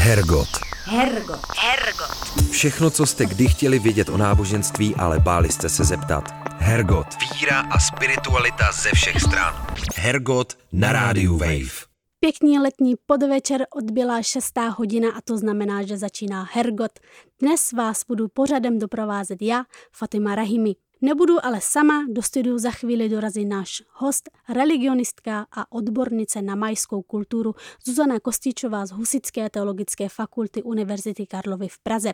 Hergot. 0.00 0.48
Hergot. 0.84 1.40
Hergot. 1.56 2.50
Všechno, 2.50 2.90
co 2.90 3.06
jste 3.06 3.26
kdy 3.26 3.48
chtěli 3.48 3.78
vědět 3.78 4.08
o 4.08 4.16
náboženství, 4.16 4.94
ale 4.94 5.20
báli 5.20 5.48
jste 5.52 5.68
se 5.68 5.84
zeptat. 5.84 6.24
Hergot. 6.58 7.06
Víra 7.34 7.60
a 7.60 7.78
spiritualita 7.78 8.72
ze 8.72 8.90
všech 8.94 9.20
stran. 9.20 9.66
Hergot 9.96 10.58
na 10.72 10.92
rádiu 10.92 11.36
Wave. 11.36 11.86
Pěkný 12.20 12.58
letní 12.58 12.94
podvečer 13.06 13.66
odbyla 13.76 14.22
šestá 14.22 14.68
hodina 14.68 15.08
a 15.10 15.20
to 15.24 15.38
znamená, 15.38 15.82
že 15.82 15.98
začíná 15.98 16.48
Hergot. 16.52 16.92
Dnes 17.40 17.72
vás 17.72 18.04
budu 18.08 18.28
pořadem 18.28 18.78
doprovázet 18.78 19.42
já, 19.42 19.64
Fatima 19.92 20.34
Rahimi. 20.34 20.74
Nebudu 21.02 21.44
ale 21.44 21.60
sama, 21.60 22.04
do 22.08 22.22
studiu 22.22 22.58
za 22.58 22.70
chvíli 22.70 23.08
dorazí 23.08 23.44
náš 23.44 23.82
host, 23.92 24.28
religionistka 24.48 25.46
a 25.52 25.72
odbornice 25.72 26.42
na 26.42 26.54
majskou 26.54 27.02
kulturu 27.02 27.54
Zuzana 27.84 28.20
Kostičová 28.20 28.86
z 28.86 28.90
Husické 28.90 29.50
teologické 29.50 30.08
fakulty 30.08 30.62
Univerzity 30.62 31.26
Karlovy 31.26 31.68
v 31.68 31.78
Praze. 31.78 32.12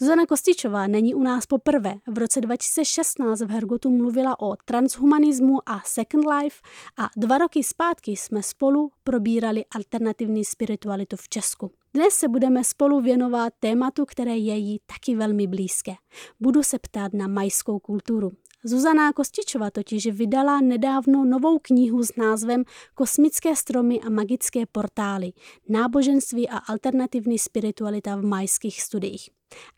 Zuzana 0.00 0.26
Kostičová 0.26 0.86
není 0.86 1.14
u 1.14 1.22
nás 1.22 1.46
poprvé. 1.46 1.94
V 2.06 2.18
roce 2.18 2.40
2016 2.40 3.40
v 3.40 3.50
Hergotu 3.50 3.90
mluvila 3.90 4.40
o 4.40 4.56
transhumanismu 4.64 5.58
a 5.66 5.80
Second 5.84 6.24
Life 6.26 6.56
a 6.98 7.08
dva 7.16 7.38
roky 7.38 7.64
zpátky 7.64 8.10
jsme 8.10 8.42
spolu 8.42 8.90
probírali 9.04 9.64
alternativní 9.74 10.44
spiritualitu 10.44 11.16
v 11.16 11.28
Česku. 11.28 11.72
Dnes 11.94 12.14
se 12.14 12.28
budeme 12.28 12.64
spolu 12.64 13.00
věnovat 13.00 13.52
tématu, 13.60 14.04
které 14.04 14.36
je 14.36 14.56
jí 14.56 14.80
taky 14.86 15.16
velmi 15.16 15.46
blízké. 15.46 15.92
Budu 16.40 16.62
se 16.62 16.78
ptát 16.78 17.12
na 17.12 17.28
majskou 17.28 17.78
kulturu. 17.78 18.30
Zuzana 18.64 19.12
Kostičova 19.12 19.70
totiž 19.70 20.06
vydala 20.06 20.60
nedávno 20.60 21.24
novou 21.24 21.58
knihu 21.58 22.02
s 22.02 22.16
názvem 22.16 22.64
Kosmické 22.94 23.56
stromy 23.56 24.00
a 24.00 24.10
magické 24.10 24.66
portály. 24.66 25.32
Náboženství 25.68 26.48
a 26.48 26.58
alternativní 26.58 27.38
spiritualita 27.38 28.16
v 28.16 28.22
majských 28.22 28.82
studiích. 28.82 29.30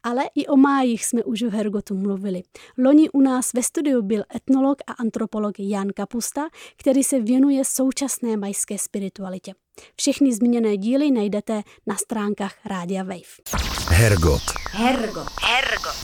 Ale 0.02 0.22
i 0.34 0.46
o 0.46 0.56
májích 0.56 1.06
jsme 1.06 1.24
už 1.24 1.42
v 1.42 1.50
Hergotu 1.50 1.94
mluvili. 1.94 2.42
Loni 2.78 3.10
u 3.10 3.20
nás 3.20 3.52
ve 3.52 3.62
studiu 3.62 4.02
byl 4.02 4.24
etnolog 4.36 4.78
a 4.86 4.92
antropolog 4.92 5.54
Jan 5.58 5.88
Kapusta, 5.96 6.48
který 6.76 7.04
se 7.04 7.20
věnuje 7.20 7.64
současné 7.64 8.36
majské 8.36 8.78
spiritualitě. 8.78 9.54
Všechny 9.96 10.34
zmíněné 10.34 10.76
díly 10.76 11.10
najdete 11.10 11.62
na 11.86 11.96
stránkách 11.96 12.54
Rádia 12.64 13.02
Wave. 13.02 13.60
Hergot. 13.88 14.42
Hergot. 14.70 15.28
Hergot. 15.42 15.96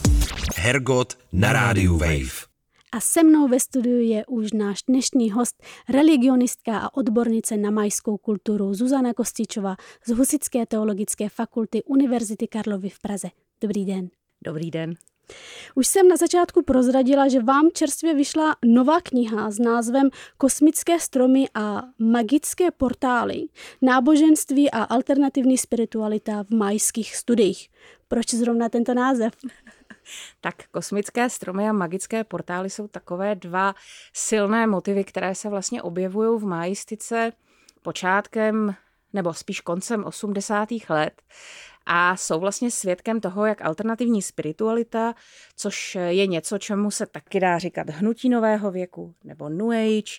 Hergot 0.55 1.17
na 1.31 1.53
rádiu 1.53 1.97
Wave. 1.97 2.56
A 2.91 2.99
se 2.99 3.23
mnou 3.23 3.47
ve 3.47 3.59
studiu 3.59 3.99
je 3.99 4.25
už 4.25 4.51
náš 4.51 4.83
dnešní 4.87 5.31
host, 5.31 5.63
religionistka 5.89 6.79
a 6.79 6.97
odbornice 6.97 7.57
na 7.57 7.71
majskou 7.71 8.17
kulturu 8.17 8.73
Zuzana 8.73 9.13
Kostičová 9.13 9.75
z 10.05 10.11
Husické 10.11 10.65
teologické 10.65 11.29
fakulty 11.29 11.83
Univerzity 11.83 12.47
Karlovy 12.47 12.89
v 12.89 12.99
Praze. 12.99 13.27
Dobrý 13.61 13.85
den. 13.85 14.09
Dobrý 14.45 14.71
den. 14.71 14.93
Už 15.75 15.87
jsem 15.87 16.07
na 16.07 16.15
začátku 16.15 16.63
prozradila, 16.63 17.27
že 17.27 17.43
vám 17.43 17.69
čerstvě 17.73 18.13
vyšla 18.13 18.55
nová 18.65 19.01
kniha 19.01 19.51
s 19.51 19.59
názvem 19.59 20.09
Kosmické 20.37 20.99
stromy 20.99 21.45
a 21.53 21.83
magické 21.99 22.71
portály, 22.71 23.47
náboženství 23.81 24.71
a 24.71 24.83
alternativní 24.83 25.57
spiritualita 25.57 26.43
v 26.43 26.55
majských 26.55 27.15
studiích. 27.15 27.69
Proč 28.07 28.33
zrovna 28.33 28.69
tento 28.69 28.93
název? 28.93 29.33
Tak 30.41 30.55
kosmické 30.71 31.29
stromy 31.29 31.69
a 31.69 31.73
magické 31.73 32.23
portály 32.23 32.69
jsou 32.69 32.87
takové 32.87 33.35
dva 33.35 33.75
silné 34.13 34.67
motivy, 34.67 35.03
které 35.03 35.35
se 35.35 35.49
vlastně 35.49 35.81
objevují 35.81 36.39
v 36.39 36.45
majistice 36.45 37.31
počátkem 37.81 38.75
nebo 39.13 39.33
spíš 39.33 39.61
koncem 39.61 40.03
80. 40.03 40.69
let 40.89 41.21
a 41.85 42.15
jsou 42.15 42.39
vlastně 42.39 42.71
svědkem 42.71 43.21
toho, 43.21 43.45
jak 43.45 43.61
alternativní 43.61 44.21
spiritualita, 44.21 45.15
což 45.55 45.95
je 45.95 46.27
něco, 46.27 46.57
čemu 46.57 46.91
se 46.91 47.05
taky 47.05 47.39
dá 47.39 47.57
říkat 47.57 47.89
hnutí 47.89 48.29
nového 48.29 48.71
věku 48.71 49.15
nebo 49.23 49.49
New 49.49 49.69
Age. 49.69 50.13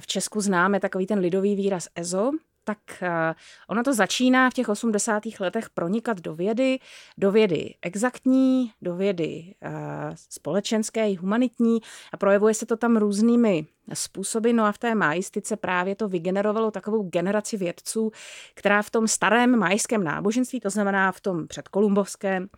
V 0.00 0.06
Česku 0.06 0.40
známe 0.40 0.80
takový 0.80 1.06
ten 1.06 1.18
lidový 1.18 1.56
výraz 1.56 1.88
EZO, 1.94 2.30
tak 2.66 2.78
eh, 3.02 3.34
ono 3.68 3.82
to 3.82 3.94
začíná 3.94 4.50
v 4.50 4.54
těch 4.54 4.68
80. 4.68 5.22
letech 5.40 5.70
pronikat 5.70 6.20
do 6.20 6.34
vědy, 6.34 6.78
do 7.18 7.32
vědy 7.32 7.74
exaktní, 7.82 8.72
do 8.82 8.96
vědy 8.96 9.54
eh, 9.62 9.70
společenské 10.30 11.10
i 11.10 11.14
humanitní 11.14 11.78
a 12.12 12.16
projevuje 12.16 12.54
se 12.54 12.66
to 12.66 12.76
tam 12.76 12.96
různými 12.96 13.66
způsoby. 13.94 14.52
No 14.52 14.64
a 14.64 14.72
v 14.72 14.78
té 14.78 14.94
majistice 14.94 15.56
právě 15.56 15.96
to 15.96 16.08
vygenerovalo 16.08 16.70
takovou 16.70 17.02
generaci 17.02 17.56
vědců, 17.56 18.10
která 18.54 18.82
v 18.82 18.90
tom 18.90 19.08
starém 19.08 19.58
majském 19.58 20.04
náboženství, 20.04 20.60
to 20.60 20.70
znamená 20.70 21.12
v 21.12 21.20
tom 21.20 21.46
předkolumbovském, 21.46 22.48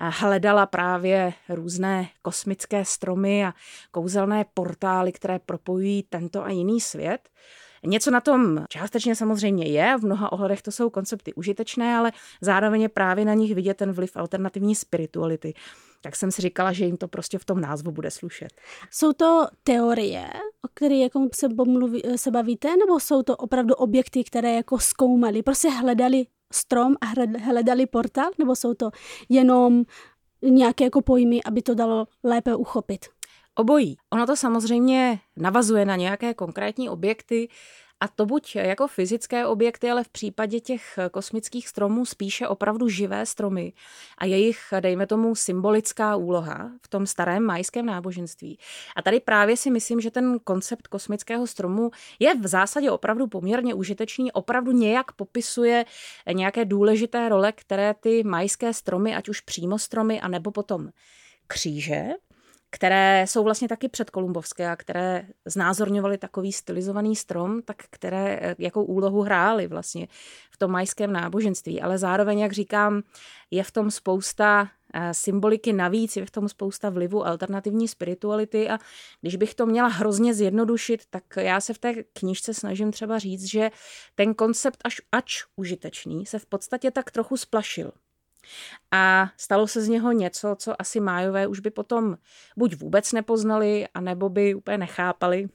eh, 0.00 0.10
hledala 0.12 0.66
právě 0.66 1.32
různé 1.48 2.08
kosmické 2.22 2.84
stromy 2.84 3.46
a 3.46 3.54
kouzelné 3.90 4.44
portály, 4.54 5.12
které 5.12 5.38
propojují 5.38 6.02
tento 6.02 6.44
a 6.44 6.50
jiný 6.50 6.80
svět. 6.80 7.28
Něco 7.86 8.10
na 8.10 8.20
tom 8.20 8.64
částečně 8.68 9.16
samozřejmě 9.16 9.66
je, 9.66 9.96
v 9.98 10.04
mnoha 10.04 10.32
ohledech 10.32 10.62
to 10.62 10.72
jsou 10.72 10.90
koncepty 10.90 11.34
užitečné, 11.34 11.96
ale 11.96 12.12
zároveň 12.40 12.82
je 12.82 12.88
právě 12.88 13.24
na 13.24 13.34
nich 13.34 13.54
vidět 13.54 13.76
ten 13.76 13.92
vliv 13.92 14.16
alternativní 14.16 14.74
spirituality. 14.74 15.54
Tak 16.00 16.16
jsem 16.16 16.30
si 16.30 16.42
říkala, 16.42 16.72
že 16.72 16.84
jim 16.84 16.96
to 16.96 17.08
prostě 17.08 17.38
v 17.38 17.44
tom 17.44 17.60
názvu 17.60 17.92
bude 17.92 18.10
slušet. 18.10 18.48
Jsou 18.90 19.12
to 19.12 19.46
teorie, 19.64 20.26
o 20.62 20.68
kterých 20.74 21.02
jako 21.02 21.28
se, 21.34 21.48
pomluví, 21.48 22.02
se 22.16 22.30
bavíte, 22.30 22.68
nebo 22.76 23.00
jsou 23.00 23.22
to 23.22 23.36
opravdu 23.36 23.74
objekty, 23.74 24.24
které 24.24 24.54
jako 24.54 24.78
zkoumali, 24.78 25.42
prostě 25.42 25.70
hledali 25.70 26.26
strom 26.52 26.94
a 27.00 27.06
hledali 27.38 27.86
portál, 27.86 28.30
nebo 28.38 28.56
jsou 28.56 28.74
to 28.74 28.90
jenom 29.28 29.84
nějaké 30.42 30.84
jako 30.84 31.00
pojmy, 31.00 31.42
aby 31.42 31.62
to 31.62 31.74
dalo 31.74 32.06
lépe 32.24 32.56
uchopit? 32.56 33.06
Obojí. 33.54 33.96
Ono 34.10 34.26
to 34.26 34.36
samozřejmě 34.36 35.20
navazuje 35.36 35.84
na 35.84 35.96
nějaké 35.96 36.34
konkrétní 36.34 36.88
objekty, 36.88 37.48
a 38.00 38.08
to 38.08 38.26
buď 38.26 38.56
jako 38.56 38.86
fyzické 38.86 39.46
objekty, 39.46 39.90
ale 39.90 40.04
v 40.04 40.08
případě 40.08 40.60
těch 40.60 40.98
kosmických 41.10 41.68
stromů 41.68 42.06
spíše 42.06 42.48
opravdu 42.48 42.88
živé 42.88 43.26
stromy 43.26 43.72
a 44.18 44.24
jejich, 44.24 44.58
dejme 44.80 45.06
tomu, 45.06 45.34
symbolická 45.34 46.16
úloha 46.16 46.70
v 46.82 46.88
tom 46.88 47.06
starém 47.06 47.42
majském 47.42 47.86
náboženství. 47.86 48.58
A 48.96 49.02
tady 49.02 49.20
právě 49.20 49.56
si 49.56 49.70
myslím, 49.70 50.00
že 50.00 50.10
ten 50.10 50.38
koncept 50.44 50.86
kosmického 50.86 51.46
stromu 51.46 51.90
je 52.18 52.34
v 52.34 52.46
zásadě 52.46 52.90
opravdu 52.90 53.26
poměrně 53.26 53.74
užitečný, 53.74 54.32
opravdu 54.32 54.72
nějak 54.72 55.12
popisuje 55.12 55.84
nějaké 56.32 56.64
důležité 56.64 57.28
role, 57.28 57.52
které 57.52 57.94
ty 57.94 58.22
majské 58.22 58.74
stromy, 58.74 59.16
ať 59.16 59.28
už 59.28 59.40
přímo 59.40 59.78
stromy, 59.78 60.20
anebo 60.20 60.50
potom 60.50 60.88
kříže, 61.46 62.02
které 62.74 63.24
jsou 63.28 63.44
vlastně 63.44 63.68
taky 63.68 63.88
předkolumbovské 63.88 64.68
a 64.68 64.76
které 64.76 65.26
znázorňovaly 65.44 66.18
takový 66.18 66.52
stylizovaný 66.52 67.16
strom, 67.16 67.62
tak 67.62 67.76
které 67.90 68.38
eh, 68.42 68.54
jakou 68.58 68.84
úlohu 68.84 69.22
hrály 69.22 69.66
vlastně 69.66 70.08
v 70.50 70.56
tom 70.56 70.70
majském 70.70 71.12
náboženství. 71.12 71.80
Ale 71.80 71.98
zároveň, 71.98 72.38
jak 72.38 72.52
říkám, 72.52 73.02
je 73.50 73.62
v 73.62 73.70
tom 73.70 73.90
spousta 73.90 74.68
eh, 74.94 75.14
symboliky 75.14 75.72
navíc, 75.72 76.16
je 76.16 76.26
v 76.26 76.30
tom 76.30 76.48
spousta 76.48 76.90
vlivu 76.90 77.26
alternativní 77.26 77.88
spirituality 77.88 78.70
a 78.70 78.78
když 79.20 79.36
bych 79.36 79.54
to 79.54 79.66
měla 79.66 79.88
hrozně 79.88 80.34
zjednodušit, 80.34 81.02
tak 81.10 81.24
já 81.36 81.60
se 81.60 81.74
v 81.74 81.78
té 81.78 81.94
knižce 82.02 82.54
snažím 82.54 82.92
třeba 82.92 83.18
říct, 83.18 83.44
že 83.44 83.70
ten 84.14 84.34
koncept 84.34 84.78
až 84.84 85.00
ač 85.12 85.44
užitečný 85.56 86.26
se 86.26 86.38
v 86.38 86.46
podstatě 86.46 86.90
tak 86.90 87.10
trochu 87.10 87.36
splašil. 87.36 87.92
A 88.90 89.30
stalo 89.36 89.66
se 89.66 89.82
z 89.82 89.88
něho 89.88 90.12
něco, 90.12 90.56
co 90.58 90.80
asi 90.80 91.00
májové 91.00 91.46
už 91.46 91.60
by 91.60 91.70
potom 91.70 92.16
buď 92.56 92.76
vůbec 92.76 93.12
nepoznali, 93.12 93.86
anebo 93.94 94.28
by 94.28 94.54
úplně 94.54 94.78
nechápali, 94.78 95.48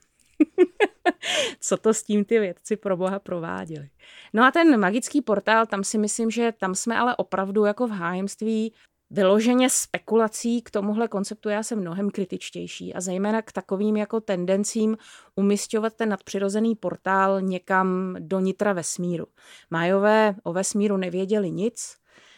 co 1.59 1.77
to 1.77 1.93
s 1.93 2.03
tím 2.03 2.25
ty 2.25 2.39
vědci 2.39 2.77
pro 2.77 2.97
boha 2.97 3.19
prováděli. 3.19 3.89
No 4.33 4.43
a 4.43 4.51
ten 4.51 4.79
magický 4.79 5.21
portál, 5.21 5.65
tam 5.65 5.83
si 5.83 5.97
myslím, 5.97 6.31
že 6.31 6.51
tam 6.51 6.75
jsme 6.75 6.97
ale 6.97 7.15
opravdu 7.15 7.65
jako 7.65 7.87
v 7.87 7.91
hájemství 7.91 8.73
vyloženě 9.09 9.69
spekulací 9.69 10.61
k 10.61 10.71
tomuhle 10.71 11.07
konceptu 11.07 11.49
já 11.49 11.63
jsem 11.63 11.79
mnohem 11.79 12.09
kritičtější 12.09 12.93
a 12.93 13.01
zejména 13.01 13.41
k 13.41 13.51
takovým 13.51 13.97
jako 13.97 14.21
tendencím 14.21 14.97
umistovat 15.35 15.93
ten 15.93 16.09
nadpřirozený 16.09 16.75
portál 16.75 17.41
někam 17.41 18.15
do 18.19 18.39
nitra 18.39 18.73
vesmíru. 18.73 19.25
Májové 19.69 20.35
o 20.43 20.53
vesmíru 20.53 20.97
nevěděli 20.97 21.51
nic, 21.51 21.97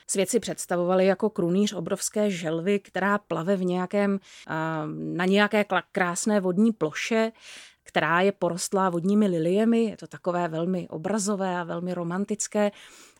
Svět 0.09 0.29
si 0.29 0.39
představovali 0.39 1.05
jako 1.05 1.29
krunýř 1.29 1.73
obrovské 1.73 2.31
želvy, 2.31 2.79
která 2.79 3.17
plave 3.17 3.55
v 3.55 3.65
nějakém, 3.65 4.19
na 4.93 5.25
nějaké 5.25 5.65
krásné 5.91 6.39
vodní 6.39 6.71
ploše, 6.71 7.31
která 7.83 8.21
je 8.21 8.31
porostlá 8.31 8.89
vodními 8.89 9.27
liliemi. 9.27 9.83
Je 9.83 9.97
to 9.97 10.07
takové 10.07 10.47
velmi 10.47 10.87
obrazové 10.89 11.57
a 11.57 11.63
velmi 11.63 11.93
romantické, 11.93 12.71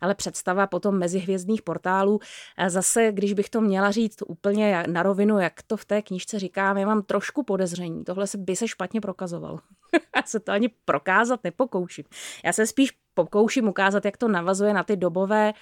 ale 0.01 0.15
představa 0.15 0.67
potom 0.67 0.97
mezihvězdných 0.97 1.61
portálů. 1.61 2.19
Zase, 2.67 3.11
když 3.11 3.33
bych 3.33 3.49
to 3.49 3.61
měla 3.61 3.91
říct 3.91 4.23
úplně 4.27 4.83
na 4.87 5.03
rovinu, 5.03 5.39
jak 5.39 5.61
to 5.67 5.77
v 5.77 5.85
té 5.85 6.01
knížce 6.01 6.39
říkám, 6.39 6.77
já 6.77 6.87
mám 6.87 7.01
trošku 7.03 7.43
podezření. 7.43 8.03
Tohle 8.03 8.27
se 8.27 8.37
by 8.37 8.55
se 8.55 8.67
špatně 8.67 9.01
prokazovalo. 9.01 9.59
já 10.15 10.23
se 10.25 10.39
to 10.39 10.51
ani 10.51 10.69
prokázat 10.85 11.43
nepokouším. 11.43 12.05
Já 12.45 12.53
se 12.53 12.67
spíš 12.67 12.91
pokouším 13.13 13.67
ukázat, 13.67 14.05
jak 14.05 14.17
to 14.17 14.27
navazuje 14.27 14.73
na 14.73 14.83
ty 14.83 14.95
dobové 14.95 15.53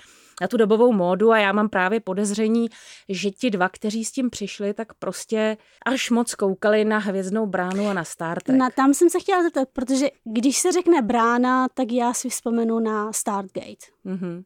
na 0.41 0.47
tu 0.47 0.57
dobovou 0.57 0.93
módu 0.93 1.31
a 1.31 1.37
já 1.37 1.51
mám 1.51 1.69
právě 1.69 1.99
podezření, 1.99 2.69
že 3.09 3.31
ti 3.31 3.49
dva, 3.49 3.69
kteří 3.69 4.05
s 4.05 4.11
tím 4.11 4.29
přišli, 4.29 4.73
tak 4.73 4.93
prostě 4.93 5.57
až 5.85 6.09
moc 6.09 6.35
koukali 6.35 6.85
na 6.85 6.97
Hvězdnou 6.97 7.45
bránu 7.45 7.87
a 7.87 7.93
na 7.93 8.03
Star 8.03 8.41
Trek. 8.41 8.57
Na, 8.57 8.69
tam 8.69 8.93
jsem 8.93 9.09
se 9.09 9.19
chtěla 9.19 9.43
zeptat, 9.43 9.69
protože 9.73 10.07
když 10.23 10.57
se 10.57 10.71
řekne 10.71 11.01
brána, 11.01 11.67
tak 11.73 11.91
já 11.91 12.13
si 12.13 12.29
vzpomenu 12.29 12.79
na 12.79 13.13
Stargate. 13.13 13.85
Mm-hmm. 14.05 14.43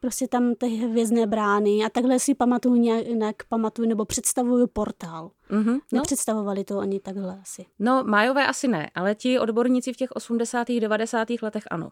Prostě 0.00 0.28
tam 0.28 0.54
ty 0.54 0.66
hvězdné 0.66 1.26
brány 1.26 1.84
a 1.84 1.88
takhle 1.88 2.18
si 2.18 2.34
pamatuju 2.34 2.74
nějak, 2.74 3.44
pamatuju 3.48 3.88
nebo 3.88 4.04
představuju 4.04 4.66
portál. 4.66 5.30
Mm-hmm, 5.50 5.80
no. 5.92 5.98
Nepředstavovali 5.98 6.64
to 6.64 6.78
ani 6.78 7.00
takhle 7.00 7.38
asi. 7.42 7.66
No, 7.78 8.04
Majové 8.04 8.46
asi 8.46 8.68
ne, 8.68 8.90
ale 8.94 9.14
ti 9.14 9.38
odborníci 9.38 9.92
v 9.92 9.96
těch 9.96 10.10
80. 10.10 10.68
90. 10.80 11.28
letech 11.42 11.64
ano. 11.70 11.90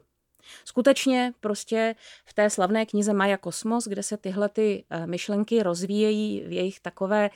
Skutečně 0.65 1.33
prostě 1.41 1.95
v 2.25 2.35
té 2.35 2.51
slavné 2.51 2.87
knize 2.87 3.13
Maja 3.13 3.37
Kosmos, 3.37 3.85
kde 3.85 4.03
se 4.03 4.17
tyhle 4.17 4.49
ty 4.49 4.85
eh, 4.91 5.07
myšlenky 5.07 5.63
rozvíjejí 5.63 6.45
v 6.47 6.53
jejich 6.53 6.81
takové, 6.81 7.31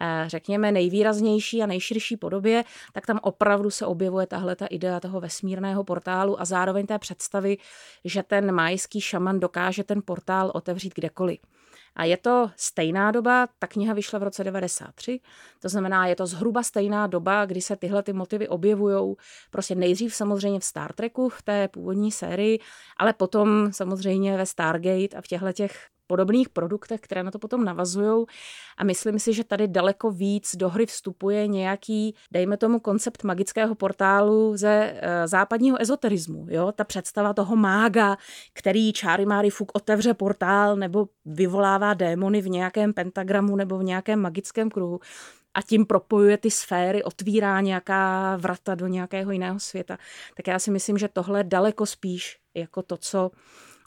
eh, 0.00 0.24
řekněme, 0.26 0.72
nejvýraznější 0.72 1.62
a 1.62 1.66
nejširší 1.66 2.16
podobě, 2.16 2.64
tak 2.92 3.06
tam 3.06 3.20
opravdu 3.22 3.70
se 3.70 3.86
objevuje 3.86 4.26
tahle 4.26 4.56
ta 4.56 4.66
idea 4.66 5.00
toho 5.00 5.20
vesmírného 5.20 5.84
portálu 5.84 6.40
a 6.40 6.44
zároveň 6.44 6.86
té 6.86 6.98
představy, 6.98 7.56
že 8.04 8.22
ten 8.22 8.52
majský 8.52 9.00
šaman 9.00 9.40
dokáže 9.40 9.84
ten 9.84 10.02
portál 10.04 10.50
otevřít 10.54 10.94
kdekoliv. 10.94 11.38
A 11.96 12.04
je 12.04 12.16
to 12.16 12.50
stejná 12.56 13.10
doba, 13.10 13.48
ta 13.58 13.66
kniha 13.66 13.94
vyšla 13.94 14.18
v 14.18 14.22
roce 14.22 14.44
93, 14.44 15.20
to 15.60 15.68
znamená, 15.68 16.06
je 16.06 16.16
to 16.16 16.26
zhruba 16.26 16.62
stejná 16.62 17.06
doba, 17.06 17.44
kdy 17.46 17.60
se 17.60 17.76
tyhle 17.76 18.02
ty 18.02 18.12
motivy 18.12 18.48
objevují, 18.48 19.14
prostě 19.50 19.74
nejdřív 19.74 20.14
samozřejmě 20.14 20.60
v 20.60 20.64
Star 20.64 20.92
Treku, 20.92 21.28
v 21.28 21.42
té 21.42 21.68
původní 21.68 22.12
sérii, 22.12 22.58
ale 22.96 23.12
potom 23.12 23.72
samozřejmě 23.72 24.36
ve 24.36 24.46
Stargate 24.46 25.16
a 25.16 25.22
v 25.22 25.26
těchto 25.26 25.52
těch 25.52 25.93
podobných 26.06 26.48
produktech, 26.48 27.00
které 27.00 27.22
na 27.22 27.30
to 27.30 27.38
potom 27.38 27.64
navazují. 27.64 28.26
A 28.76 28.84
myslím 28.84 29.18
si, 29.18 29.32
že 29.32 29.44
tady 29.44 29.68
daleko 29.68 30.10
víc 30.10 30.56
do 30.56 30.68
hry 30.68 30.86
vstupuje 30.86 31.46
nějaký, 31.46 32.14
dejme 32.30 32.56
tomu, 32.56 32.80
koncept 32.80 33.24
magického 33.24 33.74
portálu 33.74 34.56
ze 34.56 34.94
e, 34.96 35.28
západního 35.28 35.82
ezoterismu. 35.82 36.46
Jo? 36.50 36.72
Ta 36.72 36.84
představa 36.84 37.32
toho 37.32 37.56
mága, 37.56 38.16
který 38.52 38.92
čáry 38.92 39.26
máry 39.26 39.50
fuk 39.50 39.72
otevře 39.74 40.14
portál 40.14 40.76
nebo 40.76 41.08
vyvolává 41.24 41.94
démony 41.94 42.40
v 42.40 42.48
nějakém 42.48 42.92
pentagramu 42.92 43.56
nebo 43.56 43.78
v 43.78 43.84
nějakém 43.84 44.20
magickém 44.20 44.70
kruhu 44.70 45.00
a 45.54 45.62
tím 45.62 45.86
propojuje 45.86 46.38
ty 46.38 46.50
sféry, 46.50 47.02
otvírá 47.02 47.60
nějaká 47.60 48.36
vrata 48.36 48.74
do 48.74 48.86
nějakého 48.86 49.32
jiného 49.32 49.60
světa. 49.60 49.98
Tak 50.36 50.46
já 50.46 50.58
si 50.58 50.70
myslím, 50.70 50.98
že 50.98 51.08
tohle 51.08 51.44
daleko 51.44 51.86
spíš 51.86 52.38
jako 52.54 52.82
to, 52.82 52.96
co 52.96 53.30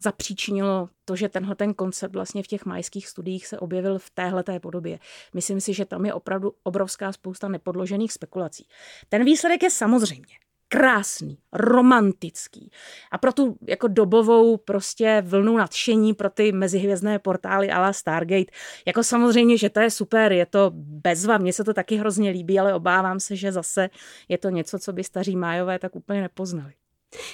zapříčinilo 0.03 0.89
to, 1.05 1.15
že 1.15 1.29
tenhle 1.29 1.55
ten 1.55 1.73
koncept 1.73 2.13
vlastně 2.13 2.43
v 2.43 2.47
těch 2.47 2.65
majských 2.65 3.07
studiích 3.07 3.47
se 3.47 3.59
objevil 3.59 3.99
v 3.99 4.09
téhle 4.09 4.43
podobě. 4.61 4.99
Myslím 5.33 5.61
si, 5.61 5.73
že 5.73 5.85
tam 5.85 6.05
je 6.05 6.13
opravdu 6.13 6.53
obrovská 6.63 7.11
spousta 7.11 7.47
nepodložených 7.47 8.13
spekulací. 8.13 8.67
Ten 9.09 9.23
výsledek 9.23 9.63
je 9.63 9.69
samozřejmě 9.69 10.35
krásný, 10.67 11.37
romantický. 11.53 12.71
A 13.11 13.17
pro 13.17 13.33
tu 13.33 13.57
jako 13.67 13.87
dobovou 13.87 14.57
prostě 14.57 15.23
vlnu 15.25 15.57
nadšení 15.57 16.13
pro 16.13 16.29
ty 16.29 16.51
mezihvězdné 16.51 17.19
portály 17.19 17.71
ala 17.71 17.93
Stargate, 17.93 18.51
jako 18.85 19.03
samozřejmě, 19.03 19.57
že 19.57 19.69
to 19.69 19.79
je 19.79 19.91
super, 19.91 20.31
je 20.31 20.45
to 20.45 20.71
bezva, 20.75 21.37
mně 21.37 21.53
se 21.53 21.63
to 21.63 21.73
taky 21.73 21.95
hrozně 21.95 22.29
líbí, 22.29 22.59
ale 22.59 22.73
obávám 22.73 23.19
se, 23.19 23.35
že 23.35 23.51
zase 23.51 23.89
je 24.29 24.37
to 24.37 24.49
něco, 24.49 24.79
co 24.79 24.93
by 24.93 25.03
staří 25.03 25.35
májové 25.35 25.79
tak 25.79 25.95
úplně 25.95 26.21
nepoznali. 26.21 26.73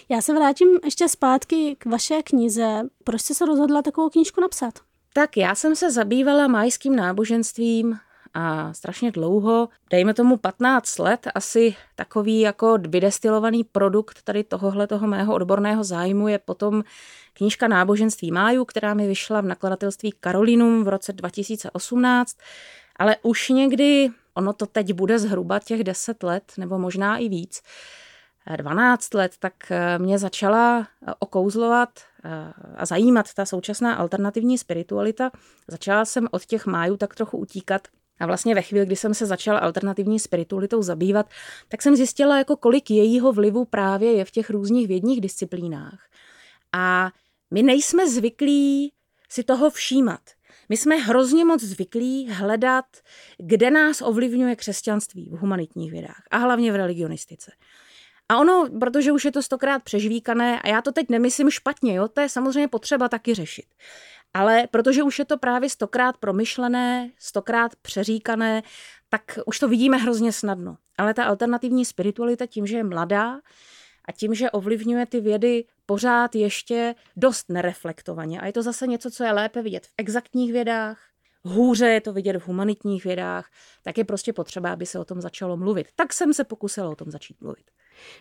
Já 0.10 0.22
se 0.22 0.34
vrátím 0.34 0.80
ještě 0.84 1.10
zpátky 1.10 1.76
k 1.80 1.86
vaše 1.86 2.24
knize. 2.24 2.82
Proč 3.04 3.22
jste 3.22 3.34
se 3.34 3.46
rozhodla 3.46 3.82
takovou 3.82 4.10
knížku 4.10 4.42
napsat? 4.42 4.74
Tak 5.14 5.38
já 5.38 5.56
jsem 5.56 5.76
se 5.76 5.92
zabývala 5.92 6.48
majským 6.48 6.96
náboženstvím 6.96 8.00
a 8.34 8.74
strašně 8.74 9.12
dlouho, 9.12 9.70
dejme 9.90 10.14
tomu 10.14 10.38
15 10.38 11.00
let, 11.00 11.28
asi 11.36 11.76
takový 11.96 12.40
jako 12.40 12.78
vydestilovaný 12.88 13.64
produkt 13.64 14.24
tady 14.24 14.44
tohohle 14.44 14.88
toho 14.88 15.08
mého 15.08 15.34
odborného 15.34 15.84
zájmu 15.84 16.28
je 16.28 16.40
potom 16.40 16.84
knížka 17.34 17.68
Náboženství 17.68 18.32
máju, 18.32 18.66
která 18.66 18.94
mi 18.94 19.08
vyšla 19.08 19.42
v 19.42 19.46
nakladatelství 19.46 20.14
Karolinum 20.20 20.84
v 20.84 20.88
roce 20.88 21.14
2018, 21.14 22.38
ale 22.96 23.18
už 23.22 23.50
někdy, 23.50 24.10
ono 24.34 24.54
to 24.54 24.66
teď 24.66 24.94
bude 24.94 25.20
zhruba 25.20 25.60
těch 25.60 25.84
10 25.84 26.24
let, 26.24 26.44
nebo 26.58 26.80
možná 26.80 27.18
i 27.18 27.30
víc, 27.30 27.62
12 28.58 29.14
let, 29.14 29.32
tak 29.40 29.54
eh, 29.72 30.00
mě 30.00 30.20
začala 30.20 30.80
eh, 30.82 31.14
okouzlovat 31.20 31.90
eh, 32.24 32.54
a 32.76 32.86
zajímat 32.86 33.34
ta 33.34 33.46
současná 33.46 33.96
alternativní 33.96 34.58
spiritualita. 34.58 35.32
Začala 35.68 36.06
jsem 36.06 36.28
od 36.32 36.46
těch 36.46 36.66
májů 36.66 36.98
tak 36.98 37.16
trochu 37.16 37.38
utíkat 37.38 37.88
a 38.20 38.26
vlastně 38.26 38.56
ve 38.56 38.62
chvíli, 38.62 38.86
kdy 38.86 38.96
jsem 38.96 39.14
se 39.14 39.26
začala 39.26 39.60
alternativní 39.60 40.20
spiritualitou 40.20 40.82
zabývat, 40.82 41.30
tak 41.68 41.82
jsem 41.82 41.96
zjistila, 41.96 42.38
jako 42.38 42.58
kolik 42.58 42.92
jejího 42.92 43.32
vlivu 43.32 43.66
právě 43.66 44.12
je 44.12 44.26
v 44.26 44.32
těch 44.32 44.50
různých 44.50 44.88
vědních 44.88 45.22
disciplínách. 45.22 46.00
A 46.74 47.12
my 47.52 47.64
nejsme 47.64 48.10
zvyklí 48.10 48.94
si 49.30 49.44
toho 49.44 49.70
všímat. 49.70 50.22
My 50.70 50.78
jsme 50.78 50.96
hrozně 50.96 51.46
moc 51.46 51.64
zvyklí 51.64 52.30
hledat, 52.30 52.86
kde 53.38 53.72
nás 53.72 54.02
ovlivňuje 54.02 54.56
křesťanství 54.56 55.30
v 55.30 55.40
humanitních 55.40 55.92
vědách 55.92 56.24
a 56.32 56.38
hlavně 56.38 56.72
v 56.72 56.76
religionistice. 56.76 57.52
A 58.30 58.38
ono, 58.38 58.70
protože 58.80 59.12
už 59.12 59.26
je 59.26 59.32
to 59.32 59.42
stokrát 59.42 59.84
přežvíkané, 59.84 60.62
a 60.62 60.68
já 60.68 60.82
to 60.82 60.92
teď 60.92 61.10
nemyslím 61.10 61.50
špatně, 61.50 61.96
jo, 61.96 62.08
to 62.08 62.22
je 62.22 62.30
samozřejmě 62.30 62.68
potřeba 62.68 63.10
taky 63.10 63.34
řešit. 63.34 63.66
Ale 64.34 64.68
protože 64.72 65.04
už 65.04 65.20
je 65.20 65.26
to 65.26 65.38
právě 65.38 65.70
stokrát 65.70 66.18
promyšlené, 66.18 67.12
stokrát 67.20 67.76
přeříkané, 67.76 68.64
tak 69.10 69.40
už 69.46 69.60
to 69.60 69.68
vidíme 69.68 69.98
hrozně 69.98 70.32
snadno. 70.32 70.78
Ale 70.98 71.14
ta 71.14 71.26
alternativní 71.26 71.86
spiritualita 71.86 72.46
tím, 72.46 72.68
že 72.68 72.78
je 72.78 72.84
mladá 72.84 73.40
a 74.06 74.12
tím, 74.12 74.34
že 74.34 74.52
ovlivňuje 74.52 75.06
ty 75.06 75.22
vědy 75.22 75.66
pořád 75.86 76.36
ještě 76.36 76.96
dost 77.16 77.50
nereflektovaně. 77.50 78.42
A 78.42 78.46
je 78.46 78.54
to 78.54 78.64
zase 78.64 78.88
něco, 78.88 79.12
co 79.12 79.24
je 79.24 79.32
lépe 79.32 79.62
vidět 79.62 79.86
v 79.86 79.94
exaktních 79.98 80.54
vědách, 80.54 81.00
hůře 81.44 81.86
je 81.86 82.02
to 82.02 82.14
vidět 82.14 82.38
v 82.38 82.48
humanitních 82.48 83.04
vědách, 83.04 83.50
tak 83.84 83.98
je 83.98 84.04
prostě 84.04 84.34
potřeba, 84.34 84.74
aby 84.74 84.86
se 84.86 85.00
o 85.00 85.06
tom 85.06 85.22
začalo 85.22 85.58
mluvit. 85.58 85.88
Tak 85.96 86.14
jsem 86.14 86.34
se 86.34 86.44
pokusila 86.44 86.90
o 86.90 86.96
tom 86.96 87.12
začít 87.12 87.42
mluvit. 87.42 87.72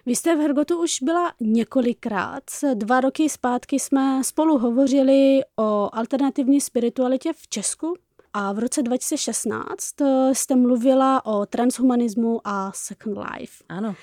Vy 0.07 0.17
jste 0.17 0.37
v 0.37 0.39
Hergotu 0.39 0.83
už 0.83 1.03
byla 1.03 1.33
několikrát. 1.41 2.43
Dva 2.75 3.01
roky 3.01 3.29
zpátky 3.29 3.79
jsme 3.79 4.25
spolu 4.25 4.59
hovořili 4.59 5.41
o 5.59 5.91
alternativní 5.93 6.61
spiritualitě 6.61 7.33
v 7.33 7.49
Česku. 7.49 7.95
A 8.35 8.53
v 8.53 8.59
roce 8.59 8.83
2016 8.83 10.01
eh, 10.01 10.35
jste 10.35 10.57
mluvila 10.57 11.27
o 11.27 11.47
transhumanismu 11.47 12.41
a 12.45 12.73
Second 12.75 13.19
Life. 13.19 13.65
Ano. 13.69 13.95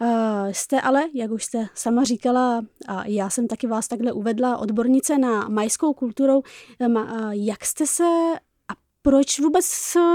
Uh, 0.00 0.52
jste 0.52 0.80
ale, 0.80 1.04
jak 1.14 1.30
už 1.30 1.44
jste 1.44 1.68
sama 1.74 2.04
říkala, 2.04 2.62
a 2.88 3.06
já 3.06 3.30
jsem 3.30 3.48
taky 3.48 3.66
vás 3.66 3.88
takhle 3.88 4.12
uvedla, 4.12 4.58
odbornice 4.58 5.18
na 5.18 5.48
majskou 5.48 5.94
kulturou. 5.94 6.42
Uh, 6.80 7.30
jak 7.30 7.64
jste 7.64 7.86
se 7.86 8.04
a 8.68 8.72
proč 9.02 9.40
vůbec 9.40 9.64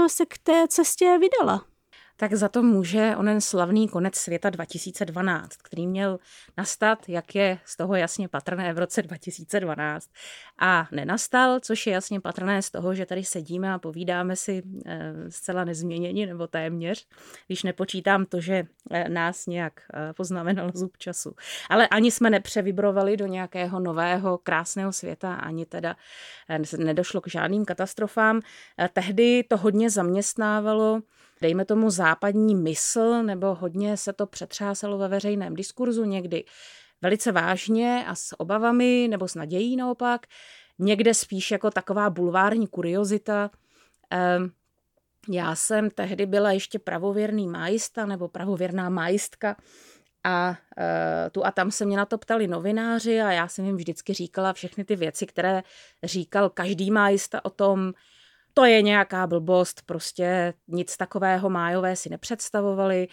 se 0.06 0.26
k 0.28 0.38
té 0.38 0.68
cestě 0.68 1.18
vydala? 1.18 1.64
Tak 2.20 2.34
za 2.34 2.48
to 2.48 2.62
může 2.62 3.16
onen 3.16 3.40
slavný 3.40 3.88
konec 3.88 4.14
světa 4.14 4.50
2012, 4.50 5.56
který 5.56 5.86
měl 5.86 6.18
nastat, 6.56 7.08
jak 7.08 7.34
je 7.34 7.58
z 7.64 7.76
toho 7.76 7.96
jasně 7.96 8.28
patrné 8.28 8.72
v 8.72 8.78
roce 8.78 9.02
2012. 9.02 10.10
A 10.58 10.88
nenastal, 10.92 11.60
což 11.60 11.86
je 11.86 11.92
jasně 11.92 12.20
patrné 12.20 12.62
z 12.62 12.70
toho, 12.70 12.94
že 12.94 13.06
tady 13.06 13.24
sedíme 13.24 13.72
a 13.72 13.78
povídáme 13.78 14.36
si 14.36 14.62
eh, 14.86 15.12
zcela 15.28 15.64
nezměněni 15.64 16.26
nebo 16.26 16.46
téměř, 16.46 17.06
když 17.46 17.62
nepočítám 17.62 18.24
to, 18.24 18.40
že 18.40 18.64
eh, 18.90 19.08
nás 19.08 19.46
nějak 19.46 19.72
eh, 19.94 20.12
poznamenal 20.12 20.70
zub 20.74 20.96
času. 20.96 21.34
Ale 21.70 21.88
ani 21.88 22.10
jsme 22.10 22.30
nepřevibrovali 22.30 23.16
do 23.16 23.26
nějakého 23.26 23.80
nového 23.80 24.38
krásného 24.38 24.92
světa, 24.92 25.34
ani 25.34 25.66
teda 25.66 25.96
nedošlo 26.78 27.20
k 27.20 27.28
žádným 27.28 27.64
katastrofám. 27.64 28.40
Tehdy 28.92 29.44
to 29.48 29.56
hodně 29.56 29.90
zaměstnávalo 29.90 31.02
dejme 31.40 31.64
tomu 31.64 31.90
západní 31.90 32.54
mysl, 32.54 33.22
nebo 33.22 33.54
hodně 33.54 33.96
se 33.96 34.12
to 34.12 34.26
přetřásalo 34.26 34.98
ve 34.98 35.08
veřejném 35.08 35.54
diskurzu 35.54 36.04
někdy 36.04 36.44
velice 37.02 37.32
vážně 37.32 38.04
a 38.06 38.14
s 38.14 38.40
obavami 38.40 39.06
nebo 39.10 39.28
s 39.28 39.34
nadějí 39.34 39.76
naopak, 39.76 40.26
někde 40.78 41.14
spíš 41.14 41.50
jako 41.50 41.70
taková 41.70 42.10
bulvární 42.10 42.66
kuriozita. 42.66 43.50
Ehm, 44.10 44.50
já 45.30 45.54
jsem 45.54 45.90
tehdy 45.90 46.26
byla 46.26 46.52
ještě 46.52 46.78
pravověrný 46.78 47.48
majista 47.48 48.06
nebo 48.06 48.28
pravověrná 48.28 48.88
majistka 48.88 49.56
a 50.24 50.58
e, 50.78 51.30
tu 51.30 51.46
a 51.46 51.50
tam 51.50 51.70
se 51.70 51.84
mě 51.84 51.96
na 51.96 52.04
to 52.04 52.18
ptali 52.18 52.46
novináři 52.46 53.20
a 53.20 53.32
já 53.32 53.48
jsem 53.48 53.64
jim 53.64 53.76
vždycky 53.76 54.12
říkala 54.12 54.52
všechny 54.52 54.84
ty 54.84 54.96
věci, 54.96 55.26
které 55.26 55.62
říkal 56.02 56.50
každý 56.50 56.90
majista 56.90 57.44
o 57.44 57.50
tom, 57.50 57.92
to 58.58 58.64
je 58.64 58.82
nějaká 58.82 59.26
blbost, 59.26 59.82
prostě 59.86 60.54
nic 60.68 60.96
takového 60.96 61.50
májové 61.50 61.96
si 61.96 62.10
nepředstavovali, 62.10 63.08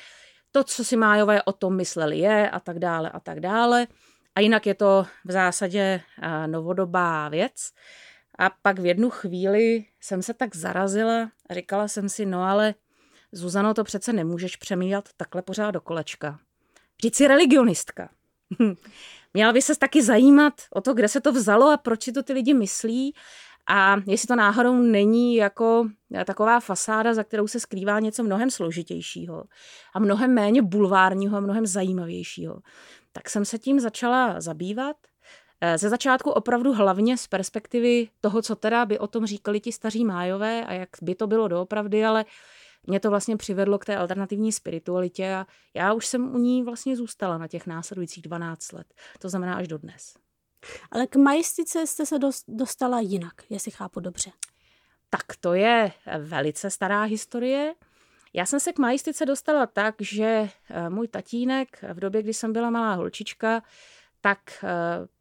to, 0.51 0.63
co 0.63 0.83
si 0.83 0.97
májové 0.97 1.43
o 1.43 1.51
tom 1.51 1.75
mysleli 1.75 2.19
je 2.19 2.49
a 2.49 2.59
tak 2.59 2.79
dále 2.79 3.09
a 3.09 3.19
tak 3.19 3.39
dále. 3.39 3.87
A 4.35 4.39
jinak 4.39 4.65
je 4.65 4.73
to 4.73 5.05
v 5.25 5.31
zásadě 5.31 6.01
novodobá 6.47 7.29
věc. 7.29 7.71
A 8.39 8.49
pak 8.61 8.79
v 8.79 8.85
jednu 8.85 9.09
chvíli 9.09 9.85
jsem 10.01 10.21
se 10.21 10.33
tak 10.33 10.55
zarazila 10.55 11.31
a 11.49 11.53
říkala 11.53 11.87
jsem 11.87 12.09
si, 12.09 12.25
no 12.25 12.43
ale 12.43 12.73
Zuzano, 13.31 13.73
to 13.73 13.83
přece 13.83 14.13
nemůžeš 14.13 14.55
přemíjat 14.55 15.09
takhle 15.17 15.41
pořád 15.41 15.71
do 15.71 15.81
kolečka. 15.81 16.39
Vždyť 16.97 17.15
jsi 17.15 17.27
religionistka. 17.27 18.09
Měla 19.33 19.53
by 19.53 19.61
se 19.61 19.75
taky 19.75 20.03
zajímat 20.03 20.53
o 20.73 20.81
to, 20.81 20.93
kde 20.93 21.07
se 21.07 21.21
to 21.21 21.31
vzalo 21.31 21.71
a 21.71 21.77
proč 21.77 22.03
si 22.03 22.11
to 22.11 22.23
ty 22.23 22.33
lidi 22.33 22.53
myslí 22.53 23.13
a 23.67 23.97
jestli 24.07 24.27
to 24.27 24.35
náhodou 24.35 24.75
není 24.75 25.35
jako 25.35 25.87
taková 26.25 26.59
fasáda, 26.59 27.13
za 27.13 27.23
kterou 27.23 27.47
se 27.47 27.59
skrývá 27.59 27.99
něco 27.99 28.23
mnohem 28.23 28.51
složitějšího 28.51 29.43
a 29.93 29.99
mnohem 29.99 30.33
méně 30.33 30.61
bulvárního 30.61 31.37
a 31.37 31.39
mnohem 31.39 31.65
zajímavějšího. 31.65 32.59
Tak 33.11 33.29
jsem 33.29 33.45
se 33.45 33.59
tím 33.59 33.79
začala 33.79 34.41
zabývat. 34.41 34.95
Eh, 35.61 35.77
ze 35.77 35.89
začátku 35.89 36.31
opravdu 36.31 36.73
hlavně 36.73 37.17
z 37.17 37.27
perspektivy 37.27 38.07
toho, 38.21 38.41
co 38.41 38.55
teda 38.55 38.85
by 38.85 38.99
o 38.99 39.07
tom 39.07 39.25
říkali 39.25 39.59
ti 39.59 39.71
staří 39.71 40.05
májové 40.05 40.65
a 40.65 40.73
jak 40.73 40.89
by 41.01 41.15
to 41.15 41.27
bylo 41.27 41.47
doopravdy, 41.47 42.05
ale 42.05 42.25
mě 42.87 42.99
to 42.99 43.09
vlastně 43.09 43.37
přivedlo 43.37 43.79
k 43.79 43.85
té 43.85 43.97
alternativní 43.97 44.51
spiritualitě 44.51 45.33
a 45.33 45.45
já 45.73 45.93
už 45.93 46.05
jsem 46.05 46.35
u 46.35 46.37
ní 46.37 46.63
vlastně 46.63 46.95
zůstala 46.95 47.37
na 47.37 47.47
těch 47.47 47.67
následujících 47.67 48.23
12 48.23 48.71
let. 48.71 48.93
To 49.19 49.29
znamená 49.29 49.55
až 49.55 49.67
do 49.67 49.77
dnes. 49.77 50.24
Ale 50.91 51.07
k 51.07 51.15
majistice 51.15 51.87
jste 51.87 52.05
se 52.05 52.15
dostala 52.47 52.99
jinak, 52.99 53.33
jestli 53.49 53.71
chápu 53.71 53.99
dobře. 53.99 54.31
Tak 55.09 55.35
to 55.39 55.53
je 55.53 55.91
velice 56.19 56.69
stará 56.69 57.03
historie. 57.03 57.75
Já 58.33 58.45
jsem 58.45 58.59
se 58.59 58.73
k 58.73 58.79
majistice 58.79 59.25
dostala 59.25 59.65
tak, 59.65 59.95
že 59.99 60.49
eh, 60.69 60.89
můj 60.89 61.07
tatínek 61.07 61.83
v 61.93 61.99
době, 61.99 62.23
kdy 62.23 62.33
jsem 62.33 62.53
byla 62.53 62.69
malá 62.69 62.93
holčička, 62.93 63.61
tak 64.21 64.39
eh, 64.63 64.67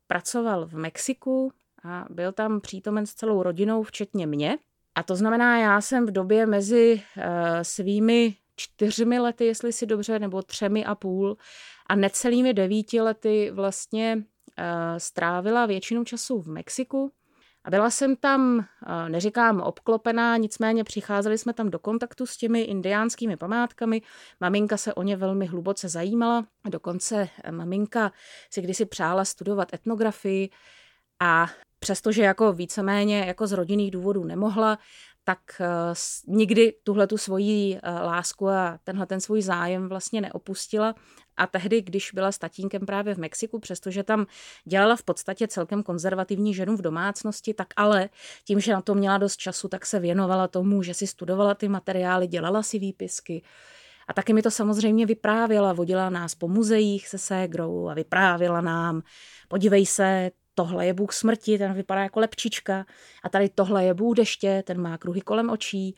pracoval 0.06 0.66
v 0.66 0.74
Mexiku 0.74 1.52
a 1.84 2.04
byl 2.10 2.32
tam 2.32 2.60
přítomen 2.60 3.06
s 3.06 3.14
celou 3.14 3.42
rodinou, 3.42 3.82
včetně 3.82 4.26
mě. 4.26 4.58
A 4.94 5.02
to 5.02 5.16
znamená, 5.16 5.58
já 5.58 5.80
jsem 5.80 6.06
v 6.06 6.10
době 6.10 6.46
mezi 6.46 7.02
uh, 7.16 7.22
svými 7.62 8.36
čtyřmi 8.56 9.18
lety, 9.18 9.44
jestli 9.44 9.72
si 9.72 9.86
dobře, 9.86 10.18
nebo 10.18 10.42
třemi 10.42 10.84
a 10.84 10.94
půl 10.94 11.36
a 11.86 11.94
necelými 11.94 12.54
devíti 12.54 13.00
lety 13.00 13.50
vlastně 13.50 14.24
strávila 14.98 15.66
většinu 15.66 16.04
času 16.04 16.40
v 16.40 16.46
Mexiku. 16.46 17.12
A 17.64 17.70
byla 17.70 17.90
jsem 17.90 18.16
tam, 18.16 18.58
uh, 18.58 19.08
neříkám 19.08 19.60
obklopená, 19.60 20.36
nicméně 20.36 20.84
přicházeli 20.84 21.38
jsme 21.38 21.52
tam 21.52 21.70
do 21.70 21.78
kontaktu 21.78 22.26
s 22.26 22.36
těmi 22.36 22.60
indiánskými 22.60 23.36
památkami. 23.36 24.02
Maminka 24.40 24.76
se 24.76 24.94
o 24.94 25.02
ně 25.02 25.16
velmi 25.16 25.46
hluboce 25.46 25.88
zajímala. 25.88 26.46
Dokonce 26.68 27.28
maminka 27.50 28.12
si 28.50 28.62
kdysi 28.62 28.86
přála 28.86 29.24
studovat 29.24 29.74
etnografii 29.74 30.50
a 31.20 31.46
přestože 31.78 32.22
jako 32.22 32.52
víceméně 32.52 33.24
jako 33.26 33.46
z 33.46 33.52
rodinných 33.52 33.90
důvodů 33.90 34.24
nemohla, 34.24 34.78
tak 35.24 35.38
uh, 35.60 36.36
nikdy 36.36 36.74
tuhle 36.82 37.06
tu 37.06 37.18
svoji 37.18 37.74
uh, 37.74 37.80
lásku 38.06 38.48
a 38.48 38.78
tenhle 38.84 39.06
ten 39.06 39.20
svůj 39.20 39.42
zájem 39.42 39.88
vlastně 39.88 40.20
neopustila. 40.20 40.94
A 41.36 41.46
tehdy, 41.46 41.82
když 41.82 42.10
byla 42.14 42.32
s 42.32 42.38
tatínkem 42.38 42.86
právě 42.86 43.14
v 43.14 43.18
Mexiku, 43.18 43.58
přestože 43.58 44.02
tam 44.02 44.26
dělala 44.64 44.96
v 44.96 45.02
podstatě 45.02 45.48
celkem 45.48 45.82
konzervativní 45.82 46.54
ženu 46.54 46.76
v 46.76 46.82
domácnosti, 46.82 47.54
tak 47.54 47.68
ale 47.76 48.08
tím, 48.44 48.60
že 48.60 48.72
na 48.72 48.82
to 48.82 48.94
měla 48.94 49.18
dost 49.18 49.36
času, 49.36 49.68
tak 49.68 49.86
se 49.86 50.00
věnovala 50.00 50.48
tomu, 50.48 50.82
že 50.82 50.94
si 50.94 51.06
studovala 51.06 51.54
ty 51.54 51.68
materiály, 51.68 52.26
dělala 52.26 52.62
si 52.62 52.78
výpisky. 52.78 53.42
A 54.08 54.12
taky 54.12 54.32
mi 54.32 54.42
to 54.42 54.50
samozřejmě 54.50 55.06
vyprávěla, 55.06 55.72
vodila 55.72 56.10
nás 56.10 56.34
po 56.34 56.48
muzeích 56.48 57.08
se 57.08 57.18
ségrou 57.18 57.88
a 57.88 57.94
vyprávěla 57.94 58.60
nám, 58.60 59.02
podívej 59.48 59.86
se, 59.86 60.30
tohle 60.54 60.87
je 60.87 60.94
Bůh 60.94 61.12
smrti, 61.12 61.58
ten 61.58 61.75
vypadá 61.75 62.02
jako 62.02 62.20
lepčička 62.20 62.87
a 63.23 63.28
tady 63.28 63.49
tohle 63.49 63.84
je 63.84 63.94
Bůh 63.94 64.16
deště, 64.16 64.62
ten 64.66 64.80
má 64.80 64.99
kruhy 64.99 65.20
kolem 65.20 65.50
očí. 65.50 65.96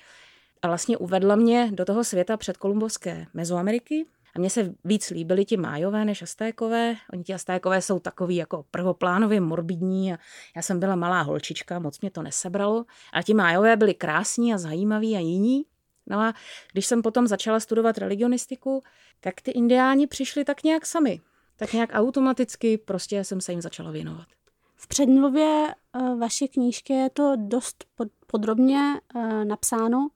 A 0.63 0.69
vlastně 0.69 0.97
uvedla 0.97 1.37
mě 1.37 1.71
do 1.73 1.85
toho 1.85 2.05
světa 2.05 2.37
předkolumbovské 2.37 3.27
Mezoameriky, 3.35 4.07
a 4.37 4.39
mně 4.39 4.51
se 4.51 4.75
víc 4.85 5.11
líbily 5.11 5.45
ti 5.45 5.57
májové 5.57 6.05
než 6.05 6.23
astékové. 6.23 6.95
Oni 7.13 7.25
ti 7.25 7.35
astékové 7.35 7.83
jsou 7.83 7.99
takový 7.99 8.37
jako 8.37 8.65
prvoplánově 8.71 9.41
morbidní 9.41 10.13
a 10.13 10.19
já 10.57 10.63
jsem 10.63 10.81
byla 10.81 10.97
malá 10.97 11.23
holčička, 11.23 11.79
moc 11.79 12.01
mě 12.01 12.11
to 12.11 12.23
nesebralo. 12.23 12.85
A 13.13 13.23
ti 13.23 13.35
májové 13.35 13.77
byli 13.77 13.95
krásní 13.95 14.55
a 14.55 14.59
zajímaví 14.59 15.17
a 15.17 15.19
jiní. 15.19 15.65
No 16.07 16.21
a 16.21 16.35
když 16.73 16.87
jsem 16.87 17.03
potom 17.03 17.27
začala 17.27 17.61
studovat 17.61 17.99
religionistiku, 17.99 18.83
tak 19.21 19.41
ty 19.41 19.51
indiáni 19.51 20.07
přišli 20.07 20.45
tak 20.45 20.63
nějak 20.63 20.87
sami. 20.87 21.21
Tak 21.57 21.73
nějak 21.73 21.91
automaticky 21.93 22.79
prostě 22.79 23.25
jsem 23.25 23.41
se 23.41 23.53
jim 23.53 23.61
začala 23.61 23.91
věnovat. 23.91 24.27
V 24.76 24.88
předmluvě 24.88 25.66
eh, 25.68 26.14
vaší 26.14 26.49
knížky 26.49 26.92
je 26.92 27.11
to 27.11 27.33
dost 27.37 27.85
podrobně 28.26 28.78
eh, 29.16 29.45
napsáno. 29.45 30.09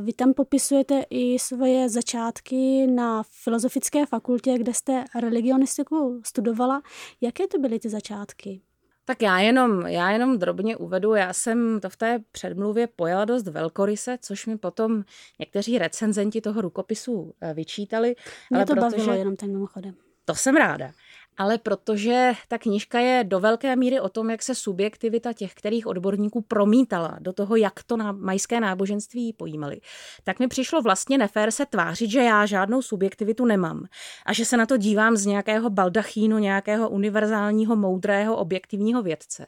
Vy 0.00 0.12
tam 0.12 0.34
popisujete 0.34 1.04
i 1.10 1.38
svoje 1.38 1.88
začátky 1.88 2.86
na 2.86 3.22
Filozofické 3.22 4.06
fakultě, 4.06 4.58
kde 4.58 4.74
jste 4.74 5.04
religionistiku 5.20 6.20
studovala. 6.24 6.82
Jaké 7.20 7.46
to 7.46 7.58
byly 7.58 7.78
ty 7.78 7.88
začátky? 7.88 8.60
Tak 9.06 9.22
já 9.22 9.40
jenom, 9.40 9.86
já 9.86 10.10
jenom 10.10 10.38
drobně 10.38 10.76
uvedu, 10.76 11.14
já 11.14 11.32
jsem 11.32 11.80
to 11.80 11.90
v 11.90 11.96
té 11.96 12.20
předmluvě 12.32 12.86
pojala 12.86 13.24
dost 13.24 13.48
velkoryse, 13.48 14.18
což 14.20 14.46
mi 14.46 14.58
potom 14.58 15.04
někteří 15.40 15.78
recenzenti 15.78 16.40
toho 16.40 16.60
rukopisu 16.60 17.32
eh, 17.40 17.54
vyčítali. 17.54 18.14
Mě 18.50 18.56
ale 18.56 18.66
to 18.66 18.74
protože... 18.74 18.96
bavilo 18.96 19.12
jenom 19.12 19.36
ten 19.36 19.52
mimochodem. 19.52 19.94
To 20.24 20.34
jsem 20.34 20.56
ráda 20.56 20.92
ale 21.36 21.58
protože 21.58 22.32
ta 22.48 22.58
knižka 22.58 22.98
je 22.98 23.24
do 23.24 23.40
velké 23.40 23.76
míry 23.76 24.00
o 24.00 24.08
tom, 24.08 24.30
jak 24.30 24.42
se 24.42 24.54
subjektivita 24.54 25.32
těch 25.32 25.54
kterých 25.54 25.86
odborníků 25.86 26.40
promítala 26.40 27.16
do 27.20 27.32
toho, 27.32 27.56
jak 27.56 27.82
to 27.82 27.96
na 27.96 28.12
majské 28.12 28.60
náboženství 28.60 29.32
pojímali, 29.32 29.80
tak 30.24 30.38
mi 30.38 30.48
přišlo 30.48 30.82
vlastně 30.82 31.18
nefér 31.18 31.50
se 31.50 31.66
tvářit, 31.66 32.10
že 32.10 32.22
já 32.22 32.46
žádnou 32.46 32.82
subjektivitu 32.82 33.44
nemám 33.44 33.84
a 34.26 34.32
že 34.32 34.44
se 34.44 34.56
na 34.56 34.66
to 34.66 34.76
dívám 34.76 35.16
z 35.16 35.26
nějakého 35.26 35.70
baldachínu, 35.70 36.38
nějakého 36.38 36.88
univerzálního, 36.88 37.76
moudrého, 37.76 38.36
objektivního 38.36 39.02
vědce. 39.02 39.46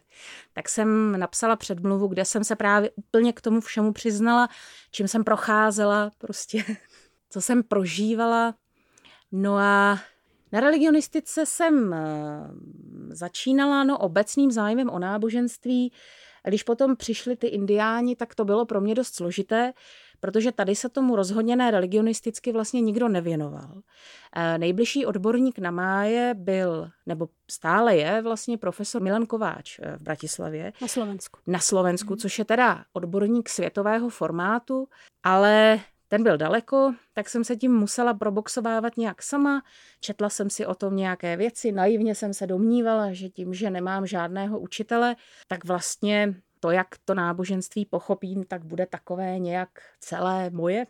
Tak 0.52 0.69
jsem 0.69 1.19
napsala 1.19 1.57
předmluvu, 1.57 2.07
kde 2.07 2.25
jsem 2.25 2.45
se 2.45 2.57
právě 2.57 2.90
úplně 2.97 3.33
k 3.33 3.40
tomu 3.40 3.61
všemu 3.61 3.93
přiznala, 3.93 4.49
čím 4.90 5.09
jsem 5.09 5.25
procházela, 5.25 6.11
prostě 6.19 6.64
co 7.31 7.40
jsem 7.40 7.62
prožívala. 7.62 8.55
No 9.33 9.57
a 9.57 9.99
na 10.53 10.61
religionistice 10.61 11.47
jsem 11.47 11.93
eh, 11.93 11.99
začínala 13.09 13.85
no, 13.85 13.99
obecným 13.99 14.50
zájmem 14.50 14.91
o 14.91 14.99
náboženství. 14.99 15.93
Když 16.49 16.62
potom 16.62 16.97
přišli 16.97 17.37
ty 17.37 17.47
indiáni, 17.47 18.17
tak 18.17 18.35
to 18.35 18.45
bylo 18.45 18.67
pro 18.67 18.81
mě 18.81 18.95
dost 18.95 19.15
složité, 19.15 19.73
protože 20.21 20.53
tady 20.53 20.75
se 20.75 20.88
tomu 20.88 21.17
rozhodně 21.17 21.57
ne 21.57 21.71
religionisticky 21.71 22.53
vlastně 22.53 22.81
nikdo 22.81 23.09
nevěnoval. 23.09 23.81
Eh, 24.37 24.59
nejbližší 24.59 25.07
odborník 25.07 25.59
na 25.59 25.71
máje 25.71 26.35
byl, 26.35 26.91
nebo 27.07 27.29
stále 27.50 27.97
je 27.97 28.23
vlastně 28.23 28.59
profesor 28.59 29.03
Milan 29.03 29.26
Kováč 29.26 29.79
eh, 29.83 29.97
v 29.97 30.03
Bratislavě. 30.03 30.73
Na 30.83 30.88
Slovensku. 30.88 31.41
Na 31.47 31.59
Slovensku, 31.59 32.09
hmm. 32.09 32.19
což 32.19 32.38
je 32.38 32.45
teda 32.45 32.85
odborník 32.93 33.49
světového 33.49 34.09
formátu, 34.09 34.88
ale 35.23 35.81
ten 36.09 36.23
byl 36.23 36.37
daleko, 36.37 36.95
tak 37.13 37.29
jsem 37.29 37.45
se 37.45 37.57
tím 37.57 37.73
musela 37.73 38.15
proboxovávat 38.15 38.97
nějak 38.97 39.23
sama. 39.23 39.63
Četla 40.01 40.29
jsem 40.29 40.51
si 40.51 40.67
o 40.67 40.75
tom 40.75 40.97
nějaké 40.97 41.37
věci, 41.37 41.73
naivně 41.73 42.15
jsem 42.15 42.35
se 42.35 42.47
domnívala, 42.47 43.13
že 43.13 43.29
tím, 43.29 43.55
že 43.55 43.71
nemám 43.71 44.07
žádného 44.07 44.61
učitele, 44.61 45.17
tak 45.47 45.65
vlastně 45.65 46.35
to, 46.61 46.71
jak 46.71 46.87
to 47.05 47.15
náboženství 47.15 47.87
pochopím, 47.87 48.45
tak 48.45 48.65
bude 48.65 48.87
takové 48.87 49.39
nějak 49.39 49.69
celé 50.01 50.51
moje. 50.51 50.87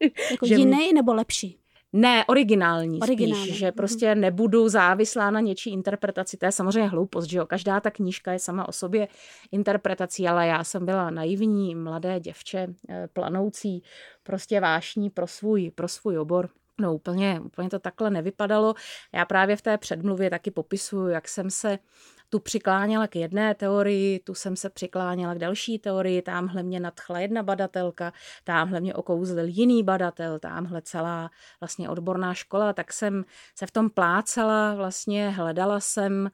jako 0.30 0.46
že 0.46 0.54
jiný 0.54 0.92
nebo 0.92 1.14
lepší? 1.14 1.63
Ne, 1.96 2.24
originální, 2.24 3.00
originální 3.00 3.44
spíš, 3.44 3.58
že 3.58 3.66
mhm. 3.66 3.74
prostě 3.74 4.14
nebudu 4.14 4.68
závislá 4.68 5.30
na 5.30 5.40
něčí 5.40 5.70
interpretaci. 5.70 6.36
To 6.36 6.46
je 6.46 6.52
samozřejmě 6.52 6.88
hloupost, 6.88 7.30
že 7.30 7.38
jo. 7.38 7.46
Každá 7.46 7.80
ta 7.80 7.90
knížka 7.90 8.32
je 8.32 8.38
sama 8.38 8.68
o 8.68 8.72
sobě 8.72 9.08
interpretací, 9.52 10.28
ale 10.28 10.46
já 10.46 10.64
jsem 10.64 10.86
byla 10.86 11.10
naivní, 11.10 11.74
mladé 11.74 12.20
děvče, 12.20 12.66
eh, 12.88 13.08
planoucí, 13.12 13.82
prostě 14.22 14.60
vášní 14.60 15.10
pro 15.10 15.26
svůj, 15.26 15.70
pro 15.70 15.88
svůj 15.88 16.18
obor. 16.18 16.48
No 16.80 16.94
úplně, 16.94 17.40
úplně 17.44 17.70
to 17.70 17.78
takhle 17.78 18.10
nevypadalo. 18.10 18.74
Já 19.12 19.24
právě 19.24 19.56
v 19.56 19.62
té 19.62 19.78
předmluvě 19.78 20.30
taky 20.30 20.50
popisuju, 20.50 21.08
jak 21.08 21.28
jsem 21.28 21.50
se 21.50 21.78
tu 22.28 22.40
přikláněla 22.40 23.06
k 23.06 23.16
jedné 23.16 23.54
teorii, 23.54 24.18
tu 24.18 24.34
jsem 24.34 24.56
se 24.56 24.70
přikláněla 24.70 25.34
k 25.34 25.38
další 25.38 25.78
teorii, 25.78 26.22
tamhle 26.22 26.62
mě 26.62 26.80
nadchla 26.80 27.20
jedna 27.20 27.42
badatelka, 27.42 28.12
tamhle 28.44 28.80
mě 28.80 28.94
okouzlil 28.94 29.46
jiný 29.48 29.82
badatel, 29.82 30.38
tamhle 30.38 30.82
celá 30.82 31.30
vlastně 31.60 31.88
odborná 31.88 32.34
škola, 32.34 32.72
tak 32.72 32.92
jsem 32.92 33.24
se 33.54 33.66
v 33.66 33.70
tom 33.70 33.90
plácala, 33.90 34.74
vlastně 34.74 35.30
hledala 35.30 35.80
jsem 35.80 36.30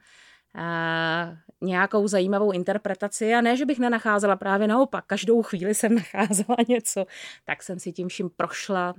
a 0.55 1.37
nějakou 1.61 2.09
zajímavou 2.09 2.53
interpretaci. 2.53 3.35
A 3.35 3.41
ne, 3.41 3.57
že 3.57 3.67
bych 3.67 3.79
nenacházela 3.79 4.37
právě 4.37 4.69
naopak, 4.69 5.05
každou 5.07 5.43
chvíli 5.43 5.75
jsem 5.75 5.95
nacházela 6.15 6.57
něco, 6.69 7.05
tak 7.45 7.63
jsem 7.63 7.79
si 7.79 7.93
tím 7.93 8.09
vším 8.09 8.31
prošla 8.31 8.95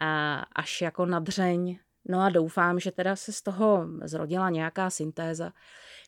a 0.00 0.42
až 0.56 0.80
jako 0.80 1.06
nadřeň. 1.06 1.78
No 2.08 2.20
a 2.20 2.30
doufám, 2.30 2.80
že 2.80 2.92
teda 2.92 3.16
se 3.16 3.32
z 3.32 3.42
toho 3.42 3.86
zrodila 4.04 4.50
nějaká 4.50 4.90
syntéza, 4.90 5.52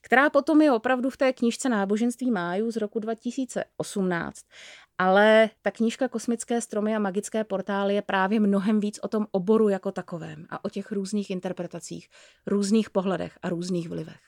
která 0.02 0.30
potom 0.30 0.62
je 0.62 0.72
opravdu 0.72 1.10
v 1.10 1.16
té 1.16 1.32
knížce 1.32 1.68
Náboženství 1.68 2.30
májů 2.30 2.70
z 2.70 2.76
roku 2.76 2.98
2018. 2.98 4.40
Ale 4.98 5.50
ta 5.62 5.70
knížka 5.70 6.08
Kosmické 6.08 6.60
stromy 6.60 6.96
a 6.96 6.98
magické 6.98 7.44
portály 7.44 7.94
je 7.94 8.02
právě 8.02 8.40
mnohem 8.40 8.80
víc 8.80 8.98
o 9.02 9.08
tom 9.08 9.26
oboru 9.30 9.68
jako 9.68 9.92
takovém 9.92 10.46
a 10.50 10.64
o 10.64 10.68
těch 10.68 10.92
různých 10.92 11.30
interpretacích, 11.30 12.08
různých 12.46 12.90
pohledech 12.90 13.38
a 13.42 13.48
různých 13.48 13.88
vlivech. 13.88 14.20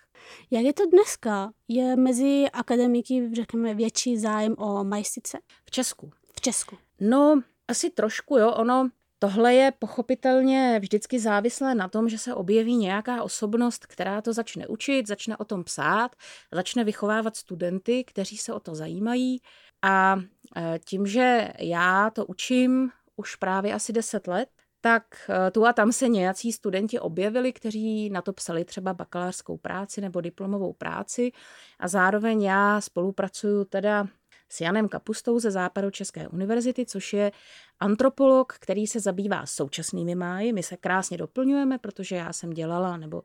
Jak 0.50 0.64
je 0.64 0.72
to 0.72 0.86
dneska? 0.86 1.50
Je 1.68 1.96
mezi 1.96 2.44
akademiky, 2.52 3.30
řekněme, 3.34 3.74
větší 3.74 4.18
zájem 4.18 4.54
o 4.58 4.84
majstice? 4.84 5.38
V 5.64 5.70
Česku. 5.70 6.10
V 6.36 6.40
Česku. 6.40 6.76
No, 7.00 7.42
asi 7.68 7.90
trošku, 7.90 8.38
jo. 8.38 8.52
Ono, 8.52 8.88
tohle 9.24 9.54
je 9.54 9.72
pochopitelně 9.78 10.78
vždycky 10.80 11.18
závislé 11.18 11.74
na 11.74 11.88
tom, 11.88 12.08
že 12.08 12.18
se 12.18 12.34
objeví 12.34 12.76
nějaká 12.76 13.22
osobnost, 13.22 13.86
která 13.86 14.22
to 14.22 14.32
začne 14.32 14.66
učit, 14.66 15.06
začne 15.06 15.36
o 15.36 15.44
tom 15.44 15.64
psát, 15.64 16.16
začne 16.52 16.84
vychovávat 16.84 17.36
studenty, 17.36 18.04
kteří 18.04 18.36
se 18.36 18.52
o 18.52 18.60
to 18.60 18.74
zajímají. 18.74 19.40
A 19.82 20.16
e, 20.56 20.78
tím, 20.84 21.06
že 21.06 21.48
já 21.58 22.10
to 22.10 22.26
učím 22.26 22.90
už 23.16 23.36
právě 23.36 23.74
asi 23.74 23.92
10 23.92 24.26
let, 24.26 24.48
tak 24.80 25.04
e, 25.28 25.50
tu 25.50 25.66
a 25.66 25.72
tam 25.72 25.92
se 25.92 26.08
nějací 26.08 26.52
studenti 26.52 27.00
objevili, 27.00 27.52
kteří 27.52 28.10
na 28.10 28.22
to 28.22 28.32
psali 28.32 28.64
třeba 28.64 28.94
bakalářskou 28.94 29.56
práci 29.56 30.00
nebo 30.00 30.20
diplomovou 30.20 30.72
práci 30.72 31.32
a 31.78 31.88
zároveň 31.88 32.42
já 32.42 32.80
spolupracuju 32.80 33.64
teda 33.64 34.06
s 34.54 34.60
Janem 34.60 34.88
Kapustou 34.88 35.38
ze 35.38 35.50
Západu 35.50 35.90
České 35.90 36.28
univerzity, 36.28 36.86
což 36.86 37.12
je 37.12 37.32
antropolog, 37.80 38.52
který 38.52 38.86
se 38.86 39.00
zabývá 39.00 39.46
současnými 39.46 40.14
máji. 40.14 40.52
My 40.52 40.62
se 40.62 40.76
krásně 40.76 41.16
doplňujeme, 41.16 41.78
protože 41.78 42.16
já 42.16 42.32
jsem 42.32 42.50
dělala, 42.50 42.96
nebo 42.96 43.22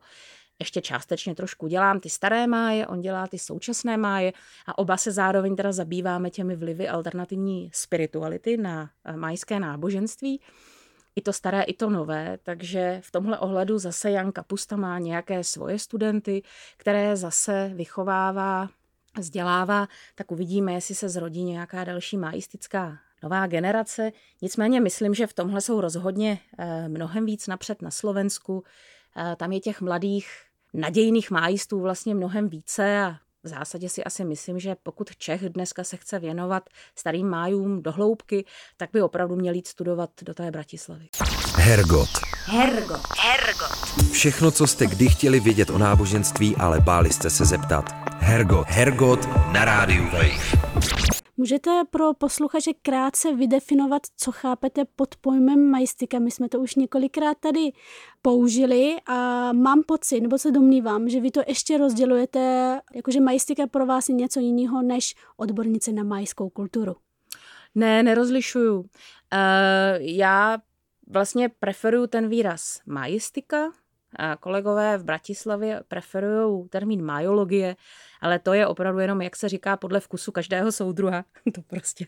ještě 0.58 0.80
částečně 0.80 1.34
trošku 1.34 1.66
dělám 1.66 2.00
ty 2.00 2.10
staré 2.10 2.46
máje, 2.46 2.86
on 2.86 3.00
dělá 3.00 3.26
ty 3.26 3.38
současné 3.38 3.96
máje 3.96 4.32
a 4.66 4.78
oba 4.78 4.96
se 4.96 5.12
zároveň 5.12 5.56
teda 5.56 5.72
zabýváme 5.72 6.30
těmi 6.30 6.56
vlivy 6.56 6.88
alternativní 6.88 7.70
spirituality 7.74 8.56
na 8.56 8.90
eh, 9.04 9.16
majské 9.16 9.60
náboženství. 9.60 10.40
I 11.16 11.20
to 11.20 11.32
staré, 11.32 11.62
i 11.62 11.74
to 11.74 11.90
nové, 11.90 12.38
takže 12.42 13.00
v 13.04 13.10
tomhle 13.10 13.38
ohledu 13.38 13.78
zase 13.78 14.10
Jan 14.10 14.32
Kapusta 14.32 14.76
má 14.76 14.98
nějaké 14.98 15.44
svoje 15.44 15.78
studenty, 15.78 16.42
které 16.76 17.16
zase 17.16 17.70
vychovává, 17.74 18.68
vzdělává, 19.18 19.88
tak 20.14 20.32
uvidíme, 20.32 20.72
jestli 20.72 20.94
se 20.94 21.08
zrodí 21.08 21.44
nějaká 21.44 21.84
další 21.84 22.16
maistická 22.16 22.98
nová 23.22 23.46
generace. 23.46 24.12
Nicméně 24.42 24.80
myslím, 24.80 25.14
že 25.14 25.26
v 25.26 25.32
tomhle 25.32 25.60
jsou 25.60 25.80
rozhodně 25.80 26.38
eh, 26.58 26.88
mnohem 26.88 27.26
víc 27.26 27.46
napřed 27.46 27.82
na 27.82 27.90
Slovensku. 27.90 28.64
Eh, 29.16 29.36
tam 29.36 29.52
je 29.52 29.60
těch 29.60 29.80
mladých 29.80 30.28
nadějných 30.74 31.30
májistů 31.30 31.80
vlastně 31.80 32.14
mnohem 32.14 32.48
více 32.48 33.02
a 33.02 33.16
v 33.42 33.48
zásadě 33.48 33.88
si 33.88 34.04
asi 34.04 34.24
myslím, 34.24 34.60
že 34.60 34.76
pokud 34.82 35.16
Čech 35.16 35.48
dneska 35.48 35.84
se 35.84 35.96
chce 35.96 36.18
věnovat 36.18 36.62
starým 36.96 37.28
májům 37.28 37.82
do 37.82 37.92
hloubky, 37.92 38.44
tak 38.76 38.90
by 38.92 39.02
opravdu 39.02 39.36
měl 39.36 39.54
jít 39.54 39.66
studovat 39.66 40.10
do 40.22 40.34
té 40.34 40.50
Bratislavy. 40.50 41.08
Hergot. 41.56 42.08
Hergot. 42.44 43.00
Hergot. 43.18 44.10
Všechno, 44.12 44.50
co 44.50 44.66
jste 44.66 44.86
kdy 44.86 45.08
chtěli 45.08 45.40
vědět 45.40 45.70
o 45.70 45.78
náboženství, 45.78 46.56
ale 46.56 46.80
báli 46.80 47.12
jste 47.12 47.30
se 47.30 47.44
zeptat. 47.44 48.09
Hergot. 48.20 48.66
Hergot 48.68 49.26
na 49.52 49.64
rádiu 49.64 50.04
Wave. 50.04 50.60
Můžete 51.36 51.82
pro 51.90 52.14
posluchače 52.14 52.70
krátce 52.82 53.34
vydefinovat, 53.34 54.02
co 54.16 54.32
chápete 54.32 54.84
pod 54.96 55.16
pojmem 55.16 55.70
majstika. 55.70 56.18
My 56.18 56.30
jsme 56.30 56.48
to 56.48 56.60
už 56.60 56.74
několikrát 56.74 57.38
tady 57.40 57.72
použili 58.22 58.96
a 59.06 59.52
mám 59.52 59.82
pocit, 59.82 60.20
nebo 60.20 60.38
se 60.38 60.50
domnívám, 60.50 61.08
že 61.08 61.20
vy 61.20 61.30
to 61.30 61.40
ještě 61.48 61.78
rozdělujete, 61.78 62.80
jakože 62.94 63.20
majstika 63.20 63.66
pro 63.66 63.86
vás 63.86 64.08
je 64.08 64.14
něco 64.14 64.40
jiného 64.40 64.82
než 64.82 65.14
odbornice 65.36 65.92
na 65.92 66.02
majskou 66.02 66.48
kulturu. 66.48 66.96
Ne, 67.74 68.02
nerozlišuju. 68.02 68.78
Uh, 68.78 68.86
já 69.98 70.58
vlastně 71.06 71.48
preferuju 71.48 72.06
ten 72.06 72.28
výraz 72.28 72.80
majistika, 72.86 73.72
kolegové 74.40 74.98
v 74.98 75.04
Bratislavě 75.04 75.82
preferují 75.88 76.68
termín 76.68 77.04
majologie, 77.04 77.76
ale 78.20 78.38
to 78.38 78.52
je 78.52 78.66
opravdu 78.66 79.00
jenom, 79.00 79.22
jak 79.22 79.36
se 79.36 79.48
říká, 79.48 79.76
podle 79.76 80.00
vkusu 80.00 80.32
každého 80.32 80.72
soudruha. 80.72 81.24
to 81.54 81.62
prostě 81.62 82.06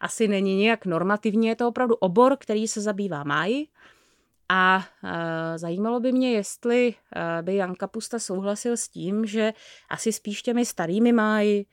asi 0.00 0.28
není 0.28 0.56
nějak 0.56 0.86
normativní, 0.86 1.46
je 1.46 1.56
to 1.56 1.68
opravdu 1.68 1.94
obor, 1.94 2.36
který 2.36 2.68
se 2.68 2.80
zabývá 2.80 3.24
máji. 3.24 3.66
A 4.52 4.84
e, 5.04 5.58
zajímalo 5.58 6.00
by 6.00 6.12
mě, 6.12 6.32
jestli 6.32 6.94
e, 7.16 7.42
by 7.42 7.56
Jan 7.56 7.74
Kapusta 7.74 8.18
souhlasil 8.18 8.76
s 8.76 8.88
tím, 8.88 9.26
že 9.26 9.52
asi 9.88 10.12
spíš 10.12 10.42
těmi 10.42 10.66
starými 10.66 11.12
máji, 11.12 11.66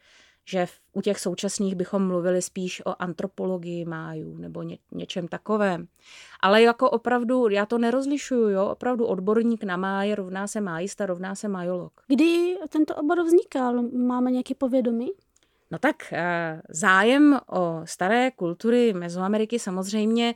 že 0.49 0.65
v, 0.65 0.79
u 0.93 1.01
těch 1.01 1.19
současných 1.19 1.75
bychom 1.75 2.07
mluvili 2.07 2.41
spíš 2.41 2.85
o 2.85 3.01
antropologii 3.01 3.85
májů 3.85 4.37
nebo 4.37 4.63
ně, 4.63 4.77
něčem 4.91 5.27
takovém. 5.27 5.87
Ale 6.41 6.61
jako 6.61 6.89
opravdu, 6.89 7.49
já 7.49 7.65
to 7.65 7.77
nerozlišuju, 7.77 8.49
jo, 8.49 8.65
opravdu 8.65 9.05
odborník 9.05 9.63
na 9.63 9.77
máje 9.77 10.15
rovná 10.15 10.47
se 10.47 10.61
májista, 10.61 11.05
rovná 11.05 11.35
se 11.35 11.47
majolog. 11.47 12.01
Kdy 12.07 12.57
tento 12.69 12.95
obor 12.95 13.23
vznikal? 13.23 13.81
Máme 13.83 14.31
nějaké 14.31 14.55
povědomí? 14.55 15.11
No 15.71 15.77
tak 15.79 15.95
eh, 16.13 16.61
zájem 16.69 17.39
o 17.49 17.81
staré 17.83 18.31
kultury 18.31 18.93
Mezoameriky 18.93 19.59
samozřejmě 19.59 20.35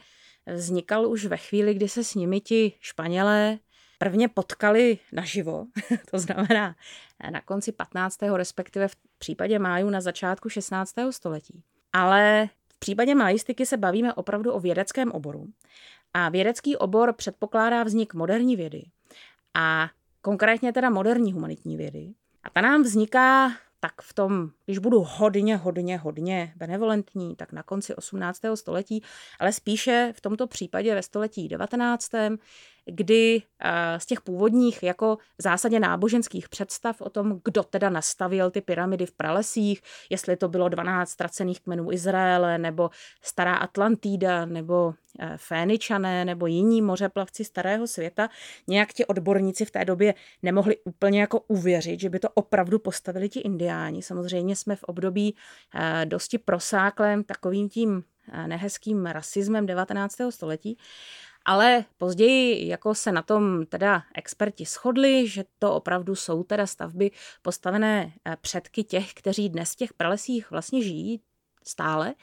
vznikal 0.54 1.08
už 1.08 1.26
ve 1.26 1.38
chvíli, 1.38 1.74
kdy 1.74 1.90
se 1.90 2.04
s 2.04 2.16
nimi 2.16 2.42
ti 2.42 2.74
Španělé 2.80 3.60
prvně 4.02 4.28
potkali 4.28 5.00
naživo, 5.12 5.66
to 6.12 6.20
znamená 6.20 6.76
na 7.32 7.42
konci 7.42 7.72
15. 7.72 8.22
respektive 8.22 8.88
v 8.88 8.96
případě 9.18 9.60
máju 9.60 9.90
na 9.90 10.02
začátku 10.02 10.50
16. 10.50 10.94
století. 11.10 11.64
Ale 11.94 12.50
v 12.74 12.80
případě 12.80 13.16
majistiky 13.16 13.66
se 13.66 13.78
bavíme 13.78 14.14
opravdu 14.14 14.52
o 14.54 14.60
vědeckém 14.60 15.12
oboru. 15.12 15.48
A 16.14 16.30
vědecký 16.30 16.78
obor 16.78 17.14
předpokládá 17.14 17.84
vznik 17.84 18.14
moderní 18.14 18.56
vědy. 18.56 18.84
A 19.54 19.90
konkrétně 20.22 20.74
teda 20.74 20.90
moderní 20.90 21.34
humanitní 21.34 21.78
vědy. 21.78 22.14
A 22.44 22.50
ta 22.50 22.62
nám 22.62 22.84
vzniká 22.84 23.52
tak 23.80 24.02
v 24.02 24.14
tom, 24.14 24.50
když 24.66 24.78
budu 24.78 25.04
hodně, 25.08 25.58
hodně, 25.58 25.98
hodně 25.98 26.54
benevolentní, 26.56 27.36
tak 27.36 27.52
na 27.52 27.64
konci 27.64 27.96
18. 27.96 28.42
století, 28.56 29.04
ale 29.40 29.54
spíše 29.54 30.14
v 30.16 30.22
tomto 30.22 30.48
případě 30.48 30.96
ve 30.96 31.04
století 31.04 31.48
19., 31.48 32.12
kdy 32.92 33.42
eh, 33.60 34.00
z 34.00 34.06
těch 34.06 34.22
původních 34.22 34.84
jako 34.84 35.18
v 35.38 35.42
zásadě 35.42 35.80
náboženských 35.80 36.50
představ 36.50 37.02
o 37.02 37.10
tom, 37.10 37.42
kdo 37.46 37.64
teda 37.64 37.90
nastavil 37.90 38.52
ty 38.52 38.62
pyramidy 38.62 39.06
v 39.06 39.12
pralesích, 39.12 39.82
jestli 40.10 40.36
to 40.36 40.50
bylo 40.50 40.70
12 40.70 41.10
ztracených 41.10 41.62
kmenů 41.62 41.92
Izraele, 41.92 42.58
nebo 42.58 42.90
stará 43.22 43.56
Atlantída, 43.56 44.46
nebo 44.46 44.94
eh, 45.20 45.34
Féničané, 45.38 46.26
nebo 46.26 46.48
jiní 46.48 46.82
mořeplavci 46.82 47.44
starého 47.44 47.88
světa, 47.88 48.30
nějak 48.68 48.94
ti 48.94 49.06
odborníci 49.06 49.66
v 49.66 49.72
té 49.72 49.86
době 49.86 50.14
nemohli 50.44 50.78
úplně 50.86 51.22
jako 51.22 51.40
uvěřit, 51.40 52.00
že 52.00 52.10
by 52.10 52.20
to 52.20 52.30
opravdu 52.30 52.80
postavili 52.80 53.30
ti 53.30 53.40
indiáni. 53.40 54.04
Samozřejmě 54.04 54.56
jsme 54.56 54.76
v 54.76 54.84
období 54.84 55.36
eh, 55.76 56.06
dosti 56.06 56.38
prosáklém 56.38 57.24
takovým 57.24 57.70
tím 57.70 58.04
nehezkým 58.48 59.06
rasismem 59.06 59.66
19. 59.66 60.16
století. 60.30 60.78
Ale 61.46 61.86
později 61.98 62.68
jako 62.68 62.96
se 62.96 63.12
na 63.12 63.22
tom 63.22 63.66
teda 63.66 64.04
experti 64.16 64.66
shodli, 64.66 65.28
že 65.28 65.44
to 65.60 65.76
opravdu 65.76 66.16
jsou 66.16 66.44
teda 66.44 66.68
stavby 66.68 67.12
postavené 67.42 68.14
eh, 68.26 68.38
předky 68.42 68.84
těch, 68.84 69.14
kteří 69.14 69.50
dnes 69.50 69.74
v 69.74 69.76
těch 69.76 69.94
pralesích 69.94 70.52
vlastně 70.52 70.84
žijí 70.84 71.22
stále. 71.64 72.14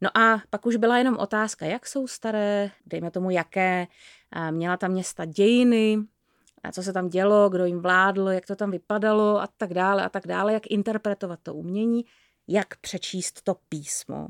No 0.00 0.18
a 0.18 0.42
pak 0.50 0.66
už 0.66 0.76
byla 0.76 0.98
jenom 0.98 1.16
otázka, 1.16 1.66
jak 1.66 1.86
jsou 1.86 2.06
staré, 2.06 2.70
dejme 2.86 3.10
tomu 3.10 3.30
jaké, 3.30 3.86
eh, 4.36 4.52
měla 4.52 4.76
tam 4.76 4.90
města 4.90 5.24
dějiny, 5.24 5.98
co 6.72 6.82
se 6.82 6.92
tam 6.92 7.08
dělo, 7.08 7.48
kdo 7.48 7.64
jim 7.64 7.80
vládl, 7.80 8.28
jak 8.28 8.46
to 8.46 8.56
tam 8.56 8.70
vypadalo 8.70 9.40
a 9.40 9.48
tak 9.56 9.74
dále 9.74 10.04
a 10.04 10.08
tak 10.08 10.26
dále, 10.26 10.52
jak 10.52 10.66
interpretovat 10.66 11.40
to 11.42 11.54
umění, 11.54 12.04
jak 12.48 12.76
přečíst 12.76 13.42
to 13.42 13.56
písmo, 13.68 14.28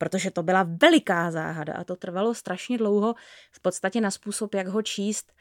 protože 0.00 0.30
to 0.30 0.42
byla 0.42 0.66
veliká 0.82 1.30
záhada 1.30 1.74
a 1.74 1.84
to 1.84 1.96
trvalo 1.96 2.34
strašně 2.34 2.78
dlouho, 2.78 3.14
v 3.52 3.60
podstatě 3.60 4.00
na 4.00 4.10
způsob, 4.10 4.54
jak 4.54 4.66
ho 4.66 4.82
číst. 4.82 5.32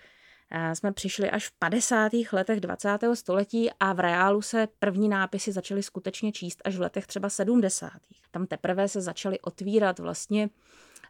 Jsme 0.74 0.92
přišli 0.92 1.30
až 1.30 1.48
v 1.48 1.52
50. 1.60 2.12
letech 2.34 2.60
20. 2.60 2.90
století 3.14 3.70
a 3.80 3.94
v 3.94 4.00
reálu 4.00 4.42
se 4.42 4.68
první 4.80 5.10
nápisy 5.10 5.52
začaly 5.52 5.84
skutečně 5.84 6.32
číst 6.32 6.62
až 6.66 6.78
v 6.78 6.82
letech 6.82 7.08
třeba 7.08 7.30
70. 7.30 7.92
Tam 8.32 8.48
teprve 8.48 8.88
se 8.88 9.02
začaly 9.02 9.40
otvírat 9.40 10.00
vlastně 10.00 10.50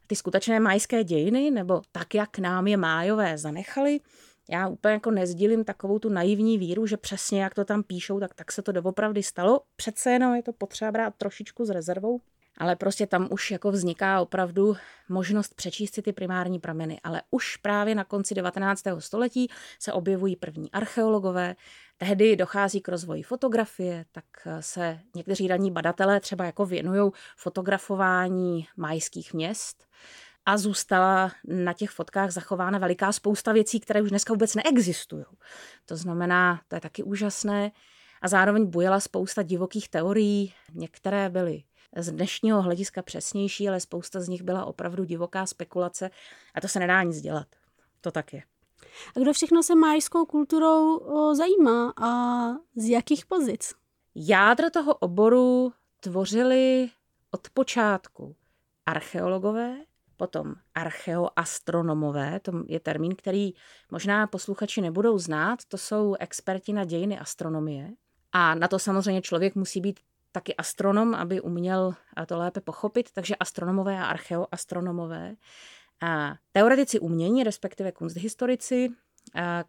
ty 0.07 0.15
skutečné 0.15 0.59
majské 0.59 1.03
dějiny, 1.03 1.51
nebo 1.51 1.81
tak, 1.91 2.15
jak 2.15 2.39
nám 2.39 2.67
je 2.67 2.77
májové 2.77 3.37
zanechali. 3.37 3.99
Já 4.49 4.67
úplně 4.67 4.93
jako 4.93 5.11
nezdílím 5.11 5.63
takovou 5.63 5.99
tu 5.99 6.09
naivní 6.09 6.57
víru, 6.57 6.85
že 6.85 6.97
přesně 6.97 7.43
jak 7.43 7.55
to 7.55 7.65
tam 7.65 7.83
píšou, 7.83 8.19
tak, 8.19 8.33
tak 8.33 8.51
se 8.51 8.61
to 8.61 8.71
doopravdy 8.71 9.23
stalo. 9.23 9.61
Přece 9.75 10.11
jenom 10.11 10.35
je 10.35 10.43
to 10.43 10.53
potřeba 10.53 10.91
brát 10.91 11.13
trošičku 11.17 11.65
s 11.65 11.69
rezervou 11.69 12.21
ale 12.59 12.75
prostě 12.75 13.07
tam 13.07 13.27
už 13.31 13.51
jako 13.51 13.71
vzniká 13.71 14.21
opravdu 14.21 14.75
možnost 15.09 15.55
přečíst 15.55 15.93
si 15.93 16.01
ty 16.01 16.13
primární 16.13 16.59
prameny. 16.59 16.99
Ale 17.03 17.21
už 17.31 17.57
právě 17.57 17.95
na 17.95 18.03
konci 18.03 18.35
19. 18.35 18.83
století 18.99 19.49
se 19.79 19.93
objevují 19.93 20.35
první 20.35 20.71
archeologové, 20.71 21.55
tehdy 21.97 22.35
dochází 22.35 22.81
k 22.81 22.87
rozvoji 22.87 23.23
fotografie, 23.23 24.05
tak 24.11 24.25
se 24.59 24.99
někteří 25.15 25.47
raní 25.47 25.71
badatelé 25.71 26.19
třeba 26.19 26.45
jako 26.45 26.65
věnují 26.65 27.11
fotografování 27.37 28.67
majských 28.77 29.33
měst 29.33 29.87
a 30.45 30.57
zůstala 30.57 31.31
na 31.47 31.73
těch 31.73 31.89
fotkách 31.89 32.31
zachována 32.31 32.79
veliká 32.79 33.11
spousta 33.11 33.51
věcí, 33.51 33.79
které 33.79 34.01
už 34.01 34.09
dneska 34.09 34.33
vůbec 34.33 34.55
neexistují. 34.55 35.25
To 35.85 35.97
znamená, 35.97 36.61
to 36.67 36.75
je 36.75 36.81
taky 36.81 37.03
úžasné. 37.03 37.71
A 38.21 38.27
zároveň 38.27 38.65
bujela 38.65 38.99
spousta 38.99 39.43
divokých 39.43 39.89
teorií. 39.89 40.53
Některé 40.73 41.29
byly 41.29 41.63
z 41.97 42.11
dnešního 42.11 42.61
hlediska 42.61 43.01
přesnější, 43.01 43.69
ale 43.69 43.79
spousta 43.79 44.21
z 44.21 44.27
nich 44.27 44.41
byla 44.41 44.65
opravdu 44.65 45.03
divoká 45.03 45.45
spekulace 45.45 46.09
a 46.55 46.61
to 46.61 46.67
se 46.67 46.79
nedá 46.79 47.03
nic 47.03 47.21
dělat. 47.21 47.47
To 48.01 48.11
tak 48.11 48.33
je. 48.33 48.43
A 49.15 49.19
kdo 49.19 49.33
všechno 49.33 49.63
se 49.63 49.75
májskou 49.75 50.25
kulturou 50.25 50.97
o, 50.97 51.35
zajímá 51.35 51.93
a 52.01 52.09
z 52.75 52.89
jakých 52.89 53.25
pozic? 53.25 53.73
Jádro 54.15 54.69
toho 54.69 54.95
oboru 54.95 55.73
tvořili 55.99 56.89
od 57.31 57.49
počátku 57.49 58.35
archeologové, 58.85 59.75
potom 60.17 60.55
archeoastronomové, 60.75 62.39
to 62.39 62.51
je 62.67 62.79
termín, 62.79 63.15
který 63.15 63.51
možná 63.91 64.27
posluchači 64.27 64.81
nebudou 64.81 65.17
znát, 65.17 65.59
to 65.67 65.77
jsou 65.77 66.15
experti 66.19 66.73
na 66.73 66.85
dějiny 66.85 67.19
astronomie. 67.19 67.91
A 68.31 68.55
na 68.55 68.67
to 68.67 68.79
samozřejmě 68.79 69.21
člověk 69.21 69.55
musí 69.55 69.81
být 69.81 69.99
taky 70.31 70.55
astronom, 70.55 71.15
aby 71.15 71.41
uměl 71.41 71.93
to 72.25 72.37
lépe 72.37 72.61
pochopit, 72.61 73.11
takže 73.13 73.35
astronomové 73.35 73.99
a 73.99 74.05
archeoastronomové. 74.05 75.35
A 76.01 76.35
teoretici 76.51 76.99
umění, 76.99 77.43
respektive 77.43 77.91
kunsthistorici, 77.91 78.89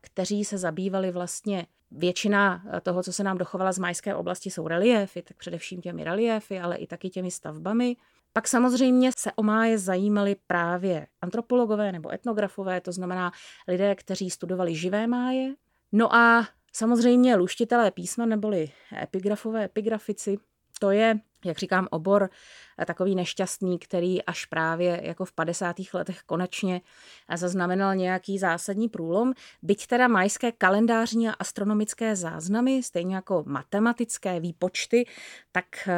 kteří 0.00 0.44
se 0.44 0.58
zabývali 0.58 1.10
vlastně 1.10 1.66
Většina 1.92 2.62
toho, 2.82 3.02
co 3.02 3.12
se 3.12 3.24
nám 3.24 3.38
dochovala 3.38 3.72
z 3.72 3.78
majské 3.78 4.14
oblasti, 4.14 4.50
jsou 4.50 4.68
reliéfy, 4.68 5.22
tak 5.22 5.36
především 5.36 5.80
těmi 5.80 6.04
reliéfy, 6.04 6.60
ale 6.60 6.76
i 6.76 6.86
taky 6.86 7.10
těmi 7.10 7.30
stavbami. 7.30 7.96
Pak 8.32 8.48
samozřejmě 8.48 9.10
se 9.18 9.32
o 9.32 9.42
máje 9.42 9.78
zajímali 9.78 10.36
právě 10.46 11.06
antropologové 11.22 11.92
nebo 11.92 12.12
etnografové, 12.12 12.80
to 12.80 12.92
znamená 12.92 13.32
lidé, 13.68 13.94
kteří 13.94 14.30
studovali 14.30 14.74
živé 14.74 15.06
máje. 15.06 15.54
No 15.92 16.14
a 16.14 16.48
samozřejmě 16.72 17.36
luštitelé 17.36 17.90
písma 17.90 18.26
neboli 18.26 18.70
epigrafové, 19.02 19.64
epigrafici, 19.64 20.38
to 20.80 20.90
je 20.90 21.20
jak 21.44 21.58
říkám, 21.58 21.88
obor 21.90 22.30
eh, 22.78 22.84
takový 22.86 23.14
nešťastný, 23.14 23.78
který 23.78 24.24
až 24.24 24.44
právě 24.44 25.00
jako 25.04 25.24
v 25.24 25.32
50. 25.32 25.76
letech 25.94 26.22
konečně 26.26 26.80
eh, 27.28 27.36
zaznamenal 27.36 27.94
nějaký 27.94 28.38
zásadní 28.38 28.88
průlom. 28.88 29.32
Byť 29.62 29.86
teda 29.86 30.08
majské 30.08 30.52
kalendářní 30.52 31.28
a 31.28 31.32
astronomické 31.32 32.16
záznamy, 32.16 32.82
stejně 32.82 33.14
jako 33.14 33.44
matematické 33.46 34.40
výpočty, 34.40 35.06
tak 35.52 35.66
eh, 35.88 35.94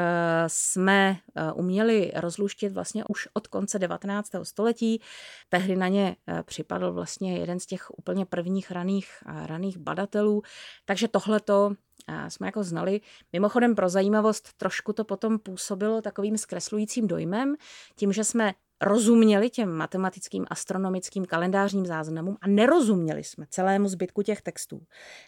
jsme 0.46 1.16
uměli 1.54 2.12
rozluštit 2.14 2.72
vlastně 2.72 3.04
už 3.08 3.28
od 3.32 3.46
konce 3.46 3.78
19. 3.78 4.30
století. 4.42 5.00
Tehdy 5.48 5.76
na 5.76 5.88
ně 5.88 6.16
připadl 6.42 6.92
vlastně 6.92 7.38
jeden 7.38 7.60
z 7.60 7.66
těch 7.66 7.90
úplně 7.98 8.26
prvních 8.26 8.70
raných, 8.70 9.08
raných 9.46 9.78
badatelů. 9.78 10.42
Takže 10.84 11.08
tohleto 11.08 11.72
jsme 12.28 12.46
jako 12.46 12.64
znali. 12.64 13.00
Mimochodem 13.32 13.74
pro 13.74 13.88
zajímavost 13.88 14.52
trošku 14.52 14.92
to 14.92 15.04
potom 15.04 15.38
působilo 15.38 16.02
takovým 16.02 16.38
zkreslujícím 16.38 17.06
dojmem, 17.08 17.56
tím, 17.96 18.12
že 18.12 18.24
jsme 18.24 18.54
rozuměli 18.82 19.50
těm 19.50 19.72
matematickým, 19.72 20.46
astronomickým, 20.50 21.24
kalendářním 21.24 21.86
záznamům 21.86 22.36
a 22.40 22.48
nerozuměli 22.48 23.24
jsme 23.24 23.46
celému 23.50 23.88
zbytku 23.88 24.22
těch 24.22 24.42
textů, 24.42 24.82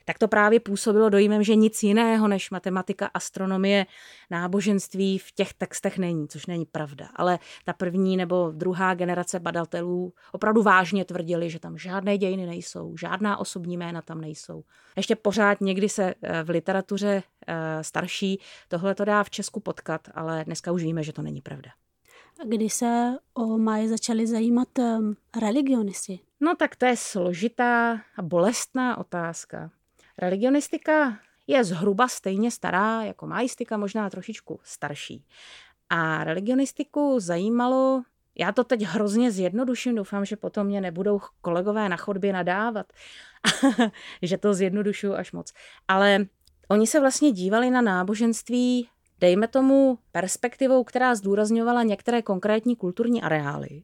tak 0.05 0.19
to 0.19 0.29
právě 0.29 0.61
působilo 0.61 1.09
dojmem, 1.09 1.43
že 1.43 1.55
nic 1.55 1.83
jiného 1.83 2.29
než 2.29 2.51
matematika, 2.51 3.11
astronomie, 3.15 3.87
náboženství 4.31 5.19
v 5.19 5.33
těch 5.33 5.55
textech 5.55 5.99
není, 5.99 6.29
což 6.29 6.47
není 6.47 6.67
pravda. 6.67 7.09
Ale 7.17 7.39
ta 7.65 7.73
první 7.73 8.17
nebo 8.17 8.53
druhá 8.55 8.95
generace 8.95 9.41
badatelů 9.41 10.13
opravdu 10.33 10.63
vážně 10.63 11.05
tvrdili, 11.05 11.51
že 11.51 11.59
tam 11.59 11.79
žádné 11.79 12.19
dějiny 12.19 12.47
nejsou, 12.47 12.97
žádná 12.97 13.37
osobní 13.37 13.77
jména 13.77 14.03
tam 14.03 14.21
nejsou. 14.21 14.65
Ještě 14.97 15.17
pořád 15.17 15.61
někdy 15.61 15.89
se 15.89 16.15
eh, 16.23 16.43
v 16.43 16.51
literatuře 16.51 17.23
eh, 17.47 17.85
starší 17.85 18.41
tohle 18.69 18.95
to 18.95 19.05
dá 19.05 19.25
v 19.25 19.31
Česku 19.31 19.61
potkat, 19.61 20.09
ale 20.15 20.45
dneska 20.45 20.73
už 20.73 20.83
víme, 20.83 21.03
že 21.03 21.13
to 21.13 21.23
není 21.23 21.41
pravda 21.41 21.71
kdy 22.45 22.71
se 22.71 23.19
o 23.35 23.59
Maje 23.59 23.89
začali 23.89 24.27
zajímat 24.27 24.79
um, 24.79 25.17
religionisti? 25.41 26.21
No 26.41 26.55
tak 26.57 26.77
to 26.77 26.87
je 26.87 26.97
složitá 26.97 28.01
a 28.17 28.23
bolestná 28.23 28.99
otázka. 28.99 29.71
Religionistika 30.19 31.19
je 31.47 31.65
zhruba 31.65 32.09
stejně 32.09 32.51
stará 32.51 33.03
jako 33.03 33.27
majistika, 33.27 33.77
možná 33.77 34.11
trošičku 34.11 34.61
starší. 34.63 35.25
A 35.91 36.25
religionistiku 36.25 37.21
zajímalo, 37.21 38.03
já 38.39 38.53
to 38.53 38.65
teď 38.65 38.83
hrozně 38.83 39.31
zjednoduším, 39.31 39.95
doufám, 39.95 40.25
že 40.25 40.37
potom 40.37 40.67
mě 40.67 40.81
nebudou 40.81 41.21
kolegové 41.41 41.89
na 41.89 41.97
chodbě 41.97 42.33
nadávat, 42.33 42.93
že 44.23 44.39
to 44.39 44.55
zjednodušuju 44.55 45.15
až 45.15 45.33
moc. 45.33 45.53
Ale 45.89 46.27
oni 46.69 46.87
se 46.87 47.01
vlastně 47.01 47.33
dívali 47.33 47.71
na 47.71 47.81
náboženství 47.81 48.89
dejme 49.25 49.49
tomu, 49.49 49.99
perspektivou, 50.13 50.85
která 50.85 51.15
zdůrazňovala 51.15 51.83
některé 51.83 52.23
konkrétní 52.23 52.77
kulturní 52.77 53.23
areály. 53.23 53.83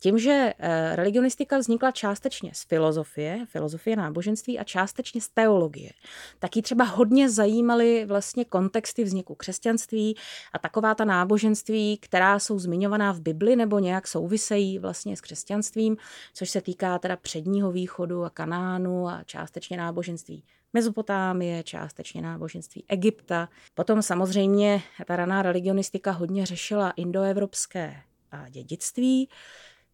Tím, 0.00 0.18
že 0.18 0.52
eh, 0.58 0.96
religionistika 0.96 1.58
vznikla 1.58 1.90
částečně 1.90 2.50
z 2.54 2.64
filozofie, 2.64 3.46
filozofie 3.46 3.96
náboženství 3.96 4.58
a 4.58 4.64
částečně 4.64 5.20
z 5.20 5.28
teologie, 5.28 5.90
tak 6.38 6.56
ji 6.56 6.62
třeba 6.62 6.84
hodně 6.84 7.30
zajímaly 7.30 8.04
vlastně 8.04 8.44
kontexty 8.44 9.04
vzniku 9.04 9.34
křesťanství 9.34 10.16
a 10.52 10.58
taková 10.58 10.94
ta 10.94 11.04
náboženství, 11.04 11.98
která 11.98 12.38
jsou 12.38 12.58
zmiňovaná 12.58 13.12
v 13.12 13.20
Bibli 13.20 13.56
nebo 13.56 13.78
nějak 13.78 14.08
souvisejí 14.08 14.78
vlastně 14.78 15.16
s 15.16 15.20
křesťanstvím, 15.20 15.96
což 16.34 16.50
se 16.50 16.60
týká 16.60 16.98
teda 16.98 17.16
předního 17.16 17.72
východu 17.72 18.24
a 18.24 18.30
Kanánu 18.30 19.08
a 19.08 19.22
částečně 19.24 19.76
náboženství 19.76 20.44
Mezopotámie, 20.76 21.62
částečně 21.62 22.22
náboženství 22.22 22.84
Egypta. 22.88 23.48
Potom 23.74 24.02
samozřejmě 24.02 24.82
ta 25.06 25.16
raná 25.16 25.42
religionistika 25.42 26.10
hodně 26.10 26.46
řešila 26.46 26.90
indoevropské 26.90 28.02
dědictví, 28.50 29.28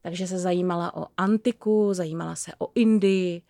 takže 0.01 0.27
se 0.27 0.39
zajímala 0.39 0.97
o 0.97 1.07
antiku, 1.17 1.95
zajímala 1.95 2.35
se 2.35 2.53
o 2.59 2.69
Indii. 2.75 3.43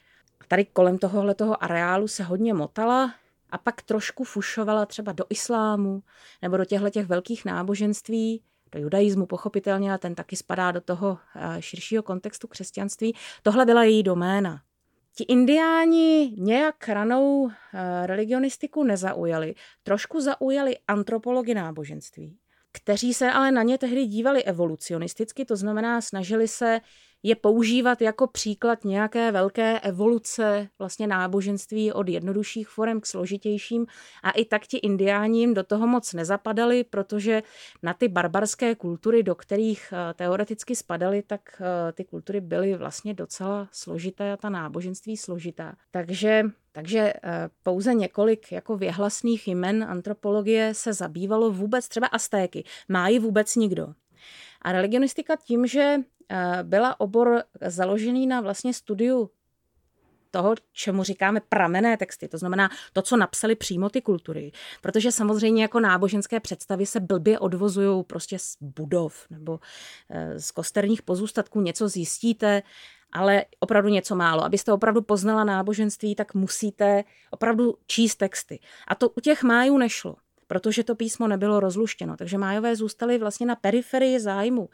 Tady 0.49 0.65
kolem 0.65 0.99
tohohle 0.99 1.35
toho 1.35 1.65
areálu 1.65 2.09
se 2.09 2.23
hodně 2.23 2.55
motala 2.55 3.15
a 3.51 3.59
pak 3.59 3.83
trošku 3.83 4.25
fušovala 4.25 4.87
třeba 4.87 5.13
do 5.13 5.25
islámu 5.29 6.03
nebo 6.43 6.57
do 6.57 6.65
těchto 6.65 6.91
těch 6.91 7.07
velkých 7.07 7.45
náboženství, 7.45 8.43
do 8.73 8.79
judaismu 8.79 9.27
pochopitelně, 9.27 9.95
a 9.95 9.99
ten 9.99 10.15
taky 10.15 10.37
spadá 10.37 10.71
do 10.71 10.81
toho 10.81 11.19
širšího 11.61 12.03
kontextu 12.03 12.49
křesťanství. 12.49 13.17
Tohle 13.43 13.67
byla 13.67 13.85
její 13.85 14.03
doména. 14.03 14.63
Ti 15.17 15.25
indiáni 15.25 16.35
nějak 16.39 16.89
ranou 16.89 17.49
eh, 17.49 18.07
religionistiku 18.07 18.85
nezaujali, 18.85 19.55
trošku 19.83 20.21
zaujali 20.21 20.77
antropologi 20.89 21.55
náboženství, 21.55 22.39
kteří 22.73 23.15
se 23.15 23.31
ale 23.31 23.53
na 23.53 23.63
ně 23.63 23.79
tehdy 23.79 24.07
dívali 24.07 24.45
evolucionisticky, 24.45 25.45
to 25.45 25.57
znamená 25.57 26.01
snažili 26.01 26.49
se 26.49 26.81
je 27.23 27.35
používat 27.35 28.03
jako 28.03 28.27
příklad 28.27 28.85
nějaké 28.85 29.33
velké 29.33 29.81
evoluce 29.81 30.69
vlastně 30.79 31.07
náboženství 31.07 31.93
od 31.93 32.09
jednodušších 32.09 32.69
forem 32.69 33.01
k 33.01 33.07
složitějším 33.07 33.87
a 34.23 34.31
i 34.31 34.45
tak 34.45 34.67
ti 34.67 34.77
indiáním 34.77 35.55
do 35.55 35.63
toho 35.63 35.87
moc 35.87 36.13
nezapadali, 36.13 36.85
protože 36.85 37.43
na 37.83 37.95
ty 37.95 38.09
barbarské 38.09 38.75
kultury, 38.75 39.23
do 39.23 39.35
kterých 39.35 39.93
eh, 39.93 40.15
teoreticky 40.15 40.77
spadaly, 40.77 41.23
tak 41.23 41.41
eh, 41.61 41.93
ty 41.93 42.05
kultury 42.05 42.41
byly 42.41 42.75
vlastně 42.75 43.15
docela 43.15 43.69
složité 43.73 44.33
a 44.33 44.37
ta 44.37 44.51
náboženství 44.51 45.17
složitá. 45.17 45.77
Takže 45.91 46.43
takže 46.73 46.99
eh, 46.99 47.49
pouze 47.63 47.95
několik 47.95 48.53
jako 48.53 48.77
věhlasných 48.77 49.49
jmen 49.49 49.85
antropologie 49.85 50.75
se 50.75 50.93
zabývalo 50.93 51.51
vůbec 51.51 51.89
třeba 51.89 52.07
Aztéky. 52.07 52.65
Má 52.89 53.09
ji 53.09 53.19
vůbec 53.19 53.57
nikdo. 53.57 53.95
A 54.63 54.73
religionistika 54.73 55.37
tím, 55.37 55.67
že 55.67 55.99
Eh, 56.33 56.59
byla 56.63 57.01
obor 57.01 57.43
založený 57.67 58.27
na 58.27 58.41
vlastně 58.41 58.75
studiu 58.75 59.31
toho, 60.31 60.55
čemu 60.73 61.05
říkáme 61.05 61.41
pramené 61.49 61.97
texty, 61.97 62.29
to 62.29 62.39
znamená 62.39 62.71
to, 62.93 63.03
co 63.03 63.17
napsali 63.17 63.55
přímo 63.55 63.91
ty 63.91 64.03
kultury. 64.03 64.53
Protože 64.81 65.13
samozřejmě 65.13 65.63
jako 65.63 65.81
náboženské 65.81 66.41
představy 66.41 66.87
se 66.87 67.01
blbě 67.01 67.39
odvozují 67.39 68.05
prostě 68.05 68.39
z 68.39 68.57
budov 68.61 69.27
nebo 69.31 69.61
eh, 70.11 70.41
z 70.41 70.51
kosterních 70.51 71.03
pozůstatků, 71.03 71.61
něco 71.61 71.89
zjistíte, 71.89 72.63
ale 73.13 73.45
opravdu 73.61 73.89
něco 73.89 74.17
málo. 74.17 74.45
Abyste 74.45 74.73
opravdu 74.73 75.03
poznala 75.03 75.45
náboženství, 75.45 76.15
tak 76.15 76.35
musíte 76.35 77.05
opravdu 77.31 77.75
číst 77.87 78.17
texty. 78.17 78.61
A 78.89 78.95
to 78.95 79.09
u 79.09 79.21
těch 79.21 79.43
májů 79.43 79.79
nešlo 79.79 80.17
protože 80.53 80.85
to 80.85 80.95
písmo 80.95 81.29
nebylo 81.29 81.61
rozluštěno. 81.61 82.17
Takže 82.17 82.39
májové 82.39 82.77
zůstaly 82.77 83.19
vlastně 83.19 83.47
na 83.47 83.57
periferii 83.57 84.21
zájmu 84.21 84.69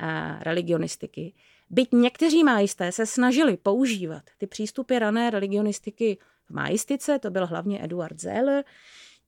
eh, 0.00 0.38
religionistiky. 0.40 1.34
Byť 1.70 1.92
někteří 1.92 2.44
májisté 2.44 2.92
se 2.92 3.06
snažili 3.06 3.56
používat 3.56 4.22
ty 4.38 4.46
přístupy 4.46 4.98
rané 4.98 5.30
religionistiky 5.30 6.18
v 6.44 6.50
majistice, 6.50 7.18
to 7.18 7.30
byl 7.30 7.46
hlavně 7.46 7.84
Eduard 7.84 8.20
Zeller. 8.20 8.64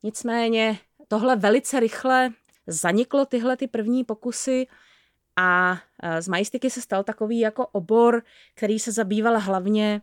Nicméně 0.03 0.79
tohle 1.09 1.37
velice 1.37 1.81
rychle 1.81 2.31
zaniklo, 2.67 3.27
tyhle 3.27 3.57
ty 3.57 3.67
první 3.67 4.05
pokusy 4.05 4.67
a 5.37 5.79
e, 6.03 6.23
z 6.23 6.29
majistiky 6.29 6.71
se 6.71 6.81
stal 6.81 7.05
takový 7.05 7.41
jako 7.41 7.67
obor, 7.67 8.23
který 8.55 8.79
se 8.79 8.93
zabýval 8.93 9.41
hlavně, 9.41 10.03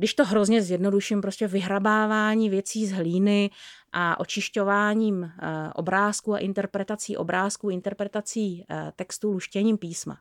když 0.00 0.14
to 0.14 0.24
hrozně 0.24 0.62
zjednoduším, 0.62 1.20
prostě 1.20 1.46
vyhrabávání 1.46 2.50
věcí 2.50 2.86
z 2.86 2.92
hlíny 2.92 3.50
a 3.92 4.20
očišťováním 4.20 5.24
e, 5.24 5.30
obrázků 5.74 6.34
a 6.34 6.38
interpretací 6.38 7.16
obrázků, 7.16 7.70
interpretací 7.70 8.64
e, 8.70 8.92
textů, 8.96 9.32
luštěním 9.32 9.78
písma. 9.78 10.18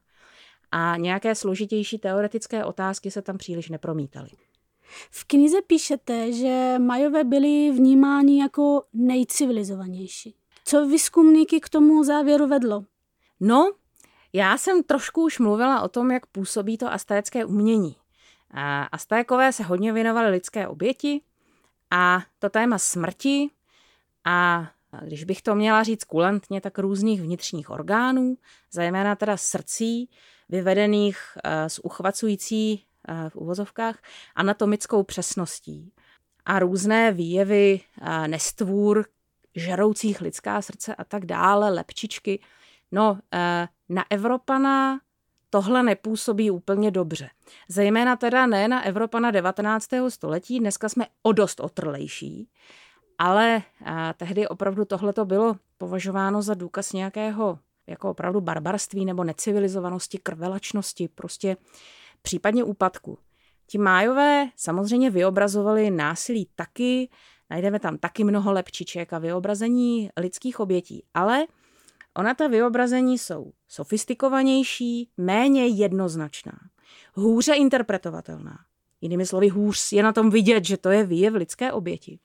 A 0.72 0.98
nějaké 0.98 1.36
složitější 1.36 2.00
teoretické 2.00 2.66
otázky 2.66 3.12
se 3.12 3.22
tam 3.22 3.38
příliš 3.38 3.70
nepromítaly. 3.70 4.30
V 5.12 5.24
knize 5.24 5.62
píšete, 5.68 6.32
že 6.32 6.76
Majové 6.80 7.24
byli 7.24 7.72
vnímáni 7.72 8.42
jako 8.42 8.84
nejcivilizovanější. 8.94 10.36
Co 10.66 10.88
výzkumníky 10.88 11.60
k 11.60 11.70
tomu 11.70 12.04
závěru 12.04 12.48
vedlo? 12.48 12.86
No, 13.40 13.72
já 14.34 14.58
jsem 14.58 14.84
trošku 14.84 15.24
už 15.24 15.40
mluvila 15.40 15.82
o 15.82 15.88
tom, 15.88 16.12
jak 16.12 16.26
působí 16.26 16.78
to 16.78 16.92
astécké 16.92 17.46
umění. 17.46 17.96
Astékové 18.92 19.54
se 19.54 19.64
hodně 19.64 19.94
věnovali 19.94 20.30
lidské 20.30 20.68
oběti 20.68 21.22
a 21.92 22.22
to 22.40 22.50
téma 22.50 22.78
smrti 22.78 23.50
a 24.26 24.68
když 25.02 25.24
bych 25.24 25.42
to 25.42 25.56
měla 25.56 25.84
říct 25.84 26.04
kulantně, 26.04 26.62
tak 26.62 26.80
různých 26.80 27.22
vnitřních 27.22 27.70
orgánů, 27.70 28.38
zejména 28.72 29.16
teda 29.16 29.38
srdcí, 29.38 30.10
vyvedených 30.50 31.20
eh, 31.44 31.70
s 31.70 31.86
uchvacující 31.86 32.86
eh, 33.08 33.30
v 33.30 33.36
uvozovkách 33.36 34.02
anatomickou 34.36 35.04
přesností 35.04 35.94
a 36.46 36.60
různé 36.60 37.12
výjevy 37.12 37.82
eh, 38.02 38.28
nestvůr, 38.28 39.06
žeroucích 39.56 40.22
lidská 40.22 40.62
srdce 40.62 40.96
a 40.96 41.04
tak 41.04 41.26
dále, 41.26 41.70
lepčičky. 41.70 42.40
No, 42.92 43.20
na 43.90 44.06
Evropana 44.10 45.00
tohle 45.50 45.84
nepůsobí 45.84 46.52
úplně 46.52 46.92
dobře. 46.92 47.30
Zejména 47.68 48.16
teda 48.16 48.46
ne 48.46 48.68
na 48.68 48.86
Evropana 48.86 49.32
19. 49.32 49.90
století, 50.10 50.60
dneska 50.60 50.90
jsme 50.90 51.06
o 51.24 51.32
dost 51.32 51.60
otrlejší, 51.60 52.50
ale 53.18 53.62
tehdy 54.18 54.48
opravdu 54.48 54.86
tohle 54.86 55.14
to 55.14 55.26
bylo 55.26 55.56
považováno 55.78 56.42
za 56.42 56.54
důkaz 56.54 56.94
nějakého 56.94 57.60
jako 57.88 58.10
opravdu 58.10 58.42
barbarství 58.42 59.06
nebo 59.06 59.24
necivilizovanosti, 59.24 60.18
krvelačnosti, 60.18 61.08
prostě 61.08 61.58
případně 62.22 62.64
úpadku. 62.64 63.18
Ti 63.68 63.78
májové 63.78 64.50
samozřejmě 64.56 65.10
vyobrazovali 65.10 65.92
násilí 65.92 66.50
taky, 66.56 67.10
najdeme 67.50 67.80
tam 67.80 67.98
taky 67.98 68.24
mnoho 68.24 68.52
lepčiček 68.52 69.14
a 69.14 69.20
vyobrazení 69.20 70.10
lidských 70.18 70.60
obětí, 70.60 71.04
ale 71.14 71.46
ona 72.20 72.34
ta 72.34 72.48
vyobrazení 72.48 73.18
jsou 73.18 73.52
sofistikovanější, 73.68 75.10
méně 75.18 75.68
jednoznačná, 75.68 76.60
hůře 77.14 77.54
interpretovatelná. 77.54 78.58
Jinými 79.02 79.26
slovy, 79.26 79.48
hůř 79.50 79.92
je 79.92 80.04
na 80.04 80.14
tom 80.14 80.30
vidět, 80.30 80.66
že 80.66 80.78
to 80.78 80.90
je 80.90 81.04
výjev 81.04 81.34
lidské 81.34 81.72
oběti. 81.72 82.20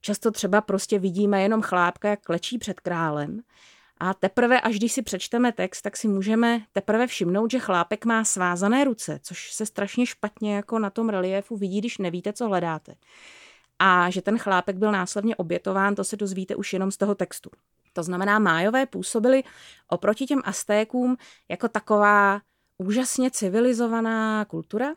Často 0.00 0.30
třeba 0.30 0.60
prostě 0.60 0.98
vidíme 0.98 1.42
jenom 1.42 1.62
chlápka, 1.62 2.08
jak 2.08 2.20
klečí 2.20 2.58
před 2.58 2.80
králem, 2.80 3.40
a 4.02 4.14
teprve, 4.14 4.60
až 4.60 4.76
když 4.76 4.92
si 4.92 5.02
přečteme 5.02 5.52
text, 5.52 5.82
tak 5.82 5.96
si 5.96 6.08
můžeme 6.08 6.62
teprve 6.72 7.06
všimnout, 7.06 7.50
že 7.50 7.58
chlápek 7.58 8.04
má 8.04 8.24
svázané 8.24 8.84
ruce, 8.84 9.20
což 9.22 9.52
se 9.52 9.66
strašně 9.66 10.06
špatně 10.06 10.56
jako 10.56 10.78
na 10.78 10.90
tom 10.90 11.08
reliefu 11.08 11.56
vidí, 11.56 11.78
když 11.78 11.98
nevíte, 11.98 12.32
co 12.32 12.46
hledáte. 12.46 12.94
A 13.78 14.10
že 14.10 14.22
ten 14.22 14.38
chlápek 14.38 14.76
byl 14.76 14.92
následně 14.92 15.36
obětován, 15.36 15.94
to 15.94 16.04
se 16.04 16.16
dozvíte 16.16 16.56
už 16.56 16.72
jenom 16.72 16.90
z 16.90 16.96
toho 16.96 17.14
textu. 17.14 17.50
To 17.92 18.02
znamená, 18.02 18.38
májové 18.38 18.86
působili 18.86 19.42
oproti 19.88 20.26
těm 20.26 20.42
Aztékům 20.44 21.16
jako 21.48 21.68
taková 21.68 22.40
úžasně 22.78 23.30
civilizovaná 23.30 24.44
kultura 24.44 24.94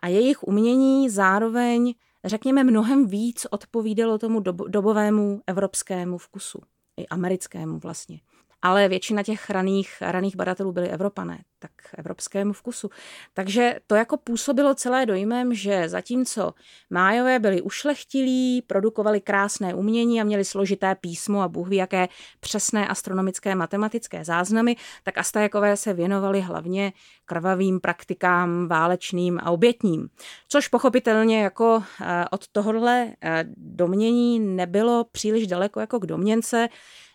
a 0.00 0.08
jejich 0.08 0.42
umění 0.42 1.10
zároveň, 1.10 1.94
řekněme, 2.24 2.64
mnohem 2.64 3.06
víc 3.06 3.46
odpovídalo 3.50 4.18
tomu 4.18 4.40
dobovému 4.68 5.42
evropskému 5.46 6.18
vkusu 6.18 6.58
i 6.96 7.06
americkému 7.06 7.78
vlastně 7.78 8.20
ale 8.66 8.88
většina 8.88 9.22
těch 9.22 9.50
raných, 9.50 9.96
raných 10.00 10.36
badatelů 10.36 10.72
byli 10.72 10.88
Evropané, 10.88 11.38
tak 11.58 11.70
evropskému 11.98 12.52
vkusu. 12.52 12.90
Takže 13.34 13.74
to 13.86 13.94
jako 13.94 14.16
působilo 14.16 14.74
celé 14.74 15.06
dojmem, 15.06 15.54
že 15.54 15.88
zatímco 15.88 16.52
májové 16.90 17.38
byli 17.38 17.62
ušlechtilí, 17.62 18.62
produkovali 18.62 19.20
krásné 19.20 19.74
umění 19.74 20.20
a 20.20 20.24
měli 20.24 20.44
složité 20.44 20.94
písmo 20.94 21.42
a 21.42 21.48
bůh 21.48 21.68
ví 21.68 21.76
jaké 21.76 22.08
přesné 22.40 22.88
astronomické 22.88 23.54
matematické 23.54 24.24
záznamy, 24.24 24.76
tak 25.02 25.18
Astajakové 25.18 25.76
se 25.76 25.92
věnovali 25.92 26.40
hlavně 26.40 26.92
krvavým 27.24 27.80
praktikám 27.80 28.68
válečným 28.68 29.40
a 29.42 29.50
obětním. 29.50 30.08
Což 30.48 30.68
pochopitelně 30.68 31.42
jako 31.42 31.82
eh, 32.02 32.24
od 32.30 32.48
tohohle 32.48 33.12
eh, 33.22 33.44
domění 33.56 34.38
nebylo 34.38 35.04
příliš 35.12 35.46
daleko 35.46 35.80
jako 35.80 36.00
k 36.00 36.06
domněnce, 36.06 36.68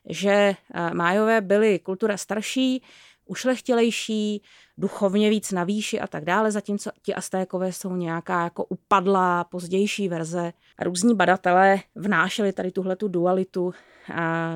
že 0.09 0.31
eh, 0.73 0.93
májové 0.93 1.41
byly 1.41 1.79
kultura 1.79 2.17
starší, 2.17 2.83
ušlechtilejší, 3.25 4.41
duchovně 4.77 5.29
víc 5.29 5.51
na 5.51 5.63
výši 5.63 5.99
a 5.99 6.07
tak 6.07 6.25
dále, 6.25 6.51
zatímco 6.51 6.91
ti 7.01 7.13
Aztékové 7.13 7.73
jsou 7.73 7.95
nějaká 7.95 8.43
jako 8.43 8.65
upadlá 8.65 9.43
pozdější 9.43 10.07
verze. 10.09 10.53
Různí 10.81 11.15
badatelé 11.15 11.79
vnášeli 11.95 12.53
tady 12.53 12.71
tuhle 12.71 12.95
tu 12.95 13.07
dualitu 13.07 13.73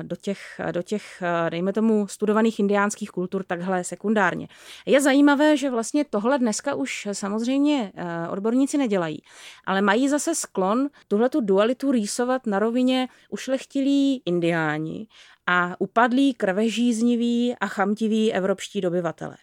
do 0.02 0.16
těch, 0.16 0.60
do 0.72 0.82
těch, 0.82 1.22
dejme 1.48 1.72
tomu, 1.72 2.06
studovaných 2.06 2.58
indiánských 2.58 3.10
kultur 3.10 3.44
takhle 3.44 3.84
sekundárně. 3.84 4.48
Je 4.86 5.00
zajímavé, 5.00 5.56
že 5.56 5.70
vlastně 5.70 6.04
tohle 6.04 6.38
dneska 6.38 6.74
už 6.74 7.08
samozřejmě 7.12 7.92
eh, 7.94 8.28
odborníci 8.28 8.78
nedělají, 8.78 9.22
ale 9.64 9.82
mají 9.82 10.08
zase 10.08 10.34
sklon 10.34 10.88
tuhle 11.08 11.28
tu 11.28 11.40
dualitu 11.40 11.92
rýsovat 11.92 12.46
na 12.46 12.58
rovině 12.58 13.08
ušlechtilí 13.30 14.22
indiáni 14.26 15.06
a 15.46 15.76
upadlí, 15.78 16.34
krvežízniví 16.34 17.56
a 17.60 17.66
chamtiví 17.66 18.32
evropští 18.32 18.80
dobyvatele. 18.80 19.36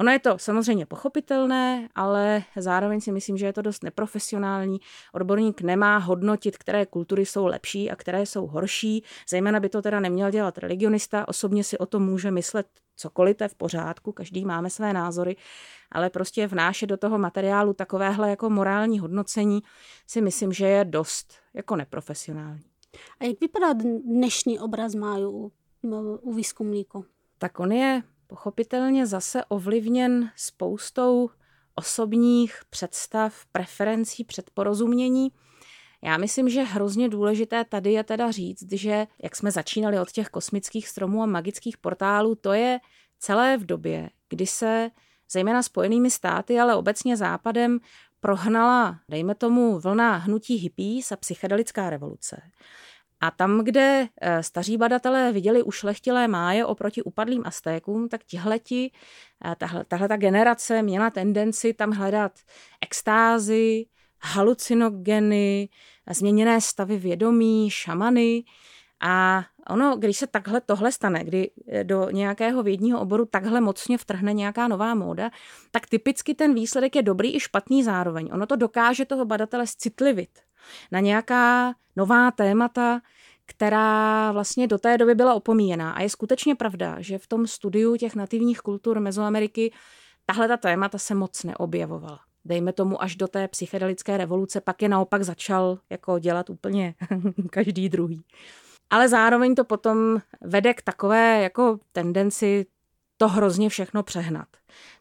Ono 0.00 0.12
je 0.12 0.18
to 0.18 0.38
samozřejmě 0.38 0.86
pochopitelné, 0.86 1.88
ale 1.94 2.42
zároveň 2.56 3.00
si 3.00 3.12
myslím, 3.12 3.36
že 3.36 3.46
je 3.46 3.52
to 3.52 3.62
dost 3.62 3.82
neprofesionální. 3.82 4.78
Odborník 5.12 5.60
nemá 5.60 5.96
hodnotit, 5.96 6.58
které 6.58 6.86
kultury 6.86 7.26
jsou 7.26 7.46
lepší 7.46 7.90
a 7.90 7.96
které 7.96 8.26
jsou 8.26 8.46
horší. 8.46 9.04
Zejména 9.28 9.60
by 9.60 9.68
to 9.68 9.82
teda 9.82 10.00
neměl 10.00 10.30
dělat 10.30 10.58
religionista. 10.58 11.28
Osobně 11.28 11.64
si 11.64 11.78
o 11.78 11.86
tom 11.86 12.04
může 12.04 12.30
myslet 12.30 12.66
cokoliv, 12.96 13.36
to 13.36 13.44
je 13.44 13.48
v 13.48 13.54
pořádku, 13.54 14.12
každý 14.12 14.44
máme 14.44 14.70
své 14.70 14.92
názory, 14.92 15.36
ale 15.92 16.10
prostě 16.10 16.46
vnášet 16.46 16.86
do 16.86 16.96
toho 16.96 17.18
materiálu 17.18 17.72
takovéhle 17.72 18.30
jako 18.30 18.50
morální 18.50 18.98
hodnocení 18.98 19.62
si 20.06 20.20
myslím, 20.20 20.52
že 20.52 20.66
je 20.66 20.84
dost 20.84 21.34
jako 21.54 21.76
neprofesionální. 21.76 22.75
A 23.20 23.24
jak 23.24 23.40
vypadá 23.40 23.72
dnešní 24.04 24.58
obraz 24.58 24.94
máju 24.94 25.52
u 26.20 26.32
výzkumníku? 26.32 27.04
Tak 27.38 27.60
on 27.60 27.72
je 27.72 28.02
pochopitelně 28.26 29.06
zase 29.06 29.44
ovlivněn 29.44 30.30
spoustou 30.36 31.30
osobních 31.74 32.60
představ, 32.70 33.46
preferencí, 33.52 34.24
předporozumění. 34.24 35.32
Já 36.02 36.16
myslím, 36.16 36.48
že 36.48 36.62
hrozně 36.62 37.08
důležité 37.08 37.64
tady 37.64 37.92
je 37.92 38.04
teda 38.04 38.30
říct, 38.30 38.72
že 38.72 39.06
jak 39.22 39.36
jsme 39.36 39.50
začínali 39.50 40.00
od 40.00 40.12
těch 40.12 40.28
kosmických 40.28 40.88
stromů 40.88 41.22
a 41.22 41.26
magických 41.26 41.78
portálů, 41.78 42.34
to 42.34 42.52
je 42.52 42.80
celé 43.18 43.56
v 43.56 43.66
době, 43.66 44.10
kdy 44.28 44.46
se 44.46 44.90
zejména 45.30 45.62
spojenými 45.62 46.10
státy, 46.10 46.60
ale 46.60 46.76
obecně 46.76 47.16
západem 47.16 47.78
prohnala, 48.20 49.00
dejme 49.08 49.34
tomu, 49.34 49.78
vlna 49.78 50.16
hnutí 50.16 50.54
hippies 50.54 51.12
a 51.12 51.16
psychedelická 51.16 51.90
revoluce. 51.90 52.42
A 53.20 53.30
tam, 53.30 53.64
kde 53.64 54.08
eh, 54.20 54.42
staří 54.42 54.76
badatelé 54.76 55.32
viděli 55.32 55.62
ušlechtilé 55.62 56.28
máje 56.28 56.66
oproti 56.66 57.02
upadlým 57.02 57.42
Aztékům, 57.46 58.08
tak 58.08 58.24
tihleti, 58.24 58.90
eh, 59.44 59.54
tahle, 59.58 59.84
tahle 59.84 60.08
ta 60.08 60.16
generace 60.16 60.82
měla 60.82 61.10
tendenci 61.10 61.74
tam 61.74 61.90
hledat 61.90 62.32
extázy, 62.80 63.86
halucinogeny, 64.22 65.68
změněné 66.10 66.60
stavy 66.60 66.96
vědomí, 66.96 67.70
šamany. 67.70 68.44
A 69.00 69.44
ono, 69.70 69.96
když 69.96 70.16
se 70.16 70.26
takhle 70.26 70.60
tohle 70.60 70.92
stane, 70.92 71.24
kdy 71.24 71.50
eh, 71.68 71.84
do 71.84 72.10
nějakého 72.10 72.62
vědního 72.62 73.00
oboru 73.00 73.24
takhle 73.24 73.60
mocně 73.60 73.98
vtrhne 73.98 74.32
nějaká 74.32 74.68
nová 74.68 74.94
móda, 74.94 75.30
tak 75.70 75.86
typicky 75.86 76.34
ten 76.34 76.54
výsledek 76.54 76.96
je 76.96 77.02
dobrý 77.02 77.36
i 77.36 77.40
špatný 77.40 77.84
zároveň. 77.84 78.30
Ono 78.32 78.46
to 78.46 78.56
dokáže 78.56 79.04
toho 79.04 79.24
badatele 79.24 79.64
citlivit 79.66 80.45
na 80.92 81.00
nějaká 81.00 81.74
nová 81.96 82.30
témata, 82.30 83.00
která 83.46 84.32
vlastně 84.32 84.66
do 84.66 84.78
té 84.78 84.98
doby 84.98 85.14
byla 85.14 85.34
opomíjená. 85.34 85.92
A 85.92 86.02
je 86.02 86.10
skutečně 86.10 86.54
pravda, 86.54 86.96
že 86.98 87.18
v 87.18 87.26
tom 87.26 87.46
studiu 87.46 87.96
těch 87.96 88.14
nativních 88.14 88.60
kultur 88.60 89.00
Mezoameriky 89.00 89.72
tahle 90.26 90.48
ta 90.48 90.56
témata 90.56 90.98
se 90.98 91.14
moc 91.14 91.44
neobjevovala. 91.44 92.20
dejme 92.44 92.72
tomu 92.72 93.02
až 93.02 93.16
do 93.16 93.28
té 93.28 93.48
psychedelické 93.48 94.16
revoluce, 94.16 94.60
pak 94.60 94.82
je 94.82 94.88
naopak 94.88 95.22
začal 95.22 95.78
jako 95.90 96.18
dělat 96.18 96.50
úplně 96.50 96.94
každý 97.50 97.88
druhý. 97.88 98.24
Ale 98.90 99.08
zároveň 99.08 99.54
to 99.54 99.64
potom 99.64 100.18
vede 100.40 100.74
k 100.74 100.82
takové 100.82 101.42
jako 101.42 101.78
tendenci 101.92 102.66
to 103.16 103.28
hrozně 103.28 103.68
všechno 103.68 104.02
přehnat. 104.02 104.48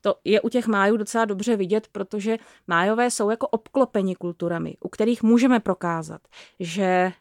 To 0.02 0.16
je 0.24 0.42
u 0.42 0.50
těch 0.50 0.68
májů 0.68 0.98
docela 0.98 1.26
dobře 1.26 1.56
vidět, 1.56 1.88
protože 1.92 2.38
májové 2.68 3.12
jsou 3.12 3.30
jako 3.30 3.48
obklopeni 3.48 4.16
kulturami, 4.16 4.78
u 4.80 4.90
kterých 4.90 5.24
můžeme 5.24 5.60
prokázat, 5.60 6.22
že 6.60 7.12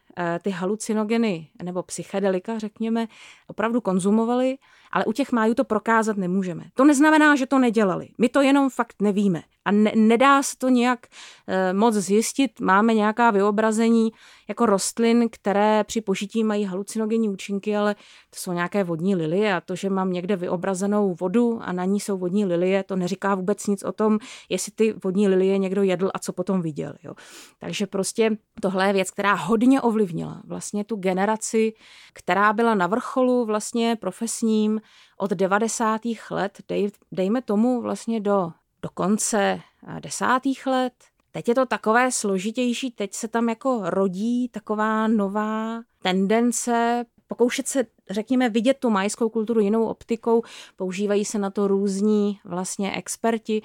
ty 0.41 0.49
halucinogeny 0.49 1.49
nebo 1.63 1.83
psychedelika, 1.83 2.59
řekněme, 2.59 3.07
opravdu 3.47 3.81
konzumovali, 3.81 4.57
ale 4.91 5.05
u 5.05 5.11
těch 5.11 5.31
májů 5.31 5.53
to 5.53 5.63
prokázat 5.63 6.17
nemůžeme. 6.17 6.63
To 6.73 6.85
neznamená, 6.85 7.35
že 7.35 7.45
to 7.45 7.59
nedělali. 7.59 8.07
My 8.17 8.29
to 8.29 8.41
jenom 8.41 8.69
fakt 8.69 8.95
nevíme. 9.01 9.41
A 9.65 9.71
ne, 9.71 9.91
nedá 9.95 10.43
se 10.43 10.57
to 10.57 10.69
nějak 10.69 11.07
e, 11.47 11.73
moc 11.73 11.95
zjistit. 11.95 12.59
Máme 12.59 12.93
nějaká 12.93 13.31
vyobrazení 13.31 14.11
jako 14.47 14.65
rostlin, 14.65 15.29
které 15.31 15.83
při 15.83 16.01
požití 16.01 16.43
mají 16.43 16.65
halucinogenní 16.65 17.29
účinky, 17.29 17.77
ale 17.77 17.95
to 18.29 18.35
jsou 18.35 18.51
nějaké 18.53 18.83
vodní 18.83 19.15
lilie 19.15 19.53
a 19.53 19.61
to, 19.61 19.75
že 19.75 19.89
mám 19.89 20.11
někde 20.13 20.35
vyobrazenou 20.35 21.15
vodu 21.19 21.59
a 21.61 21.71
na 21.71 21.85
ní 21.85 21.99
jsou 21.99 22.17
vodní 22.17 22.45
lilie, 22.45 22.83
to 22.83 22.95
neříká 22.95 23.35
vůbec 23.35 23.67
nic 23.67 23.83
o 23.83 23.91
tom, 23.91 24.19
jestli 24.49 24.71
ty 24.71 24.93
vodní 25.03 25.27
lilie 25.27 25.57
někdo 25.57 25.83
jedl 25.83 26.11
a 26.13 26.19
co 26.19 26.33
potom 26.33 26.61
viděl. 26.61 26.93
Jo. 27.03 27.13
Takže 27.59 27.87
prostě 27.87 28.37
tohle 28.61 28.87
je 28.87 28.93
věc, 28.93 29.11
která 29.11 29.33
hodně 29.33 29.81
ovlivnila 30.05 30.41
vlastně 30.45 30.83
tu 30.83 30.95
generaci, 30.95 31.73
která 32.13 32.53
byla 32.53 32.75
na 32.75 32.87
vrcholu 32.87 33.45
vlastně 33.45 33.95
profesním 33.95 34.81
od 35.17 35.31
90. 35.31 36.01
let, 36.31 36.61
dej, 36.67 36.91
dejme 37.11 37.41
tomu 37.41 37.81
vlastně 37.81 38.19
do 38.19 38.51
do 38.81 38.89
konce 38.93 39.61
eh, 39.87 39.99
desátých 40.01 40.67
let. 40.67 40.93
Teď 41.31 41.47
je 41.47 41.55
to 41.55 41.65
takové 41.65 42.11
složitější, 42.11 42.91
teď 42.91 43.13
se 43.13 43.27
tam 43.27 43.49
jako 43.49 43.81
rodí 43.83 44.49
taková 44.49 45.07
nová 45.07 45.81
tendence 46.01 47.05
pokoušet 47.27 47.67
se, 47.67 47.85
řekněme, 48.09 48.49
vidět 48.49 48.77
tu 48.79 48.89
majskou 48.89 49.29
kulturu 49.29 49.59
jinou 49.59 49.85
optikou. 49.85 50.43
Používají 50.75 51.25
se 51.25 51.39
na 51.39 51.49
to 51.49 51.67
různí 51.67 52.39
vlastně 52.45 52.95
experti. 52.95 53.61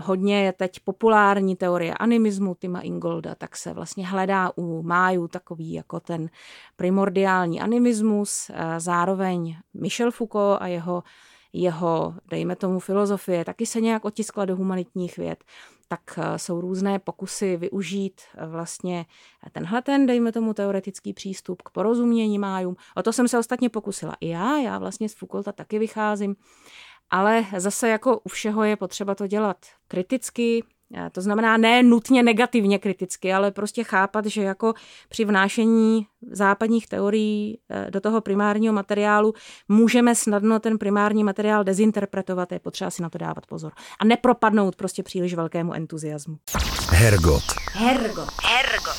Hodně 0.00 0.44
je 0.44 0.52
teď 0.52 0.80
populární 0.80 1.56
teorie 1.56 1.94
animismu 1.94 2.54
Tima 2.54 2.80
Ingolda, 2.80 3.34
tak 3.34 3.56
se 3.56 3.72
vlastně 3.72 4.06
hledá 4.06 4.52
u 4.56 4.82
májů 4.82 5.28
takový 5.28 5.72
jako 5.72 6.00
ten 6.00 6.30
primordiální 6.76 7.60
animismus. 7.60 8.50
Zároveň 8.78 9.56
Michel 9.74 10.10
Foucault 10.10 10.62
a 10.62 10.66
jeho 10.66 11.02
jeho, 11.54 12.14
dejme 12.30 12.56
tomu, 12.56 12.80
filozofie 12.80 13.44
taky 13.44 13.66
se 13.66 13.80
nějak 13.80 14.04
otiskla 14.04 14.44
do 14.44 14.56
humanitních 14.56 15.16
věd, 15.16 15.44
tak 15.92 16.18
eh, 16.18 16.38
jsou 16.38 16.60
různé 16.60 16.98
pokusy 16.98 17.56
využít 17.56 18.20
eh, 18.34 18.46
vlastně 18.46 19.06
tenhle 19.52 19.82
ten, 19.82 20.06
dejme 20.06 20.32
tomu, 20.32 20.54
teoretický 20.54 21.12
přístup 21.12 21.62
k 21.62 21.70
porozumění 21.70 22.38
májům. 22.38 22.76
O 22.96 23.02
to 23.02 23.12
jsem 23.12 23.28
se 23.28 23.38
ostatně 23.38 23.68
pokusila 23.68 24.16
i 24.20 24.28
já, 24.28 24.58
já 24.58 24.78
vlastně 24.78 25.08
z 25.08 25.14
Foucaulta 25.14 25.52
taky 25.52 25.78
vycházím, 25.78 26.36
ale 27.10 27.46
zase 27.56 27.88
jako 27.88 28.18
u 28.18 28.28
všeho 28.28 28.64
je 28.64 28.76
potřeba 28.76 29.14
to 29.14 29.26
dělat 29.26 29.56
kriticky, 29.88 30.64
to 31.12 31.20
znamená 31.20 31.56
ne 31.56 31.82
nutně 31.82 32.22
negativně 32.22 32.78
kriticky, 32.78 33.32
ale 33.32 33.50
prostě 33.50 33.84
chápat, 33.84 34.26
že 34.26 34.42
jako 34.42 34.74
při 35.08 35.24
vnášení 35.24 36.06
západních 36.30 36.86
teorií 36.86 37.58
eh, 37.70 37.90
do 37.90 38.00
toho 38.00 38.20
primárního 38.20 38.74
materiálu 38.74 39.34
můžeme 39.68 40.14
snadno 40.14 40.60
ten 40.60 40.78
primární 40.78 41.24
materiál 41.24 41.64
dezinterpretovat, 41.64 42.52
je 42.52 42.58
potřeba 42.58 42.90
si 42.90 43.02
na 43.02 43.10
to 43.10 43.18
dávat 43.18 43.46
pozor. 43.46 43.72
A 44.00 44.04
nepropadnout 44.04 44.76
prostě 44.76 45.02
příliš 45.02 45.34
velkému 45.34 45.74
entuziasmu. 45.74 46.38
Hergot. 46.90 47.42
Hergot. 47.72 48.28
Hergot. 48.44 48.96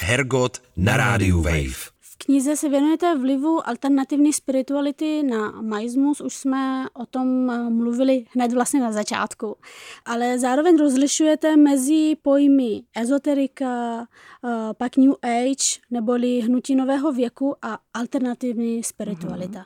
Hergot 0.00 0.62
na 0.76 0.96
rádiu 0.96 1.42
Wave 1.42 1.91
knize 2.24 2.56
se 2.56 2.68
věnujete 2.68 3.18
vlivu 3.18 3.68
alternativní 3.68 4.32
spirituality 4.32 5.22
na 5.22 5.50
maismus, 5.50 6.20
už 6.20 6.34
jsme 6.34 6.86
o 6.94 7.06
tom 7.06 7.50
eh, 7.50 7.70
mluvili 7.70 8.24
hned 8.32 8.52
vlastně 8.52 8.80
na 8.80 8.92
začátku, 8.92 9.56
ale 10.04 10.38
zároveň 10.38 10.78
rozlišujete 10.78 11.56
mezi 11.56 12.16
pojmy 12.22 12.82
ezoterika, 12.96 14.06
eh, 14.44 14.48
pak 14.74 14.96
New 14.96 15.12
Age, 15.22 15.80
neboli 15.90 16.40
hnutí 16.40 16.74
nového 16.74 17.12
věku 17.12 17.54
a 17.62 17.78
alternativní 17.94 18.82
spiritualita. 18.82 19.64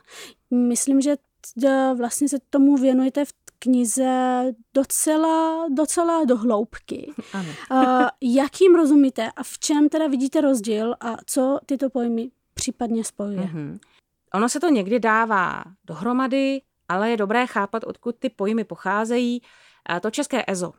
Mm. 0.51 0.67
Myslím, 0.67 1.01
že 1.01 1.17
vlastně 1.97 2.29
se 2.29 2.37
tomu 2.49 2.77
věnujete 2.77 3.25
v 3.25 3.33
knize 3.59 4.43
docela, 4.73 5.65
docela 5.69 6.25
do 6.25 6.37
hloubky. 6.37 7.13
Ano. 7.33 7.49
Uh, 7.71 8.07
jak 8.21 8.61
jim 8.61 8.75
rozumíte 8.75 9.31
a 9.35 9.43
v 9.43 9.59
čem 9.59 9.89
teda 9.89 10.07
vidíte 10.07 10.41
rozdíl 10.41 10.95
a 10.99 11.17
co 11.25 11.59
tyto 11.65 11.89
pojmy 11.89 12.31
případně 12.67 13.03
spojuje. 13.03 13.41
Mm-hmm. 13.41 13.79
Ono 14.33 14.49
se 14.49 14.59
to 14.59 14.69
někdy 14.69 14.99
dává 14.99 15.63
dohromady, 15.85 16.61
ale 16.89 17.09
je 17.09 17.17
dobré 17.17 17.47
chápat, 17.47 17.83
odkud 17.83 18.15
ty 18.19 18.29
pojmy 18.29 18.63
pocházejí. 18.63 19.41
To 20.01 20.11
české 20.11 20.43
EZO, 20.47 20.73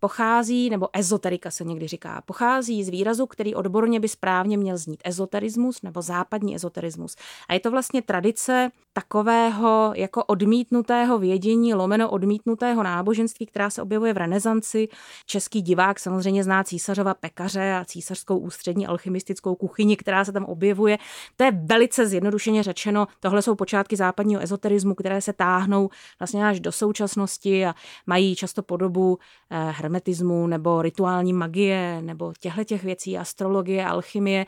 pochází, 0.00 0.70
nebo 0.70 0.88
ezoterika 0.92 1.50
se 1.50 1.64
někdy 1.64 1.88
říká, 1.88 2.22
pochází 2.26 2.84
z 2.84 2.88
výrazu, 2.88 3.26
který 3.26 3.54
odborně 3.54 4.00
by 4.00 4.08
správně 4.08 4.56
měl 4.56 4.76
znít 4.76 5.00
ezoterismus 5.04 5.82
nebo 5.82 6.02
západní 6.02 6.56
ezoterismus. 6.56 7.16
A 7.48 7.54
je 7.54 7.60
to 7.60 7.70
vlastně 7.70 8.02
tradice 8.02 8.70
takového 8.92 9.92
jako 9.96 10.24
odmítnutého 10.24 11.18
vědění, 11.18 11.74
lomeno 11.74 12.10
odmítnutého 12.10 12.82
náboženství, 12.82 13.46
která 13.46 13.70
se 13.70 13.82
objevuje 13.82 14.12
v 14.12 14.16
renesanci. 14.16 14.88
Český 15.26 15.62
divák 15.62 16.00
samozřejmě 16.00 16.44
zná 16.44 16.64
císařova 16.64 17.14
pekaře 17.14 17.74
a 17.74 17.84
císařskou 17.84 18.38
ústřední 18.38 18.86
alchymistickou 18.86 19.54
kuchyni, 19.54 19.96
která 19.96 20.24
se 20.24 20.32
tam 20.32 20.44
objevuje. 20.44 20.98
To 21.36 21.44
je 21.44 21.52
velice 21.52 22.06
zjednodušeně 22.06 22.62
řečeno. 22.62 23.06
Tohle 23.20 23.42
jsou 23.42 23.54
počátky 23.54 23.96
západního 23.96 24.42
ezoterismu, 24.42 24.94
které 24.94 25.20
se 25.20 25.32
táhnou 25.32 25.90
vlastně 26.18 26.46
až 26.46 26.60
do 26.60 26.72
současnosti 26.72 27.66
a 27.66 27.74
mají 28.06 28.36
často 28.36 28.62
podobu 28.62 29.18
eh, 29.50 29.72
hermetismu 29.90 30.46
nebo 30.46 30.82
rituální 30.82 31.32
magie 31.32 32.02
nebo 32.02 32.32
těchto 32.40 32.64
těch 32.64 32.84
věcí, 32.84 33.18
astrologie, 33.18 33.86
alchymie, 33.86 34.46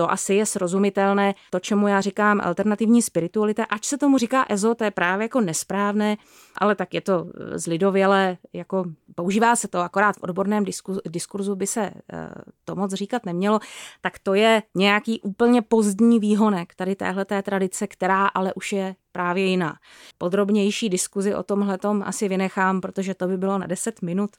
to 0.00 0.10
asi 0.10 0.34
je 0.34 0.46
srozumitelné. 0.46 1.34
To, 1.50 1.60
čemu 1.60 1.88
já 1.88 2.00
říkám 2.00 2.40
alternativní 2.44 3.02
spiritualita, 3.02 3.64
ač 3.64 3.84
se 3.84 3.98
tomu 3.98 4.18
říká 4.18 4.46
EZO, 4.48 4.74
to 4.74 4.84
je 4.84 4.90
právě 4.90 5.24
jako 5.24 5.40
nesprávné, 5.40 6.16
ale 6.58 6.74
tak 6.74 6.94
je 6.94 7.00
to 7.00 7.26
eh, 7.26 7.58
zlidověle, 7.58 8.36
jako 8.52 8.84
používá 9.14 9.56
se 9.56 9.68
to 9.68 9.78
akorát 9.78 10.16
v 10.16 10.22
odborném 10.22 10.64
diskurzu 11.08 11.56
by 11.56 11.66
se 11.66 11.80
eh, 12.12 12.30
to 12.64 12.76
moc 12.76 12.92
říkat 12.92 13.26
nemělo, 13.26 13.60
tak 14.00 14.18
to 14.18 14.34
je 14.34 14.62
nějaký 14.74 15.20
úplně 15.20 15.62
pozdní 15.62 16.20
výhonek 16.20 16.74
tady 16.74 16.96
téhle 16.96 17.24
tradice, 17.24 17.86
která 17.86 18.26
ale 18.26 18.54
už 18.54 18.72
je 18.72 18.94
právě 19.12 19.44
jiná. 19.44 19.76
Podrobnější 20.18 20.88
diskuzi 20.88 21.34
o 21.34 21.42
tomhle 21.42 21.78
asi 22.04 22.28
vynechám, 22.28 22.80
protože 22.80 23.14
to 23.14 23.26
by 23.26 23.36
bylo 23.38 23.58
na 23.58 23.66
10 23.66 24.02
minut. 24.02 24.30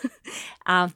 a 0.66 0.88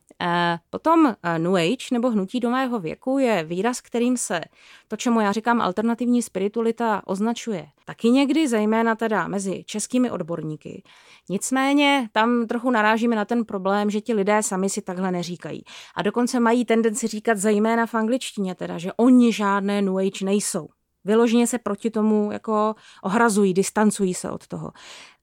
potom 0.70 1.06
e, 1.06 1.38
New 1.38 1.56
Age 1.56 1.86
nebo 1.92 2.10
hnutí 2.10 2.40
do 2.40 2.50
mého 2.50 2.78
věku 2.78 3.18
je 3.18 3.44
výraz, 3.44 3.80
kterým 3.80 4.16
se 4.16 4.40
to, 4.88 4.96
čemu 4.96 5.20
já 5.20 5.32
říkám 5.32 5.60
alternativní 5.60 6.22
spiritualita, 6.22 7.02
označuje 7.06 7.66
taky 7.84 8.10
někdy, 8.10 8.48
zejména 8.48 8.94
teda 8.94 9.28
mezi 9.28 9.64
českými 9.66 10.10
odborníky. 10.10 10.82
Nicméně 11.28 12.08
tam 12.12 12.46
trochu 12.46 12.70
narážíme 12.70 13.16
na 13.16 13.24
ten 13.24 13.44
problém, 13.44 13.90
že 13.90 14.00
ti 14.00 14.14
lidé 14.14 14.42
sami 14.42 14.70
si 14.70 14.82
takhle 14.82 15.10
neříkají. 15.10 15.64
A 15.94 16.02
dokonce 16.02 16.40
mají 16.40 16.64
tendenci 16.64 17.06
říkat 17.06 17.38
zejména 17.38 17.86
v 17.86 17.94
angličtině, 17.94 18.54
teda, 18.54 18.78
že 18.78 18.92
oni 18.92 19.32
žádné 19.32 19.82
New 19.82 19.98
Age 19.98 20.24
nejsou. 20.24 20.68
Vyloženě 21.04 21.46
se 21.46 21.58
proti 21.58 21.90
tomu 21.90 22.32
jako 22.32 22.74
ohrazují, 23.02 23.54
distancují 23.54 24.14
se 24.14 24.30
od 24.30 24.46
toho. 24.46 24.72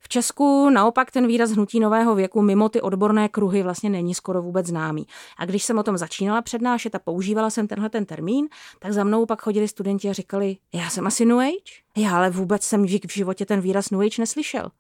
V 0.04 0.10
Česku 0.10 0.70
naopak 0.70 1.12
ten 1.12 1.28
výraz 1.28 1.52
hnutí 1.52 1.80
nového 1.80 2.16
věku 2.16 2.42
mimo 2.42 2.70
ty 2.70 2.82
odborné 2.82 3.30
kruhy 3.30 3.64
vlastně 3.64 3.90
není 3.90 4.16
skoro 4.16 4.42
vůbec 4.42 4.68
známý. 4.68 5.08
A 5.38 5.46
když 5.46 5.64
jsem 5.64 5.78
o 5.78 5.84
tom 5.84 5.98
začínala 5.98 6.42
přednášet 6.42 6.96
a 6.96 7.00
používala 7.00 7.50
jsem 7.50 7.68
tenhle 7.68 7.90
ten 7.90 8.06
termín, 8.06 8.48
tak 8.80 8.94
za 8.94 9.04
mnou 9.04 9.26
pak 9.26 9.42
chodili 9.42 9.68
studenti 9.68 10.10
a 10.10 10.14
říkali, 10.14 10.58
já 10.74 10.90
jsem 10.90 11.08
asi 11.08 11.26
New 11.26 11.40
Age? 11.40 11.82
Já 11.98 12.18
ale 12.18 12.30
vůbec 12.30 12.64
jsem 12.64 12.86
v 12.86 13.12
životě 13.14 13.46
ten 13.46 13.62
výraz 13.62 13.90
New 13.90 14.02
Age 14.02 14.22
neslyšel. 14.22 14.72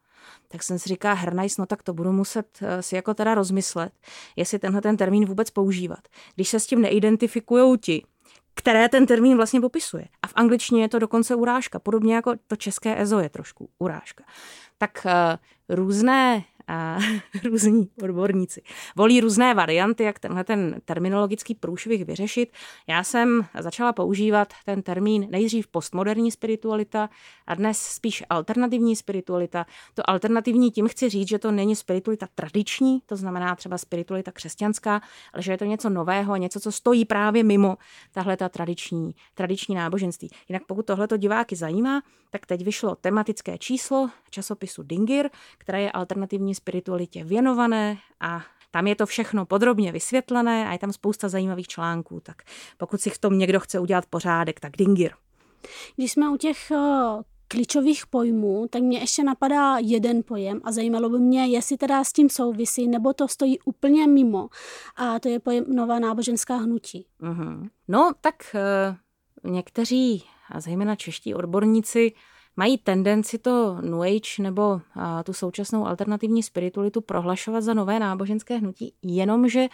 Tak 0.47 0.63
jsem 0.63 0.79
si 0.79 0.89
říká, 0.89 1.13
hernajs, 1.13 1.57
no 1.57 1.65
tak 1.65 1.83
to 1.83 1.93
budu 1.93 2.11
muset 2.11 2.47
eh, 2.61 2.81
si 2.81 2.95
jako 2.95 3.13
teda 3.13 3.35
rozmyslet, 3.35 3.93
jestli 4.35 4.59
tenhle 4.59 4.81
ten 4.81 4.97
termín 4.97 5.25
vůbec 5.25 5.49
používat. 5.49 5.99
Když 6.35 6.49
se 6.49 6.59
s 6.59 6.67
tím 6.67 6.81
neidentifikují 6.81 7.77
ti, 7.77 8.03
které 8.53 8.89
ten 8.89 9.05
termín 9.05 9.37
vlastně 9.37 9.61
popisuje. 9.61 10.07
A 10.21 10.27
v 10.27 10.33
angličtině 10.35 10.81
je 10.81 10.89
to 10.89 10.99
dokonce 10.99 11.35
urážka, 11.35 11.79
podobně 11.79 12.15
jako 12.15 12.33
to 12.47 12.55
české 12.55 13.01
EZO 13.01 13.19
je 13.19 13.29
trošku 13.29 13.69
urážka. 13.79 14.23
Tak 14.81 15.05
uh, 15.05 15.75
různé 15.75 16.43
a 16.71 16.97
různí 17.43 17.89
odborníci 18.03 18.61
volí 18.95 19.21
různé 19.21 19.53
varianty, 19.53 20.03
jak 20.03 20.19
tenhle 20.19 20.43
ten 20.43 20.81
terminologický 20.85 21.55
průšvih 21.55 22.05
vyřešit. 22.05 22.53
Já 22.87 23.03
jsem 23.03 23.45
začala 23.59 23.93
používat 23.93 24.53
ten 24.65 24.81
termín 24.81 25.27
nejdřív 25.29 25.67
postmoderní 25.67 26.31
spiritualita 26.31 27.09
a 27.47 27.55
dnes 27.55 27.77
spíš 27.77 28.23
alternativní 28.29 28.95
spiritualita. 28.95 29.65
To 29.93 30.09
alternativní 30.09 30.71
tím 30.71 30.87
chci 30.87 31.09
říct, 31.09 31.27
že 31.27 31.39
to 31.39 31.51
není 31.51 31.75
spiritualita 31.75 32.27
tradiční, 32.35 33.01
to 33.05 33.15
znamená 33.15 33.55
třeba 33.55 33.77
spiritualita 33.77 34.31
křesťanská, 34.31 35.01
ale 35.33 35.43
že 35.43 35.51
je 35.51 35.57
to 35.57 35.65
něco 35.65 35.89
nového, 35.89 36.35
něco, 36.35 36.59
co 36.59 36.71
stojí 36.71 37.05
právě 37.05 37.43
mimo 37.43 37.77
tahle 38.11 38.37
ta 38.37 38.49
tradiční, 38.49 39.15
tradiční 39.33 39.75
náboženství. 39.75 40.29
Jinak 40.49 40.63
pokud 40.67 40.85
tohle 40.85 41.07
to 41.07 41.17
diváky 41.17 41.55
zajímá, 41.55 42.01
tak 42.29 42.45
teď 42.45 42.63
vyšlo 42.63 42.95
tematické 42.95 43.57
číslo 43.57 44.09
časopisu 44.29 44.83
Dingir, 44.83 45.29
které 45.57 45.81
je 45.81 45.91
alternativní 45.91 46.55
spiritualitě 46.61 47.23
věnované 47.23 47.97
a 48.19 48.41
tam 48.71 48.87
je 48.87 48.95
to 48.95 49.05
všechno 49.05 49.45
podrobně 49.45 49.91
vysvětlené 49.91 50.67
a 50.67 50.71
je 50.71 50.79
tam 50.79 50.93
spousta 50.93 51.29
zajímavých 51.29 51.67
článků, 51.67 52.19
tak 52.19 52.41
pokud 52.77 53.01
si 53.01 53.09
v 53.09 53.17
tom 53.17 53.37
někdo 53.37 53.59
chce 53.59 53.79
udělat 53.79 54.05
pořádek, 54.05 54.59
tak 54.59 54.77
Dingir. 54.77 55.11
Když 55.95 56.11
jsme 56.11 56.29
u 56.29 56.37
těch 56.37 56.71
eh, 56.71 56.77
klíčových 57.47 58.07
pojmů, 58.07 58.67
tak 58.69 58.81
mě 58.81 58.99
ještě 58.99 59.23
napadá 59.23 59.77
jeden 59.77 60.23
pojem 60.23 60.61
a 60.63 60.71
zajímalo 60.71 61.09
by 61.09 61.19
mě, 61.19 61.47
jestli 61.47 61.77
teda 61.77 62.03
s 62.03 62.13
tím 62.13 62.29
souvisí, 62.29 62.87
nebo 62.87 63.13
to 63.13 63.27
stojí 63.27 63.59
úplně 63.59 64.07
mimo. 64.07 64.49
A 64.95 65.19
to 65.19 65.29
je 65.29 65.39
pojem 65.39 65.65
nová 65.67 65.99
náboženská 65.99 66.55
hnutí. 66.55 67.05
Mm-hmm. 67.21 67.69
No, 67.87 68.11
tak 68.21 68.35
uh, 69.43 69.51
někteří, 69.51 70.23
a 70.49 70.59
zejména 70.59 70.95
čeští 70.95 71.33
odborníci, 71.33 72.11
mají 72.55 72.77
tendenci 72.77 73.37
to 73.37 73.77
New 73.81 74.01
Age 74.01 74.43
nebo 74.43 74.69
uh, 74.71 74.81
tu 75.23 75.33
současnou 75.33 75.87
alternativní 75.87 76.43
spiritualitu 76.43 77.01
prohlašovat 77.01 77.63
za 77.63 77.73
nové 77.73 77.99
náboženské 77.99 78.57
hnutí, 78.57 78.93
jenomže 79.01 79.67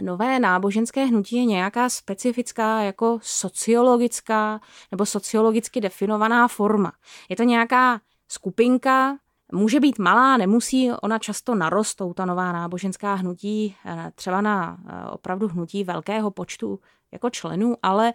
nové 0.00 0.38
náboženské 0.38 1.04
hnutí 1.04 1.36
je 1.36 1.44
nějaká 1.44 1.88
specifická 1.88 2.80
jako 2.80 3.18
sociologická 3.22 4.60
nebo 4.90 5.06
sociologicky 5.06 5.80
definovaná 5.80 6.48
forma. 6.48 6.92
Je 7.28 7.36
to 7.36 7.42
nějaká 7.42 8.00
skupinka, 8.28 9.16
může 9.52 9.80
být 9.80 9.98
malá, 9.98 10.36
nemusí 10.36 10.92
ona 11.02 11.18
často 11.18 11.54
narostou, 11.54 12.12
ta 12.12 12.24
nová 12.24 12.52
náboženská 12.52 13.14
hnutí, 13.14 13.76
třeba 14.14 14.40
na 14.40 14.78
opravdu 15.10 15.48
hnutí 15.48 15.84
velkého 15.84 16.30
počtu 16.30 16.78
jako 17.12 17.30
členů, 17.30 17.76
ale 17.82 18.12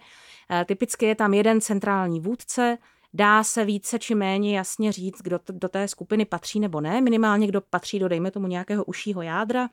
typicky 0.66 1.06
je 1.06 1.14
tam 1.14 1.34
jeden 1.34 1.60
centrální 1.60 2.20
vůdce, 2.20 2.78
dá 3.14 3.44
se 3.44 3.64
více 3.64 3.98
či 3.98 4.14
méně 4.14 4.56
jasně 4.56 4.92
říct, 4.92 5.22
kdo 5.22 5.40
do 5.52 5.68
té 5.68 5.88
skupiny 5.88 6.24
patří 6.24 6.60
nebo 6.60 6.80
ne, 6.80 7.00
minimálně 7.00 7.46
kdo 7.46 7.60
patří 7.60 7.98
do, 7.98 8.08
dejme 8.08 8.30
tomu, 8.30 8.46
nějakého 8.46 8.84
užšího 8.84 9.22
jádra. 9.22 9.68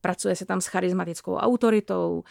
Pracuje 0.00 0.36
se 0.36 0.46
tam 0.46 0.60
s 0.60 0.66
charismatickou 0.66 1.34
autoritou, 1.34 2.24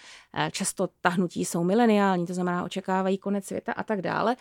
často 0.51 0.89
ta 1.01 1.09
hnutí 1.09 1.45
jsou 1.45 1.63
mileniální, 1.63 2.25
to 2.25 2.33
znamená 2.33 2.63
očekávají 2.63 3.17
konec 3.17 3.45
světa 3.45 3.73
a 3.73 3.83
tak 3.83 4.01
dále. 4.01 4.35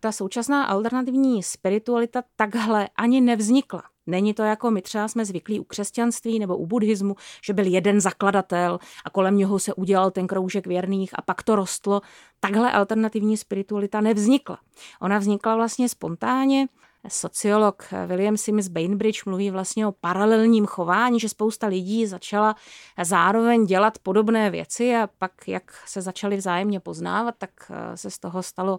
Ta 0.00 0.12
současná 0.12 0.64
alternativní 0.64 1.42
spiritualita 1.42 2.22
takhle 2.36 2.88
ani 2.96 3.20
nevznikla. 3.20 3.82
Není 4.06 4.34
to 4.34 4.42
jako 4.42 4.70
my 4.70 4.82
třeba 4.82 5.08
jsme 5.08 5.24
zvyklí 5.24 5.60
u 5.60 5.64
křesťanství 5.64 6.38
nebo 6.38 6.56
u 6.56 6.66
buddhismu, 6.66 7.16
že 7.44 7.52
byl 7.52 7.66
jeden 7.66 8.00
zakladatel 8.00 8.78
a 9.04 9.10
kolem 9.10 9.36
něho 9.36 9.58
se 9.58 9.74
udělal 9.74 10.10
ten 10.10 10.26
kroužek 10.26 10.66
věrných 10.66 11.10
a 11.18 11.22
pak 11.22 11.42
to 11.42 11.56
rostlo. 11.56 12.00
Takhle 12.40 12.72
alternativní 12.72 13.36
spiritualita 13.36 14.00
nevznikla. 14.00 14.58
Ona 15.00 15.18
vznikla 15.18 15.56
vlastně 15.56 15.88
spontánně 15.88 16.68
Sociolog 17.08 17.84
William 18.06 18.36
Sims 18.36 18.68
Bainbridge 18.68 19.24
mluví 19.24 19.50
vlastně 19.50 19.86
o 19.86 19.92
paralelním 19.92 20.66
chování, 20.66 21.20
že 21.20 21.28
spousta 21.28 21.66
lidí 21.66 22.06
začala 22.06 22.56
zároveň 23.02 23.66
dělat 23.66 23.98
podobné 23.98 24.50
věci 24.50 24.96
a 24.96 25.08
pak, 25.18 25.32
jak 25.48 25.82
se 25.86 26.02
začali 26.02 26.36
vzájemně 26.36 26.80
poznávat, 26.80 27.34
tak 27.38 27.50
eh, 27.70 27.96
se 27.96 28.10
z 28.10 28.18
toho 28.18 28.42
stalo 28.42 28.78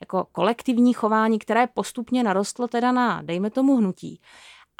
jako 0.00 0.26
kolektivní 0.32 0.92
chování, 0.92 1.38
které 1.38 1.66
postupně 1.66 2.22
narostlo 2.22 2.68
teda 2.68 2.92
na, 2.92 3.22
dejme 3.22 3.50
tomu, 3.50 3.76
hnutí. 3.76 4.20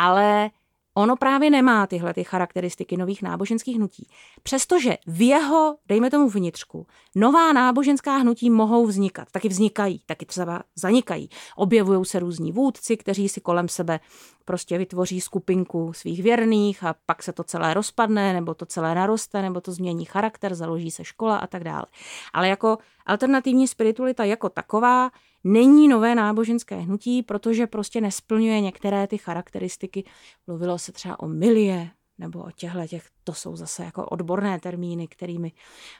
Ale 0.01 0.51
ono 0.95 1.17
právě 1.17 1.51
nemá 1.51 1.87
tyhle 1.87 2.15
ty 2.15 2.25
charakteristiky 2.25 2.97
nových 2.97 3.23
náboženských 3.23 3.77
hnutí. 3.77 4.09
Přestože 4.43 4.97
v 5.07 5.27
jeho, 5.27 5.77
dejme 5.89 6.11
tomu 6.11 6.29
vnitřku, 6.29 6.87
nová 7.15 7.53
náboženská 7.53 8.17
hnutí 8.17 8.51
mohou 8.51 8.87
vznikat, 8.87 9.29
taky 9.31 9.49
vznikají, 9.49 10.03
taky 10.07 10.27
třeba 10.27 10.63
zanikají. 10.77 11.29
Objevují 11.57 12.05
se 12.05 12.19
různí 12.19 12.53
vůdci, 12.53 12.97
kteří 12.97 13.29
si 13.29 13.41
kolem 13.41 13.69
sebe 13.69 14.01
prostě 14.45 14.79
vytvoří 14.79 15.21
skupinku 15.21 15.93
svých 15.93 16.23
věrných 16.23 16.85
a 16.85 16.95
pak 17.07 17.23
se 17.23 17.33
to 17.33 17.45
celé 17.45 17.75
rozpadne, 17.75 18.33
nebo 18.33 18.55
to 18.55 18.67
celé 18.67 18.95
naroste, 18.95 19.43
nebo 19.43 19.61
to 19.61 19.73
změní 19.73 20.05
charakter, 20.05 20.55
založí 20.55 20.91
se 20.91 21.05
škola 21.05 21.37
a 21.37 21.47
tak 21.47 21.65
dále. 21.65 21.87
Ale 22.33 22.49
jako 22.49 22.79
alternativní 23.07 23.69
spiritualita 23.69 24.25
jako 24.25 24.49
taková 24.49 25.11
není 25.45 25.89
nové 25.89 26.15
náboženské 26.15 26.77
hnutí, 26.77 27.23
protože 27.23 27.67
prostě 27.67 28.01
nesplňuje 28.01 28.61
některé 28.61 29.07
ty 29.07 29.19
charakteristiky. 29.19 30.05
Mluvilo 30.47 30.79
se 30.79 30.93
třeba 30.93 31.21
o 31.21 31.29
milie, 31.29 31.91
nebo 32.19 32.39
o 32.39 32.51
těchto 32.51 32.87
těch, 32.87 33.07
to 33.25 33.33
jsou 33.33 33.57
zase 33.57 33.85
jako 33.85 34.05
odborné 34.07 34.61
termíny, 34.61 35.09
kterými 35.09 35.53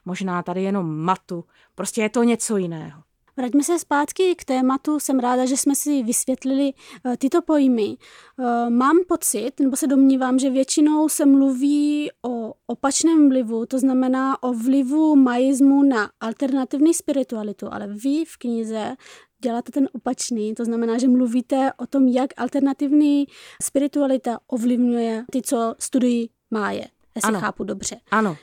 možná 0.05 0.43
tady 0.43 0.63
jenom 0.63 0.97
matu. 0.97 1.45
Prostě 1.75 2.03
je 2.03 2.09
to 2.09 2.23
něco 2.23 2.57
jiného. 2.57 3.03
Vraťme 3.37 3.63
se 3.63 3.79
zpátky 3.79 4.35
k 4.35 4.45
tématu. 4.45 5.01
Jsem 5.01 5.19
ráda, 5.19 5.47
že 5.47 5.57
jsme 5.57 5.75
si 5.75 6.03
vysvětlili 6.03 6.73
uh, 7.05 7.17
tyto 7.17 7.43
pojmy. 7.43 7.87
Uh, 7.87 8.71
mám 8.71 8.97
pocit, 9.09 9.61
nebo 9.61 9.77
se 9.77 9.87
domnívám, 9.87 10.39
že 10.39 10.51
většinou 10.51 11.09
se 11.09 11.27
mluví 11.27 12.11
o 12.23 12.55
opačném 12.67 13.29
vlivu, 13.29 13.67
to 13.67 13.79
znamená 13.79 14.43
o 14.43 14.53
vlivu 14.53 15.17
maismu 15.17 15.83
na 15.83 16.11
alternativní 16.21 16.95
spiritualitu, 16.95 17.69
ale 17.71 17.87
vy 17.87 18.25
v 18.25 18.37
knize 18.39 18.97
děláte 19.43 19.73
ten 19.73 19.89
opačný, 19.93 20.55
to 20.55 20.65
znamená, 20.65 20.99
že 20.99 21.09
mluvíte 21.09 21.73
o 21.77 21.87
tom, 21.87 22.09
jak 22.09 22.31
alternativní 22.37 23.27
spiritualita 23.63 24.39
ovlivňuje 24.47 25.25
ty, 25.33 25.43
co 25.43 25.75
studují 25.79 26.31
máje. 26.51 26.85
Jestli 27.15 27.29
ano. 27.29 27.41
chápu 27.41 27.65
dobře. 27.65 28.01
Ano, 28.11 28.37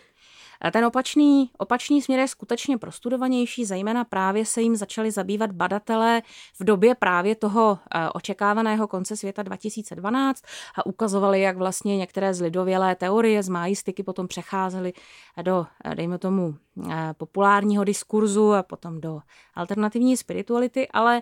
ten 0.71 0.85
opačný, 0.85 1.51
opačný 1.57 2.01
směr 2.01 2.19
je 2.19 2.27
skutečně 2.27 2.77
prostudovanější, 2.77 3.65
zejména 3.65 4.03
právě 4.03 4.45
se 4.45 4.61
jim 4.61 4.75
začali 4.75 5.11
zabývat 5.11 5.51
badatelé 5.51 6.21
v 6.59 6.63
době 6.63 6.95
právě 6.95 7.35
toho 7.35 7.79
eh, 7.95 8.09
očekávaného 8.09 8.87
konce 8.87 9.17
světa 9.17 9.43
2012 9.43 10.43
a 10.75 10.85
ukazovali, 10.85 11.41
jak 11.41 11.57
vlastně 11.57 11.97
některé 11.97 12.33
zlidovělé 12.33 12.95
teorie 12.95 13.43
z 13.43 13.49
májistiky 13.49 14.03
potom 14.03 14.27
přecházely 14.27 14.93
do, 15.41 15.65
eh, 15.85 15.95
dejme 15.95 16.17
tomu, 16.17 16.55
eh, 16.91 17.13
populárního 17.17 17.83
diskurzu 17.83 18.53
a 18.53 18.63
potom 18.63 19.01
do 19.01 19.19
alternativní 19.55 20.17
spirituality, 20.17 20.87
ale 20.87 21.21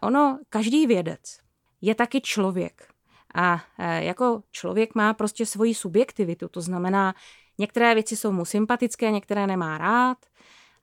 ono, 0.00 0.38
každý 0.48 0.86
vědec 0.86 1.20
je 1.80 1.94
taky 1.94 2.20
člověk. 2.20 2.88
A 3.34 3.60
jako 3.98 4.42
člověk 4.50 4.94
má 4.94 5.14
prostě 5.14 5.46
svoji 5.46 5.74
subjektivitu, 5.74 6.48
to 6.48 6.60
znamená, 6.60 7.14
Některé 7.58 7.94
věci 7.94 8.16
jsou 8.16 8.32
mu 8.32 8.44
sympatické, 8.44 9.10
některé 9.10 9.46
nemá 9.46 9.78
rád. 9.78 10.18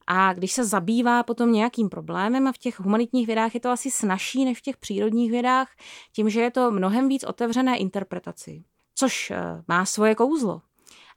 A 0.07 0.33
když 0.33 0.51
se 0.51 0.65
zabývá 0.65 1.23
potom 1.23 1.51
nějakým 1.51 1.89
problémem, 1.89 2.47
a 2.47 2.51
v 2.51 2.57
těch 2.57 2.79
humanitních 2.79 3.27
vědách 3.27 3.53
je 3.53 3.59
to 3.59 3.69
asi 3.69 3.91
snažší 3.91 4.45
než 4.45 4.57
v 4.57 4.61
těch 4.61 4.77
přírodních 4.77 5.31
vědách, 5.31 5.69
tím, 6.13 6.29
že 6.29 6.41
je 6.41 6.51
to 6.51 6.71
mnohem 6.71 7.07
víc 7.07 7.23
otevřené 7.23 7.77
interpretaci, 7.77 8.63
což 8.95 9.31
eh, 9.31 9.63
má 9.67 9.85
svoje 9.85 10.15
kouzlo. 10.15 10.61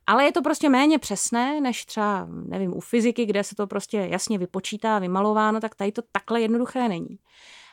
Ale 0.07 0.25
je 0.25 0.33
to 0.33 0.43
prostě 0.43 0.69
méně 0.69 0.99
přesné, 0.99 1.61
než 1.61 1.85
třeba, 1.85 2.27
nevím, 2.31 2.77
u 2.77 2.81
fyziky, 2.81 3.27
kde 3.27 3.45
se 3.45 3.55
to 3.55 3.67
prostě 3.67 3.97
jasně 4.11 4.39
vypočítá, 4.39 4.99
vymalováno, 4.99 5.61
tak 5.61 5.75
tady 5.75 5.93
to 5.93 6.03
takhle 6.13 6.41
jednoduché 6.41 6.89
není. 6.89 7.19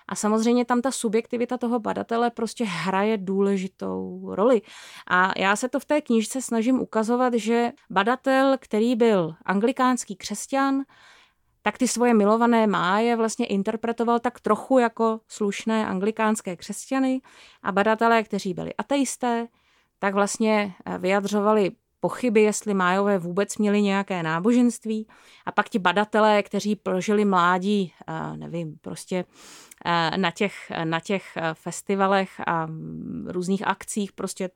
A 0.08 0.16
samozřejmě 0.16 0.66
tam 0.66 0.82
ta 0.82 0.92
subjektivita 0.92 1.58
toho 1.58 1.80
badatele 1.80 2.32
prostě 2.32 2.66
hraje 2.66 3.18
důležitou 3.18 4.22
roli. 4.36 4.62
A 5.10 5.32
já 5.38 5.56
se 5.56 5.70
to 5.70 5.80
v 5.80 5.86
té 5.86 6.02
knižce 6.02 6.42
snažím 6.42 6.82
ukazovat, 6.82 7.34
že 7.34 7.72
badatel, 7.90 8.58
který 8.60 8.96
byl 8.96 9.36
anglikánský 9.46 10.16
křesťan, 10.16 10.84
tak 11.62 11.78
ty 11.78 11.88
svoje 11.88 12.14
milované 12.14 12.68
máje 12.68 13.16
vlastně 13.16 13.46
interpretoval 13.46 14.20
tak 14.20 14.40
trochu 14.40 14.80
jako 14.80 15.20
slušné 15.28 15.86
anglikánské 15.88 16.56
křesťany 16.56 17.22
a 17.64 17.72
badatelé, 17.72 18.24
kteří 18.24 18.54
byli 18.54 18.74
ateisté, 18.74 19.48
tak 20.00 20.14
vlastně 20.14 20.74
vyjadřovali 21.00 21.72
pochyby, 22.04 22.42
jestli 22.42 22.74
májové 22.74 23.18
vůbec 23.18 23.58
měli 23.58 23.82
nějaké 23.82 24.24
náboženství. 24.24 25.08
A 25.46 25.52
pak 25.52 25.70
ti 25.70 25.80
badatelé, 25.80 26.44
kteří 26.44 26.76
prožili 26.76 27.26
mládí, 27.26 27.94
eh, 28.08 28.38
nevím, 28.38 28.78
prostě 28.82 29.16
eh, 29.16 29.26
na 30.18 30.32
těch, 30.32 30.54
na 30.84 31.00
těch 31.00 31.38
eh, 31.38 31.54
festivalech 31.54 32.40
a 32.48 32.68
různých 33.28 33.68
akcích 33.68 34.12
prostě 34.12 34.50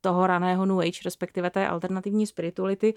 toho 0.00 0.26
raného 0.26 0.66
New 0.66 0.80
Age, 0.80 1.00
respektive 1.04 1.50
té 1.50 1.68
alternativní 1.68 2.26
spirituality, 2.26 2.94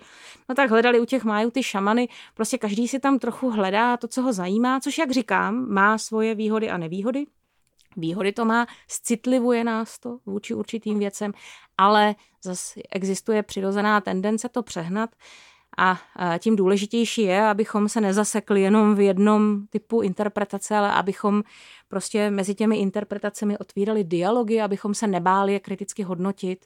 no 0.50 0.56
tak 0.56 0.70
hledali 0.70 1.00
u 1.00 1.06
těch 1.06 1.24
májů 1.24 1.52
ty 1.52 1.64
šamany, 1.64 2.08
prostě 2.34 2.58
každý 2.58 2.88
si 2.88 3.00
tam 3.00 3.20
trochu 3.20 3.50
hledá 3.50 3.98
to, 3.98 4.08
co 4.08 4.22
ho 4.22 4.34
zajímá, 4.34 4.80
což 4.80 4.98
jak 4.98 5.12
říkám, 5.12 5.70
má 5.70 5.98
svoje 5.98 6.36
výhody 6.36 6.70
a 6.70 6.78
nevýhody. 6.78 7.26
výhody 7.98 8.32
to 8.32 8.46
má, 8.46 8.68
citlivuje 8.88 9.64
nás 9.64 10.00
to 10.00 10.20
vůči 10.26 10.54
určitým 10.54 11.00
věcem, 11.00 11.34
ale 11.78 12.16
zase 12.44 12.82
existuje 12.92 13.44
přirozená 13.44 14.02
tendence 14.02 14.50
to 14.50 14.64
přehnat. 14.64 15.10
A 15.78 16.00
tím 16.40 16.56
důležitější 16.56 17.22
je, 17.22 17.46
abychom 17.46 17.90
se 17.90 18.02
nezasekli 18.02 18.62
jenom 18.62 18.96
v 18.96 19.00
jednom 19.00 19.68
typu 19.68 20.02
interpretace, 20.02 20.78
ale 20.78 20.92
abychom 20.92 21.44
prostě 21.88 22.30
mezi 22.30 22.56
těmi 22.56 22.78
interpretacemi 22.78 23.58
otvírali 23.58 24.04
dialogy, 24.04 24.62
abychom 24.62 24.94
se 24.94 25.08
nebáli 25.08 25.54
je 25.54 25.60
kriticky 25.60 26.04
hodnotit, 26.04 26.66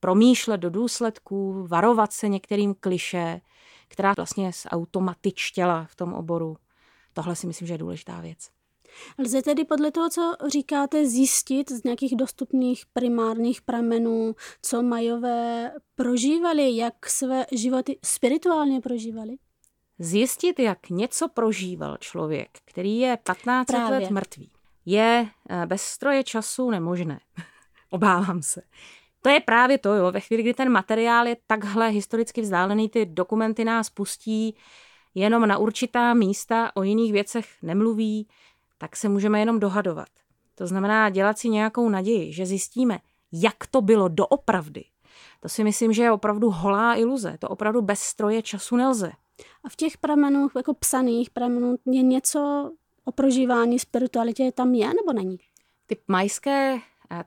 promýšlet 0.00 0.58
do 0.58 0.70
důsledků, 0.70 1.66
varovat 1.66 2.12
se 2.12 2.28
některým 2.28 2.74
kliše, 2.80 3.40
která 3.88 4.12
vlastně 4.16 4.50
zautomatičtěla 4.70 5.86
v 5.90 5.96
tom 5.96 6.14
oboru. 6.14 6.56
Tohle 7.12 7.36
si 7.36 7.46
myslím, 7.46 7.68
že 7.68 7.74
je 7.74 7.78
důležitá 7.78 8.20
věc. 8.20 8.48
Lze 9.18 9.42
tedy 9.42 9.64
podle 9.64 9.90
toho, 9.90 10.08
co 10.10 10.36
říkáte, 10.48 11.06
zjistit 11.06 11.70
z 11.70 11.84
nějakých 11.84 12.16
dostupných 12.16 12.82
primárních 12.92 13.62
pramenů, 13.62 14.34
co 14.62 14.82
majové 14.82 15.72
prožívali, 15.94 16.76
jak 16.76 17.10
své 17.10 17.46
životy 17.52 17.98
spirituálně 18.04 18.80
prožívali? 18.80 19.36
Zjistit, 19.98 20.58
jak 20.58 20.90
něco 20.90 21.28
prožíval 21.28 21.96
člověk, 21.96 22.48
který 22.64 22.98
je 22.98 23.18
15 23.24 23.66
Právě. 23.66 23.98
let 23.98 24.10
mrtvý, 24.10 24.50
je 24.86 25.28
eh, 25.50 25.66
bez 25.66 25.82
stroje 25.82 26.24
času 26.24 26.70
nemožné. 26.70 27.20
Obávám 27.90 28.42
se. 28.42 28.62
To 29.22 29.28
je 29.28 29.40
právě 29.40 29.78
to, 29.78 29.94
jo. 29.94 30.12
Ve 30.12 30.20
chvíli, 30.20 30.42
kdy 30.42 30.54
ten 30.54 30.68
materiál 30.68 31.26
je 31.26 31.36
takhle 31.46 31.88
historicky 31.88 32.40
vzdálený, 32.40 32.88
ty 32.88 33.06
dokumenty 33.06 33.64
nás 33.64 33.90
pustí 33.90 34.56
jenom 35.14 35.48
na 35.48 35.58
určitá 35.58 36.14
místa, 36.14 36.70
o 36.74 36.82
jiných 36.82 37.12
věcech 37.12 37.46
nemluví, 37.62 38.28
tak 38.78 38.96
se 38.96 39.08
můžeme 39.08 39.40
jenom 39.40 39.60
dohadovat. 39.60 40.08
To 40.54 40.66
znamená 40.66 41.10
dělat 41.10 41.38
si 41.38 41.48
nějakou 41.48 41.88
naději, 41.88 42.32
že 42.32 42.46
zjistíme, 42.46 42.98
jak 43.32 43.66
to 43.70 43.80
bylo 43.80 44.08
doopravdy. 44.08 44.84
To 45.40 45.48
si 45.48 45.64
myslím, 45.64 45.92
že 45.92 46.02
je 46.02 46.12
opravdu 46.12 46.50
holá 46.50 46.94
iluze. 46.94 47.36
To 47.38 47.48
opravdu 47.48 47.82
bez 47.82 48.00
stroje 48.00 48.42
času 48.42 48.76
nelze. 48.76 49.12
A 49.64 49.68
v 49.68 49.76
těch 49.76 49.98
pramenů, 49.98 50.48
jako 50.56 50.74
psaných 50.74 51.30
pramenů, 51.30 51.76
je 51.86 52.02
něco 52.02 52.70
o 53.04 53.12
prožívání 53.12 53.78
spiritualitě 53.78 54.52
tam 54.52 54.74
je 54.74 54.86
nebo 54.86 55.12
není? 55.12 55.38
Ty 55.86 55.96
majské 56.08 56.78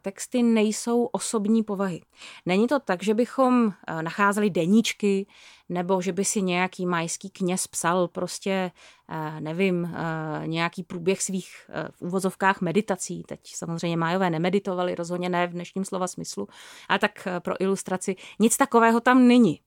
texty 0.01 0.43
nejsou 0.43 1.03
osobní 1.03 1.63
povahy. 1.63 2.01
Není 2.45 2.67
to 2.67 2.79
tak, 2.79 3.03
že 3.03 3.13
bychom 3.13 3.73
eh, 3.87 4.01
nacházeli 4.01 4.49
deníčky, 4.49 5.27
nebo 5.69 6.01
že 6.01 6.13
by 6.13 6.25
si 6.25 6.41
nějaký 6.41 6.85
majský 6.85 7.29
kněz 7.29 7.67
psal 7.67 8.07
prostě, 8.07 8.71
eh, 9.09 9.41
nevím, 9.41 9.85
eh, 9.85 10.47
nějaký 10.47 10.83
průběh 10.83 11.21
svých 11.21 11.69
v 11.91 12.01
úvozovkách 12.01 12.61
meditací. 12.61 13.23
Teď 13.23 13.39
samozřejmě 13.55 13.97
májové 13.97 14.29
nemeditovali, 14.29 14.95
rozhodně 14.95 15.29
ne 15.29 15.47
v 15.47 15.51
dnešním 15.51 15.85
slova 15.85 16.07
smyslu, 16.07 16.47
ale 16.89 16.99
tak 16.99 17.27
pro 17.39 17.61
ilustraci. 17.61 18.15
Nic 18.39 18.57
takového 18.57 18.99
tam 18.99 19.27
není. 19.27 19.59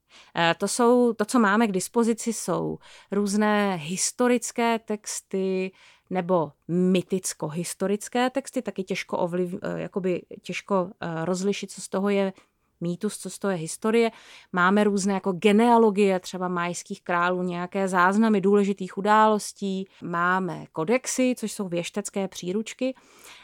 To, 0.59 0.69
jsou, 0.69 1.13
to, 1.13 1.25
co 1.25 1.39
máme 1.39 1.67
k 1.67 1.73
dispozici, 1.73 2.33
jsou 2.33 2.79
různé 3.13 3.77
historické 3.77 4.79
texty, 4.79 5.73
nebo 6.11 6.53
myticko-historické 6.69 8.31
texty, 8.31 8.63
taky 8.63 8.85
těžko, 8.85 9.19
ovliv, 9.19 9.55
eh, 9.63 9.81
jakoby 9.81 10.23
těžko 10.43 10.91
eh, 11.01 11.25
rozlišit, 11.25 11.71
co 11.71 11.81
z 11.81 11.89
toho 11.89 12.09
je 12.09 12.33
mýtus, 12.81 13.18
co 13.18 13.31
z 13.31 13.39
toho 13.39 13.51
je 13.51 13.57
historie. 13.57 14.11
Máme 14.53 14.85
různé 14.85 15.14
jako 15.14 15.33
genealogie 15.33 16.20
třeba 16.20 16.49
majských 16.49 17.03
králů, 17.03 17.43
nějaké 17.43 17.89
záznamy 17.89 18.41
důležitých 18.41 18.99
událostí, 18.99 19.89
máme 20.03 20.64
kodexy, 20.72 21.35
což 21.37 21.53
jsou 21.53 21.68
věštecké 21.68 22.28
příručky, 22.28 22.95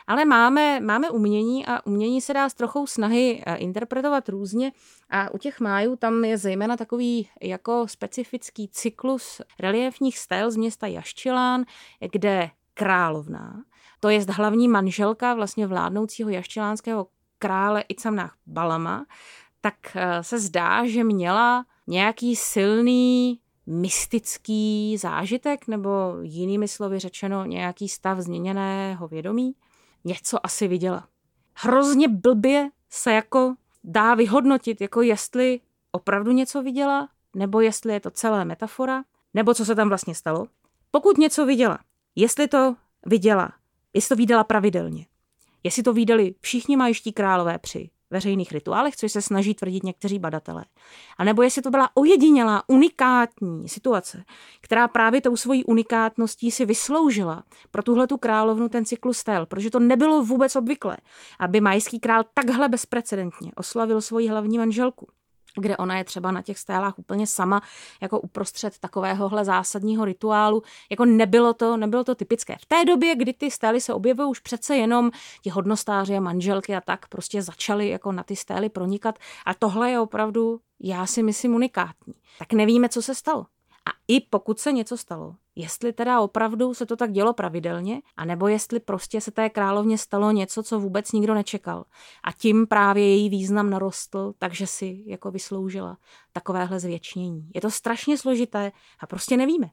ale 0.07 0.25
máme, 0.25 0.81
máme 0.81 1.11
umění 1.11 1.67
a 1.67 1.87
umění 1.87 2.21
se 2.21 2.35
dá 2.35 2.49
s 2.49 2.55
trochou 2.55 2.87
snahy 2.87 3.43
eh, 3.47 3.57
interpretovat 3.57 4.29
různě. 4.29 4.73
A 5.11 5.31
u 5.31 5.39
těch 5.39 5.61
májů 5.61 5.97
tam 5.97 6.25
je 6.25 6.39
zejména 6.39 6.77
takový 6.77 7.29
jako 7.43 7.87
specifický 7.89 8.69
cyklus 8.69 9.41
reliefních 9.61 10.19
stel 10.19 10.51
z 10.51 10.57
města 10.57 10.87
Jaščilán, 10.87 11.65
kde 12.13 12.51
královná, 12.75 13.63
to 14.01 14.09
je 14.09 14.25
hlavní 14.31 14.69
manželka 14.69 15.35
vlastně 15.35 15.67
vládnoucího 15.67 16.31
jaščilánského 16.31 17.07
krále 17.39 17.85
Icamnách 17.89 18.37
Balama, 18.47 19.07
tak 19.61 19.75
eh, 19.95 20.23
se 20.25 20.39
zdá, 20.39 20.87
že 20.87 21.05
měla 21.05 21.65
nějaký 21.87 22.37
silný 22.37 23.41
mystický 23.67 24.97
zážitek, 24.97 25.69
nebo 25.69 25.91
jinými 26.23 26.69
slovy 26.69 26.99
řečeno 26.99 27.45
nějaký 27.45 27.89
stav 27.89 28.19
změněného 28.19 29.09
vědomí. 29.09 29.55
Něco 30.05 30.47
asi 30.47 30.69
viděla. 30.69 31.09
Hrozně 31.55 32.09
blbě 32.09 32.71
se 32.91 33.13
jako 33.13 33.55
dá 33.85 34.15
vyhodnotit, 34.15 34.81
jako 34.81 35.03
jestli 35.03 35.61
opravdu 35.93 36.33
něco 36.33 36.63
viděla, 36.63 37.09
nebo 37.37 37.61
jestli 37.61 37.93
je 37.93 38.01
to 38.01 38.11
celé 38.11 38.45
metafora, 38.45 39.05
nebo 39.35 39.55
co 39.55 39.65
se 39.65 39.75
tam 39.75 39.89
vlastně 39.89 40.15
stalo. 40.15 40.47
Pokud 40.91 41.19
něco 41.19 41.47
viděla, 41.47 41.79
jestli 42.17 42.49
to 42.49 42.77
viděla, 43.07 43.53
jestli 43.95 44.09
to 44.09 44.17
viděla 44.17 44.45
pravidelně, 44.45 45.07
jestli 45.67 45.83
to 45.83 45.93
viděli 45.93 46.35
všichni 46.41 46.77
majští 46.77 47.13
králové 47.13 47.59
při 47.59 47.91
veřejných 48.11 48.53
rituálech, 48.53 48.97
což 48.97 49.13
se 49.13 49.23
snaží 49.23 49.55
tvrdit 49.55 49.83
někteří 49.83 50.19
badatelé. 50.19 50.65
A 51.19 51.25
nebo 51.25 51.43
jestli 51.43 51.63
to 51.63 51.71
byla 51.71 51.91
ojedinělá, 51.95 52.63
unikátní 52.67 53.69
situace, 53.69 54.25
která 54.61 54.89
právě 54.89 55.21
tou 55.21 55.37
svojí 55.37 55.65
unikátností 55.65 56.51
si 56.51 56.65
vysloužila 56.65 57.45
pro 57.71 57.83
tuhle 57.83 58.07
tu 58.07 58.17
královnu 58.17 58.69
ten 58.69 58.85
cyklus 58.85 59.19
stel, 59.19 59.47
protože 59.47 59.71
to 59.71 59.81
nebylo 59.81 60.25
vůbec 60.25 60.57
obvyklé, 60.57 60.97
aby 61.39 61.61
majský 61.61 62.01
král 62.01 62.25
takhle 62.35 62.69
bezprecedentně 62.69 63.53
oslavil 63.57 64.01
svoji 64.01 64.29
hlavní 64.29 64.59
manželku 64.59 65.07
kde 65.61 65.77
ona 65.77 65.99
je 65.99 66.05
třeba 66.05 66.31
na 66.31 66.43
těch 66.43 66.59
stélách 66.59 66.99
úplně 66.99 67.27
sama, 67.27 67.63
jako 68.01 68.21
uprostřed 68.21 68.79
takovéhohle 68.79 69.45
zásadního 69.45 70.05
rituálu. 70.05 70.63
Jako 70.91 71.05
nebylo 71.05 71.55
to, 71.55 71.77
nebylo 71.77 72.05
to 72.05 72.15
typické. 72.15 72.57
V 72.61 72.67
té 72.67 72.85
době, 72.85 73.15
kdy 73.15 73.33
ty 73.33 73.51
stély 73.51 73.81
se 73.81 73.95
objevují, 73.95 74.31
už 74.31 74.41
přece 74.41 74.77
jenom 74.77 75.11
ti 75.43 75.51
hodnostáři 75.51 76.17
a 76.17 76.21
manželky 76.21 76.77
a 76.77 76.81
tak 76.81 77.09
prostě 77.09 77.43
začali 77.43 77.89
jako 77.89 78.13
na 78.13 78.23
ty 78.23 78.37
stély 78.37 78.69
pronikat. 78.69 79.19
A 79.47 79.55
tohle 79.55 79.91
je 79.91 80.01
opravdu, 80.01 80.61
já 80.81 81.07
si 81.07 81.23
myslím, 81.23 81.55
unikátní. 81.55 82.15
Tak 82.39 82.53
nevíme, 82.53 82.89
co 82.89 83.03
se 83.03 83.15
stalo. 83.15 83.47
A 83.87 83.91
i 84.09 84.21
pokud 84.21 84.59
se 84.59 84.73
něco 84.73 84.97
stalo, 84.97 85.35
jestli 85.57 85.93
teda 85.93 86.21
opravdu 86.21 86.75
se 86.75 86.87
to 86.87 86.97
tak 86.97 87.13
dělo 87.13 87.33
pravidelně, 87.33 88.03
anebo 88.17 88.49
jestli 88.49 88.81
prostě 88.81 89.21
se 89.21 89.31
té 89.31 89.51
královně 89.51 89.99
stalo 89.99 90.31
něco, 90.31 90.63
co 90.63 90.81
vůbec 90.81 91.13
nikdo 91.13 91.35
nečekal. 91.35 91.85
A 92.25 92.33
tím 92.33 92.67
právě 92.67 93.09
její 93.09 93.29
význam 93.29 93.71
narostl, 93.71 94.35
takže 94.39 94.67
si 94.67 95.05
jako 95.07 95.31
vysloužila 95.31 95.99
takovéhle 96.33 96.81
zvětšnění. 96.81 97.51
Je 97.55 97.61
to 97.61 97.71
strašně 97.71 98.19
složité 98.19 98.73
a 99.01 99.07
prostě 99.07 99.37
nevíme. 99.37 99.71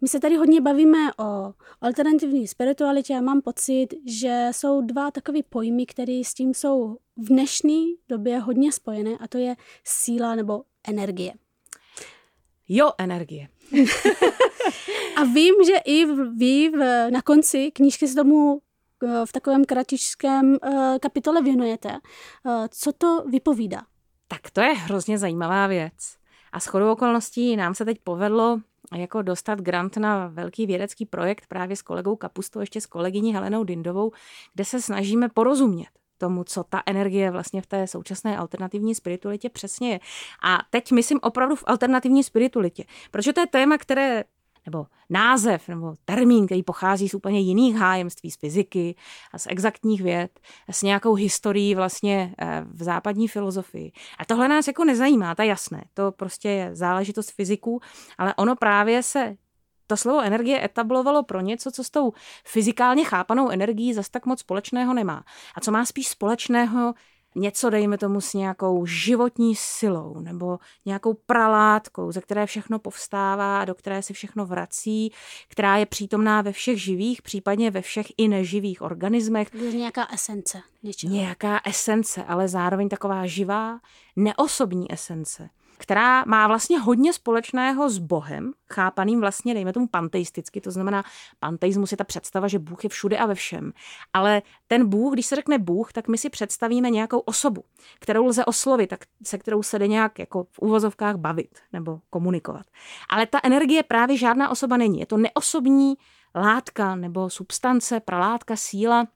My 0.00 0.08
se 0.08 0.20
tady 0.20 0.36
hodně 0.36 0.60
bavíme 0.60 0.98
o 1.18 1.54
alternativní 1.80 2.48
spiritualitě 2.48 3.14
a 3.14 3.20
mám 3.20 3.40
pocit, 3.40 3.88
že 4.06 4.48
jsou 4.52 4.80
dva 4.80 5.10
takové 5.10 5.42
pojmy, 5.48 5.86
které 5.86 6.22
s 6.24 6.34
tím 6.34 6.54
jsou 6.54 6.96
v 7.16 7.28
dnešní 7.28 7.94
době 8.08 8.38
hodně 8.38 8.72
spojené 8.72 9.18
a 9.20 9.28
to 9.28 9.38
je 9.38 9.56
síla 9.84 10.34
nebo 10.34 10.62
energie. 10.88 11.34
Jo, 12.74 12.90
energie. 12.98 13.48
a 15.16 15.24
vím, 15.24 15.54
že 15.66 15.76
i 15.84 16.06
vy 16.36 16.70
na 17.10 17.22
konci 17.22 17.70
knížky 17.70 18.08
se 18.08 18.14
tomu 18.14 18.60
eh, 19.04 19.26
v 19.26 19.32
takovém 19.32 19.64
kratičském 19.64 20.56
uh, 20.64 20.98
kapitole 20.98 21.42
věnujete. 21.42 21.88
Uh, 21.88 22.66
co 22.70 22.92
to 22.92 23.24
vypovídá? 23.30 23.82
Tak 24.28 24.50
to 24.50 24.60
je 24.60 24.72
hrozně 24.72 25.18
zajímavá 25.18 25.66
věc. 25.66 26.16
A 26.52 26.60
s 26.60 26.66
chodou 26.66 26.92
okolností 26.92 27.56
nám 27.56 27.74
se 27.74 27.84
teď 27.84 27.98
povedlo 28.04 28.60
jako 28.96 29.22
dostat 29.22 29.60
grant 29.60 29.96
na 29.96 30.26
velký 30.26 30.66
vědecký 30.66 31.06
projekt 31.06 31.46
právě 31.48 31.76
s 31.76 31.82
kolegou 31.82 32.16
Kapustou, 32.16 32.60
ještě 32.60 32.80
s 32.80 32.86
kolegyní 32.86 33.34
Helenou 33.34 33.64
Dindovou, 33.64 34.12
kde 34.54 34.64
se 34.64 34.82
snažíme 34.82 35.28
porozumět 35.28 36.01
tomu, 36.22 36.44
co 36.44 36.64
ta 36.64 36.82
energie 36.86 37.30
vlastně 37.30 37.62
v 37.62 37.66
té 37.66 37.86
současné 37.86 38.36
alternativní 38.38 38.94
spiritualitě 38.94 39.48
přesně 39.48 39.90
je. 39.92 40.00
A 40.42 40.58
teď 40.70 40.92
myslím 40.92 41.18
opravdu 41.22 41.56
v 41.56 41.64
alternativní 41.66 42.22
spiritualitě, 42.22 42.84
protože 43.10 43.32
to 43.32 43.40
je 43.40 43.46
téma, 43.46 43.78
které 43.78 44.24
nebo 44.66 44.86
název 45.10 45.68
nebo 45.68 45.94
termín, 46.04 46.46
který 46.46 46.62
pochází 46.62 47.08
z 47.08 47.14
úplně 47.14 47.40
jiných 47.40 47.76
hájemství, 47.76 48.30
z 48.30 48.36
fyziky 48.36 48.94
a 49.32 49.38
z 49.38 49.46
exaktních 49.50 50.02
věd, 50.02 50.40
s 50.70 50.82
nějakou 50.82 51.14
historií 51.14 51.74
vlastně 51.74 52.34
eh, 52.38 52.64
v 52.70 52.82
západní 52.82 53.28
filozofii. 53.28 53.92
A 54.18 54.24
tohle 54.24 54.48
nás 54.48 54.66
jako 54.66 54.84
nezajímá, 54.84 55.34
to 55.34 55.42
je 55.42 55.48
jasné, 55.48 55.84
to 55.94 56.12
prostě 56.12 56.48
je 56.48 56.76
záležitost 56.76 57.30
fyziků, 57.30 57.80
ale 58.18 58.34
ono 58.34 58.56
právě 58.56 59.02
se 59.02 59.36
to 59.92 59.96
slovo 59.96 60.20
energie 60.22 60.64
etablovalo 60.64 61.22
pro 61.22 61.40
něco, 61.40 61.70
co 61.70 61.84
s 61.84 61.90
tou 61.90 62.12
fyzikálně 62.44 63.04
chápanou 63.04 63.50
energií 63.50 63.94
zas 63.94 64.08
tak 64.08 64.26
moc 64.26 64.40
společného 64.40 64.94
nemá. 64.94 65.24
A 65.54 65.60
co 65.60 65.70
má 65.70 65.84
spíš 65.84 66.08
společného 66.08 66.94
něco, 67.34 67.70
dejme 67.70 67.98
tomu, 67.98 68.20
s 68.20 68.34
nějakou 68.34 68.86
životní 68.86 69.56
silou 69.56 70.20
nebo 70.20 70.58
nějakou 70.86 71.14
pralátkou, 71.14 72.12
ze 72.12 72.20
které 72.20 72.46
všechno 72.46 72.78
povstává, 72.78 73.64
do 73.64 73.74
které 73.74 74.02
si 74.02 74.12
všechno 74.12 74.46
vrací, 74.46 75.12
která 75.48 75.76
je 75.76 75.86
přítomná 75.86 76.42
ve 76.42 76.52
všech 76.52 76.82
živých, 76.82 77.22
případně 77.22 77.70
ve 77.70 77.82
všech 77.82 78.06
i 78.18 78.28
neživých 78.28 78.82
organismech. 78.82 79.48
Je 79.54 79.72
nějaká 79.72 80.06
esence 80.12 80.62
něčeho. 80.82 81.14
Nějaká 81.14 81.60
esence, 81.64 82.24
ale 82.24 82.48
zároveň 82.48 82.88
taková 82.88 83.26
živá, 83.26 83.80
neosobní 84.16 84.92
esence 84.92 85.50
která 85.78 86.24
má 86.26 86.46
vlastně 86.46 86.78
hodně 86.78 87.12
společného 87.12 87.90
s 87.90 87.98
Bohem, 87.98 88.52
chápaným 88.72 89.20
vlastně, 89.20 89.54
dejme 89.54 89.72
tomu 89.72 89.86
panteisticky, 89.86 90.60
to 90.60 90.70
znamená, 90.70 91.04
panteismus 91.40 91.90
je 91.90 91.96
ta 91.96 92.04
představa, 92.04 92.48
že 92.48 92.58
Bůh 92.58 92.84
je 92.84 92.90
všude 92.90 93.18
a 93.18 93.26
ve 93.26 93.34
všem. 93.34 93.72
Ale 94.12 94.42
ten 94.66 94.88
Bůh, 94.88 95.12
když 95.12 95.26
se 95.26 95.36
řekne 95.36 95.58
Bůh, 95.58 95.92
tak 95.92 96.08
my 96.08 96.18
si 96.18 96.30
představíme 96.30 96.90
nějakou 96.90 97.18
osobu, 97.18 97.64
kterou 98.00 98.26
lze 98.26 98.44
oslovit, 98.44 98.90
tak 98.90 99.00
se 99.24 99.38
kterou 99.38 99.62
se 99.62 99.78
jde 99.78 99.88
nějak 99.88 100.18
jako 100.18 100.44
v 100.50 100.58
úvozovkách 100.58 101.16
bavit 101.16 101.58
nebo 101.72 102.00
komunikovat. 102.10 102.66
Ale 103.10 103.26
ta 103.26 103.40
energie 103.42 103.82
právě 103.82 104.16
žádná 104.16 104.48
osoba 104.48 104.76
není. 104.76 105.00
Je 105.00 105.06
to 105.06 105.16
neosobní 105.16 105.94
látka 106.34 106.96
nebo 106.96 107.30
substance, 107.30 108.00
pralátka, 108.00 108.56
síla, 108.56 109.06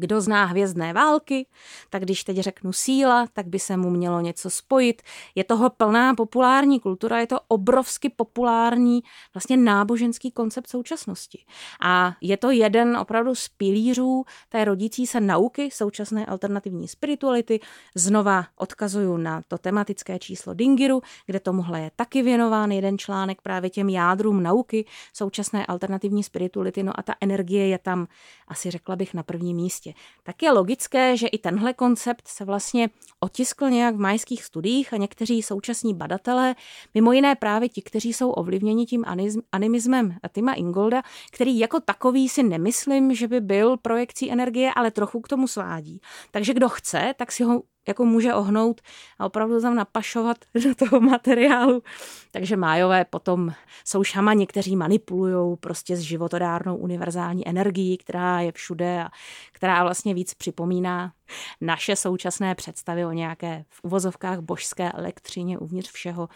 kdo 0.00 0.20
zná 0.20 0.44
hvězdné 0.44 0.92
války, 0.92 1.46
tak 1.90 2.02
když 2.02 2.24
teď 2.24 2.36
řeknu 2.36 2.72
síla, 2.72 3.26
tak 3.32 3.46
by 3.46 3.58
se 3.58 3.76
mu 3.76 3.90
mělo 3.90 4.20
něco 4.20 4.50
spojit. 4.50 5.02
Je 5.34 5.44
toho 5.44 5.70
plná 5.70 6.14
populární 6.14 6.80
kultura, 6.80 7.20
je 7.20 7.26
to 7.26 7.40
obrovsky 7.48 8.08
populární 8.08 9.00
vlastně 9.34 9.56
náboženský 9.56 10.30
koncept 10.30 10.68
současnosti. 10.68 11.44
A 11.82 12.16
je 12.20 12.36
to 12.36 12.50
jeden 12.50 12.96
opravdu 12.96 13.34
z 13.34 13.48
pilířů 13.48 14.24
té 14.48 14.64
rodící 14.64 15.06
se 15.06 15.20
nauky 15.20 15.70
současné 15.70 16.26
alternativní 16.26 16.88
spirituality. 16.88 17.60
Znova 17.94 18.46
odkazuju 18.56 19.16
na 19.16 19.42
to 19.48 19.58
tematické 19.58 20.18
číslo 20.18 20.54
Dingiru, 20.54 21.02
kde 21.26 21.40
tomuhle 21.40 21.80
je 21.80 21.90
taky 21.96 22.22
věnován 22.22 22.70
jeden 22.70 22.98
článek 22.98 23.42
právě 23.42 23.70
těm 23.70 23.88
jádrům 23.88 24.42
nauky 24.42 24.84
současné 25.12 25.66
alternativní 25.66 26.22
spirituality. 26.22 26.82
No 26.82 26.92
a 27.00 27.02
ta 27.02 27.14
energie 27.20 27.66
je 27.66 27.78
tam, 27.78 28.06
asi 28.48 28.70
řekla 28.70 28.96
bych, 28.96 29.14
na 29.14 29.22
prvním 29.22 29.56
místě 29.56 29.89
místě. 29.90 30.00
Tak 30.22 30.42
je 30.42 30.50
logické, 30.50 31.16
že 31.16 31.26
i 31.26 31.38
tenhle 31.38 31.74
koncept 31.74 32.28
se 32.28 32.44
vlastně 32.44 32.90
otiskl 33.20 33.70
nějak 33.70 33.94
v 33.94 33.98
majských 33.98 34.44
studiích 34.44 34.92
a 34.92 34.96
někteří 34.96 35.42
současní 35.42 35.94
badatelé, 35.94 36.54
mimo 36.94 37.12
jiné 37.12 37.34
právě 37.34 37.68
ti, 37.68 37.82
kteří 37.82 38.12
jsou 38.12 38.30
ovlivněni 38.30 38.86
tím 38.86 39.04
animismem 39.52 40.16
Tima 40.32 40.52
Ingolda, 40.52 41.02
který 41.32 41.58
jako 41.58 41.80
takový 41.80 42.28
si 42.28 42.42
nemyslím, 42.42 43.14
že 43.14 43.28
by 43.28 43.40
byl 43.40 43.76
projekcí 43.76 44.32
energie, 44.32 44.72
ale 44.76 44.90
trochu 44.90 45.20
k 45.20 45.28
tomu 45.28 45.48
svádí. 45.48 46.00
Takže 46.30 46.54
kdo 46.54 46.68
chce, 46.68 47.14
tak 47.16 47.32
si 47.32 47.44
ho 47.44 47.62
jako 47.90 48.04
může 48.04 48.34
ohnout 48.34 48.80
a 49.18 49.26
opravdu 49.26 49.60
tam 49.60 49.74
napašovat 49.74 50.36
do 50.64 50.74
toho 50.74 51.00
materiálu. 51.00 51.82
Takže 52.30 52.56
májové 52.56 53.04
potom 53.04 53.52
jsou 53.84 54.04
šamani, 54.04 54.46
kteří 54.46 54.76
manipulují 54.76 55.56
prostě 55.56 55.96
s 55.96 56.00
životodárnou 56.00 56.76
univerzální 56.76 57.48
energií, 57.48 57.98
která 57.98 58.40
je 58.40 58.52
všude 58.52 59.02
a 59.04 59.08
která 59.52 59.82
vlastně 59.82 60.14
víc 60.14 60.34
připomíná 60.34 61.12
naše 61.60 61.96
současné 61.96 62.54
představy 62.54 63.04
o 63.04 63.12
nějaké 63.12 63.64
v 63.68 63.80
uvozovkách 63.82 64.38
božské 64.38 64.92
elektřině 64.92 65.58
uvnitř 65.58 65.90
všeho, 65.90 66.28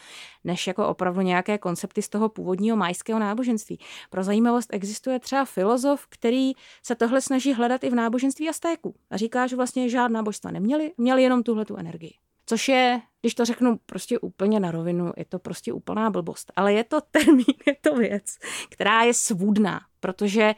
než 0.45 0.67
jako 0.67 0.89
opravdu 0.89 1.21
nějaké 1.21 1.59
koncepty 1.59 2.03
z 2.03 2.09
toho 2.09 2.29
původního 2.29 2.77
majského 2.77 3.19
náboženství. 3.19 3.79
Pro 4.11 4.23
zajímavost 4.23 4.69
existuje 4.73 5.19
třeba 5.19 5.45
filozof, 5.45 6.07
který 6.09 6.53
se 6.83 6.95
tohle 6.95 7.21
snaží 7.21 7.53
hledat 7.53 7.85
i 7.85 7.91
v 7.91 7.95
náboženství 7.95 8.49
Aztéků 8.49 8.95
a 9.11 9.17
říká, 9.17 9.47
že 9.47 9.57
vlastně 9.57 9.89
žádná 9.89 10.23
božstva 10.23 10.51
neměli, 10.51 10.93
měli 10.97 11.23
jenom 11.23 11.43
tuhle 11.43 11.65
tu 11.65 11.77
energii. 11.77 12.15
Což 12.47 12.69
je, 12.69 13.01
když 13.21 13.35
to 13.35 13.45
řeknu 13.45 13.79
prostě 13.87 14.19
úplně 14.19 14.61
na 14.61 14.71
rovinu, 14.71 15.13
je 15.17 15.25
to 15.25 15.39
prostě 15.39 15.73
úplná 15.73 16.11
blbost. 16.11 16.53
Ale 16.57 16.73
je 16.73 16.85
to 16.85 17.01
termín, 17.11 17.45
je 17.67 17.77
to 17.81 17.95
věc, 17.95 18.39
která 18.71 19.03
je 19.03 19.15
svůdná, 19.15 19.81
protože 20.01 20.55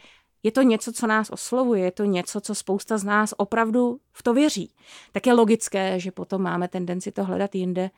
je 0.47 0.53
to 0.53 0.63
něco, 0.63 0.93
co 0.93 1.07
nás 1.07 1.31
oslovuje, 1.31 1.83
je 1.83 1.91
to 1.91 2.05
něco, 2.05 2.41
co 2.41 2.55
spousta 2.55 2.99
z 2.99 3.05
nás 3.05 3.35
opravdu 3.37 4.01
v 4.13 4.23
to 4.23 4.35
věří. 4.35 4.75
Tak 5.13 5.27
je 5.27 5.33
logické, 5.33 6.01
že 6.01 6.11
potom 6.11 6.43
máme 6.43 6.69
tendenci 6.69 7.13
to 7.13 7.25
hledat 7.25 7.55
jinde 7.55 7.91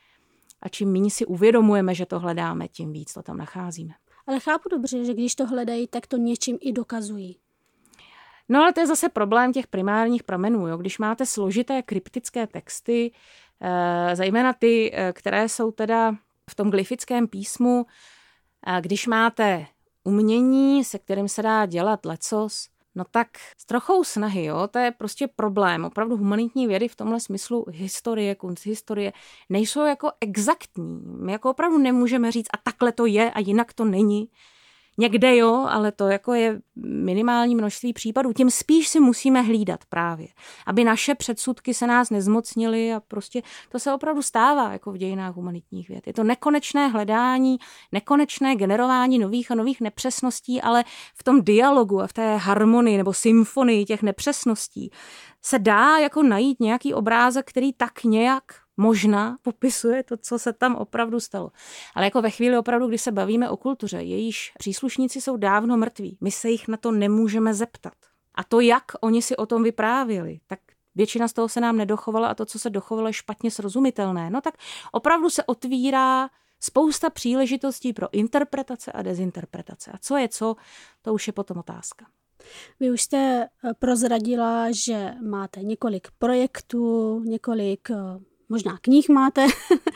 a 0.62 0.68
čím 0.68 0.92
méně 0.92 1.10
si 1.10 1.26
uvědomujeme, 1.26 1.94
že 1.94 2.06
to 2.06 2.18
hledáme, 2.18 2.68
tím 2.68 2.92
víc 2.92 3.12
to 3.12 3.22
tam 3.22 3.36
nacházíme. 3.36 3.94
Ale 4.26 4.40
chápu 4.40 4.68
dobře, 4.68 5.04
že 5.04 5.14
když 5.14 5.34
to 5.34 5.46
hledají, 5.46 5.86
tak 5.86 6.06
to 6.06 6.16
něčím 6.16 6.58
i 6.60 6.72
dokazují. 6.72 7.38
No 8.48 8.60
ale 8.60 8.72
to 8.72 8.80
je 8.80 8.86
zase 8.86 9.08
problém 9.08 9.52
těch 9.52 9.66
primárních 9.66 10.22
pramenů. 10.22 10.68
Jo? 10.68 10.76
Když 10.76 10.98
máte 10.98 11.26
složité 11.26 11.82
kryptické 11.82 12.46
texty, 12.46 13.12
eh, 13.60 14.16
zejména 14.16 14.52
ty, 14.52 14.90
eh, 14.94 15.12
které 15.12 15.48
jsou 15.48 15.70
teda 15.70 16.16
v 16.50 16.54
tom 16.54 16.70
glyfickém 16.70 17.28
písmu, 17.28 17.86
když 18.80 19.06
máte 19.06 19.66
umění, 20.08 20.84
se 20.84 20.98
kterým 20.98 21.28
se 21.28 21.42
dá 21.42 21.66
dělat 21.66 22.06
lecos, 22.06 22.68
No 22.94 23.04
tak 23.10 23.28
s 23.58 23.64
trochou 23.64 24.04
snahy, 24.04 24.44
jo, 24.44 24.68
to 24.70 24.78
je 24.78 24.90
prostě 24.90 25.28
problém. 25.28 25.84
Opravdu 25.84 26.16
humanitní 26.16 26.66
vědy 26.66 26.88
v 26.88 26.96
tomhle 26.96 27.20
smyslu 27.20 27.64
historie, 27.70 28.34
kunsthistorie 28.34 29.12
nejsou 29.48 29.84
jako 29.84 30.10
exaktní. 30.20 31.00
My 31.04 31.32
jako 31.32 31.50
opravdu 31.50 31.78
nemůžeme 31.78 32.32
říct 32.32 32.48
a 32.54 32.56
takhle 32.56 32.92
to 32.92 33.06
je 33.06 33.30
a 33.30 33.40
jinak 33.40 33.72
to 33.72 33.84
není. 33.84 34.28
Někde 35.00 35.36
jo, 35.36 35.66
ale 35.68 35.92
to 35.92 36.08
jako 36.08 36.34
je 36.34 36.60
minimální 36.86 37.54
množství 37.54 37.92
případů. 37.92 38.32
Tím 38.32 38.50
spíš 38.50 38.88
si 38.88 39.00
musíme 39.00 39.42
hlídat 39.42 39.80
právě, 39.88 40.28
aby 40.66 40.84
naše 40.84 41.14
předsudky 41.14 41.74
se 41.74 41.86
nás 41.86 42.10
nezmocnily 42.10 42.92
a 42.92 43.00
prostě 43.00 43.42
to 43.68 43.78
se 43.78 43.92
opravdu 43.92 44.22
stává 44.22 44.72
jako 44.72 44.92
v 44.92 44.96
dějinách 44.96 45.34
humanitních 45.34 45.88
věd. 45.88 46.06
Je 46.06 46.12
to 46.12 46.24
nekonečné 46.24 46.88
hledání, 46.88 47.58
nekonečné 47.92 48.56
generování 48.56 49.18
nových 49.18 49.50
a 49.50 49.54
nových 49.54 49.80
nepřesností, 49.80 50.62
ale 50.62 50.84
v 51.14 51.24
tom 51.24 51.42
dialogu 51.42 52.00
a 52.00 52.06
v 52.06 52.12
té 52.12 52.36
harmonii 52.36 52.96
nebo 52.96 53.12
symfonii 53.12 53.84
těch 53.84 54.02
nepřesností 54.02 54.90
se 55.42 55.58
dá 55.58 55.98
jako 55.98 56.22
najít 56.22 56.60
nějaký 56.60 56.94
obrázek, 56.94 57.50
který 57.50 57.72
tak 57.72 58.04
nějak 58.04 58.44
možná 58.78 59.38
popisuje 59.42 60.02
to, 60.02 60.16
co 60.16 60.38
se 60.38 60.52
tam 60.52 60.76
opravdu 60.76 61.20
stalo. 61.20 61.50
Ale 61.94 62.06
jako 62.06 62.22
ve 62.22 62.30
chvíli 62.30 62.58
opravdu, 62.58 62.86
kdy 62.86 62.98
se 62.98 63.12
bavíme 63.12 63.50
o 63.50 63.56
kultuře, 63.56 63.96
jejíž 63.96 64.52
příslušníci 64.58 65.20
jsou 65.20 65.36
dávno 65.36 65.76
mrtví, 65.76 66.18
my 66.20 66.30
se 66.30 66.50
jich 66.50 66.68
na 66.68 66.76
to 66.76 66.92
nemůžeme 66.92 67.54
zeptat. 67.54 67.94
A 68.34 68.44
to, 68.44 68.60
jak 68.60 68.84
oni 69.00 69.22
si 69.22 69.36
o 69.36 69.46
tom 69.46 69.62
vyprávěli, 69.62 70.40
tak 70.46 70.60
většina 70.94 71.28
z 71.28 71.32
toho 71.32 71.48
se 71.48 71.60
nám 71.60 71.76
nedochovala 71.76 72.28
a 72.28 72.34
to, 72.34 72.46
co 72.46 72.58
se 72.58 72.70
dochovalo, 72.70 73.06
je 73.08 73.12
špatně 73.12 73.50
srozumitelné. 73.50 74.30
No 74.30 74.40
tak 74.40 74.54
opravdu 74.92 75.30
se 75.30 75.44
otvírá 75.44 76.30
spousta 76.60 77.10
příležitostí 77.10 77.92
pro 77.92 78.08
interpretace 78.12 78.92
a 78.92 79.02
dezinterpretace. 79.02 79.90
A 79.90 79.98
co 79.98 80.16
je 80.16 80.28
co, 80.28 80.56
to 81.02 81.14
už 81.14 81.26
je 81.26 81.32
potom 81.32 81.58
otázka. 81.58 82.06
Vy 82.80 82.90
už 82.90 83.02
jste 83.02 83.48
eh, 83.64 83.74
prozradila, 83.78 84.66
že 84.70 85.14
máte 85.22 85.60
několik 85.60 86.08
projektů, 86.18 87.20
několik 87.24 87.90
eh, 87.90 87.96
možná 88.48 88.78
knih 88.82 89.08
máte 89.08 89.46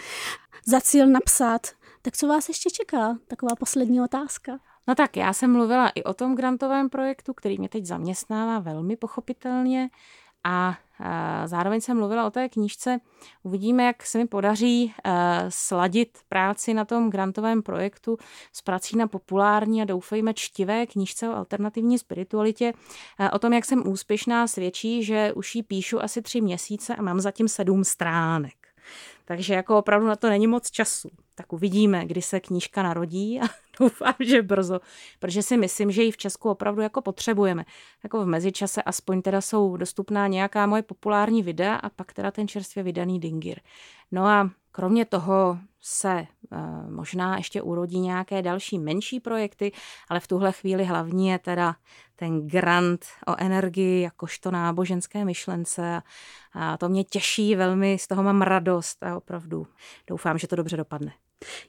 za 0.67 0.81
cíl 0.81 1.07
napsat. 1.07 1.67
Tak 2.03 2.17
co 2.17 2.27
vás 2.27 2.49
ještě 2.49 2.71
čeká? 2.71 3.19
Taková 3.29 3.57
poslední 3.57 4.01
otázka. 4.01 4.59
No 4.87 4.95
tak 4.95 5.17
já 5.17 5.33
jsem 5.33 5.53
mluvila 5.53 5.89
i 5.89 6.03
o 6.03 6.15
tom 6.15 6.37
grantovém 6.37 6.91
projektu, 6.91 7.35
který 7.35 7.59
mě 7.59 7.69
teď 7.69 7.87
zaměstnává 7.87 8.59
velmi 8.59 8.97
pochopitelně 8.97 9.91
a 10.45 10.79
zároveň 11.45 11.81
jsem 11.81 11.97
mluvila 11.97 12.27
o 12.27 12.31
té 12.31 12.49
knížce. 12.49 12.99
Uvidíme, 13.43 13.85
jak 13.85 14.07
se 14.07 14.19
mi 14.19 14.27
podaří 14.27 14.95
sladit 15.49 16.19
práci 16.29 16.75
na 16.75 16.85
tom 16.85 17.11
grantovém 17.11 17.63
projektu 17.63 18.19
s 18.53 18.63
prací 18.63 18.97
na 18.97 19.07
populární 19.07 19.83
a 19.83 19.85
doufejme 19.85 20.35
čtivé 20.35 20.87
knížce 20.87 21.29
o 21.29 21.33
alternativní 21.37 21.99
spiritualitě. 21.99 22.73
O 23.33 23.39
tom, 23.39 23.53
jak 23.53 23.65
jsem 23.65 23.89
úspěšná, 23.89 24.47
svědčí, 24.47 25.05
že 25.05 25.33
už 25.33 25.55
ji 25.55 25.63
píšu 25.63 26.03
asi 26.03 26.23
tři 26.23 26.41
měsíce 26.41 26.97
a 26.97 27.03
mám 27.03 27.21
zatím 27.21 27.49
sedm 27.49 27.85
stránek. 27.85 28.55
Takže 29.25 29.55
jako 29.55 29.79
opravdu 29.79 30.07
na 30.07 30.17
to 30.17 30.29
není 30.29 30.47
moc 30.47 30.71
času. 30.71 31.09
Tak 31.35 31.53
uvidíme, 31.53 32.07
kdy 32.07 32.23
se 32.23 32.41
knížka 32.41 32.83
narodí 32.83 33.41
a 33.41 33.45
doufám, 33.81 34.15
že 34.21 34.43
brzo, 34.43 34.81
protože 35.19 35.43
si 35.43 35.57
myslím, 35.57 35.91
že 35.91 36.03
ji 36.03 36.13
v 36.13 36.17
Česku 36.17 36.51
opravdu 36.51 36.83
jako 36.83 37.03
potřebujeme. 37.03 37.65
Jako 38.03 38.25
v 38.25 38.27
mezičase 38.27 38.83
aspoň 38.83 39.23
teda 39.23 39.41
jsou 39.41 39.77
dostupná 39.77 40.27
nějaká 40.27 40.67
moje 40.67 40.83
populární 40.83 41.43
videa 41.43 41.75
a 41.75 41.89
pak 41.89 42.13
teda 42.13 42.31
ten 42.31 42.49
čerstvě 42.49 42.83
vydaný 42.83 43.21
Dingir. 43.21 43.61
No 44.13 44.27
a 44.27 44.51
kromě 44.73 45.05
toho 45.05 45.59
se 45.81 46.27
uh, 46.53 46.91
možná 46.91 47.37
ještě 47.37 47.63
urodí 47.63 48.01
nějaké 48.01 48.43
další 48.43 48.79
menší 48.79 49.21
projekty, 49.21 49.73
ale 50.09 50.21
v 50.21 50.27
tuhle 50.27 50.53
chvíli 50.53 50.85
hlavní 50.85 51.29
je 51.29 51.39
teda 51.39 51.77
ten 52.17 52.49
grant 52.49 53.05
o 53.27 53.35
energii 53.39 54.03
jakožto 54.03 54.51
náboženské 54.51 55.25
myšlence 55.25 56.03
a 56.53 56.77
to 56.77 56.89
mě 56.89 57.05
těší 57.05 57.57
velmi, 57.57 57.99
z 57.99 58.07
toho 58.07 58.23
mám 58.23 58.43
radost 58.43 59.03
a 59.03 59.17
opravdu 59.17 59.67
doufám, 60.07 60.39
že 60.39 60.49
to 60.49 60.57
dobře 60.57 60.77
dopadne. 60.77 61.13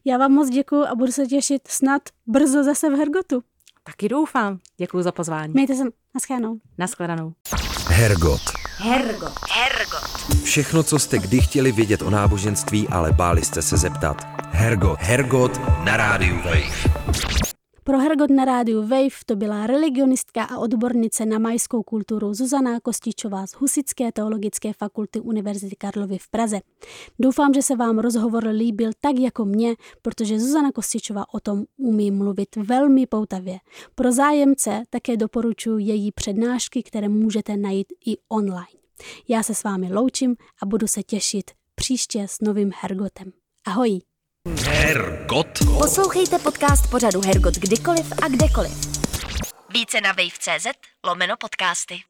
Já 0.06 0.18
vám 0.18 0.32
moc 0.32 0.50
děkuji 0.50 0.86
a 0.86 0.96
budu 0.96 1.12
se 1.12 1.26
těšit 1.28 1.62
snad 1.68 2.02
brzo 2.28 2.64
zase 2.64 2.90
v 2.90 2.94
Hergotu. 2.94 3.44
Taky 3.84 4.10
doufám. 4.10 4.60
Děkuji 4.78 5.04
za 5.04 5.12
pozvání. 5.12 5.54
Mějte 5.54 5.76
se. 5.76 5.84
Naschledanou. 6.14 6.60
Naschledanou. 6.78 7.34
Hergot. 7.88 8.42
Hergot. 8.78 9.34
Hergot. 9.52 10.44
Všechno, 10.44 10.84
co 10.84 11.00
jste 11.00 11.20
kdy 11.20 11.42
chtěli 11.42 11.72
vědět 11.72 12.02
o 12.02 12.10
náboženství, 12.10 12.88
ale 12.88 13.12
báli 13.12 13.46
jste 13.46 13.62
se 13.62 13.78
zeptat. 13.78 14.22
Hergot. 14.52 15.00
Hergot 15.00 15.62
na 15.84 15.98
rádiu 15.98 16.36
Wave. 16.36 17.33
Pro 17.86 18.00
Hergot 18.00 18.30
na 18.30 18.46
rádiu 18.46 18.82
Wave 18.82 19.26
to 19.26 19.36
byla 19.36 19.68
religionistka 19.68 20.44
a 20.44 20.58
odbornice 20.58 21.26
na 21.26 21.40
majskou 21.40 21.84
kulturu 21.84 22.34
Zuzana 22.34 22.80
Kostičová 22.80 23.48
z 23.48 23.54
Husické 23.54 24.12
teologické 24.12 24.74
fakulty 24.74 25.20
Univerzity 25.20 25.76
Karlovy 25.76 26.18
v 26.18 26.30
Praze. 26.30 26.60
Doufám, 27.20 27.54
že 27.54 27.62
se 27.62 27.76
vám 27.76 28.00
rozhovor 28.00 28.48
líbil 28.48 28.92
tak 29.02 29.20
jako 29.20 29.46
mě, 29.46 29.76
protože 30.02 30.40
Zuzana 30.40 30.72
Kostičová 30.72 31.34
o 31.34 31.40
tom 31.40 31.64
umí 31.78 32.12
mluvit 32.12 32.56
velmi 32.56 33.08
poutavě. 33.08 33.58
Pro 33.96 34.12
zájemce 34.12 34.84
také 34.90 35.18
doporučuji 35.18 35.86
její 35.86 36.12
přednášky, 36.12 36.84
které 36.84 37.10
můžete 37.10 37.58
najít 37.58 37.88
i 38.06 38.18
online. 38.30 38.80
Já 39.28 39.44
se 39.44 39.56
s 39.56 39.64
vámi 39.64 39.94
loučím 39.94 40.36
a 40.62 40.66
budu 40.66 40.88
se 40.88 41.04
těšit 41.04 41.52
příště 41.76 42.28
s 42.28 42.42
novým 42.42 42.72
Hergotem. 42.82 43.32
Ahoj! 43.68 44.13
Hergot. 44.50 45.48
Poslouchejte 45.78 46.40
podcast 46.40 46.90
pořadu 46.90 47.22
Hergot 47.26 47.54
kdykoliv 47.54 48.14
a 48.24 48.28
kdekoliv. 48.28 48.72
Více 49.74 50.02
na 50.02 50.12
wave.cz 50.12 50.68
lomeno 51.04 51.38
podcasty. 51.38 52.04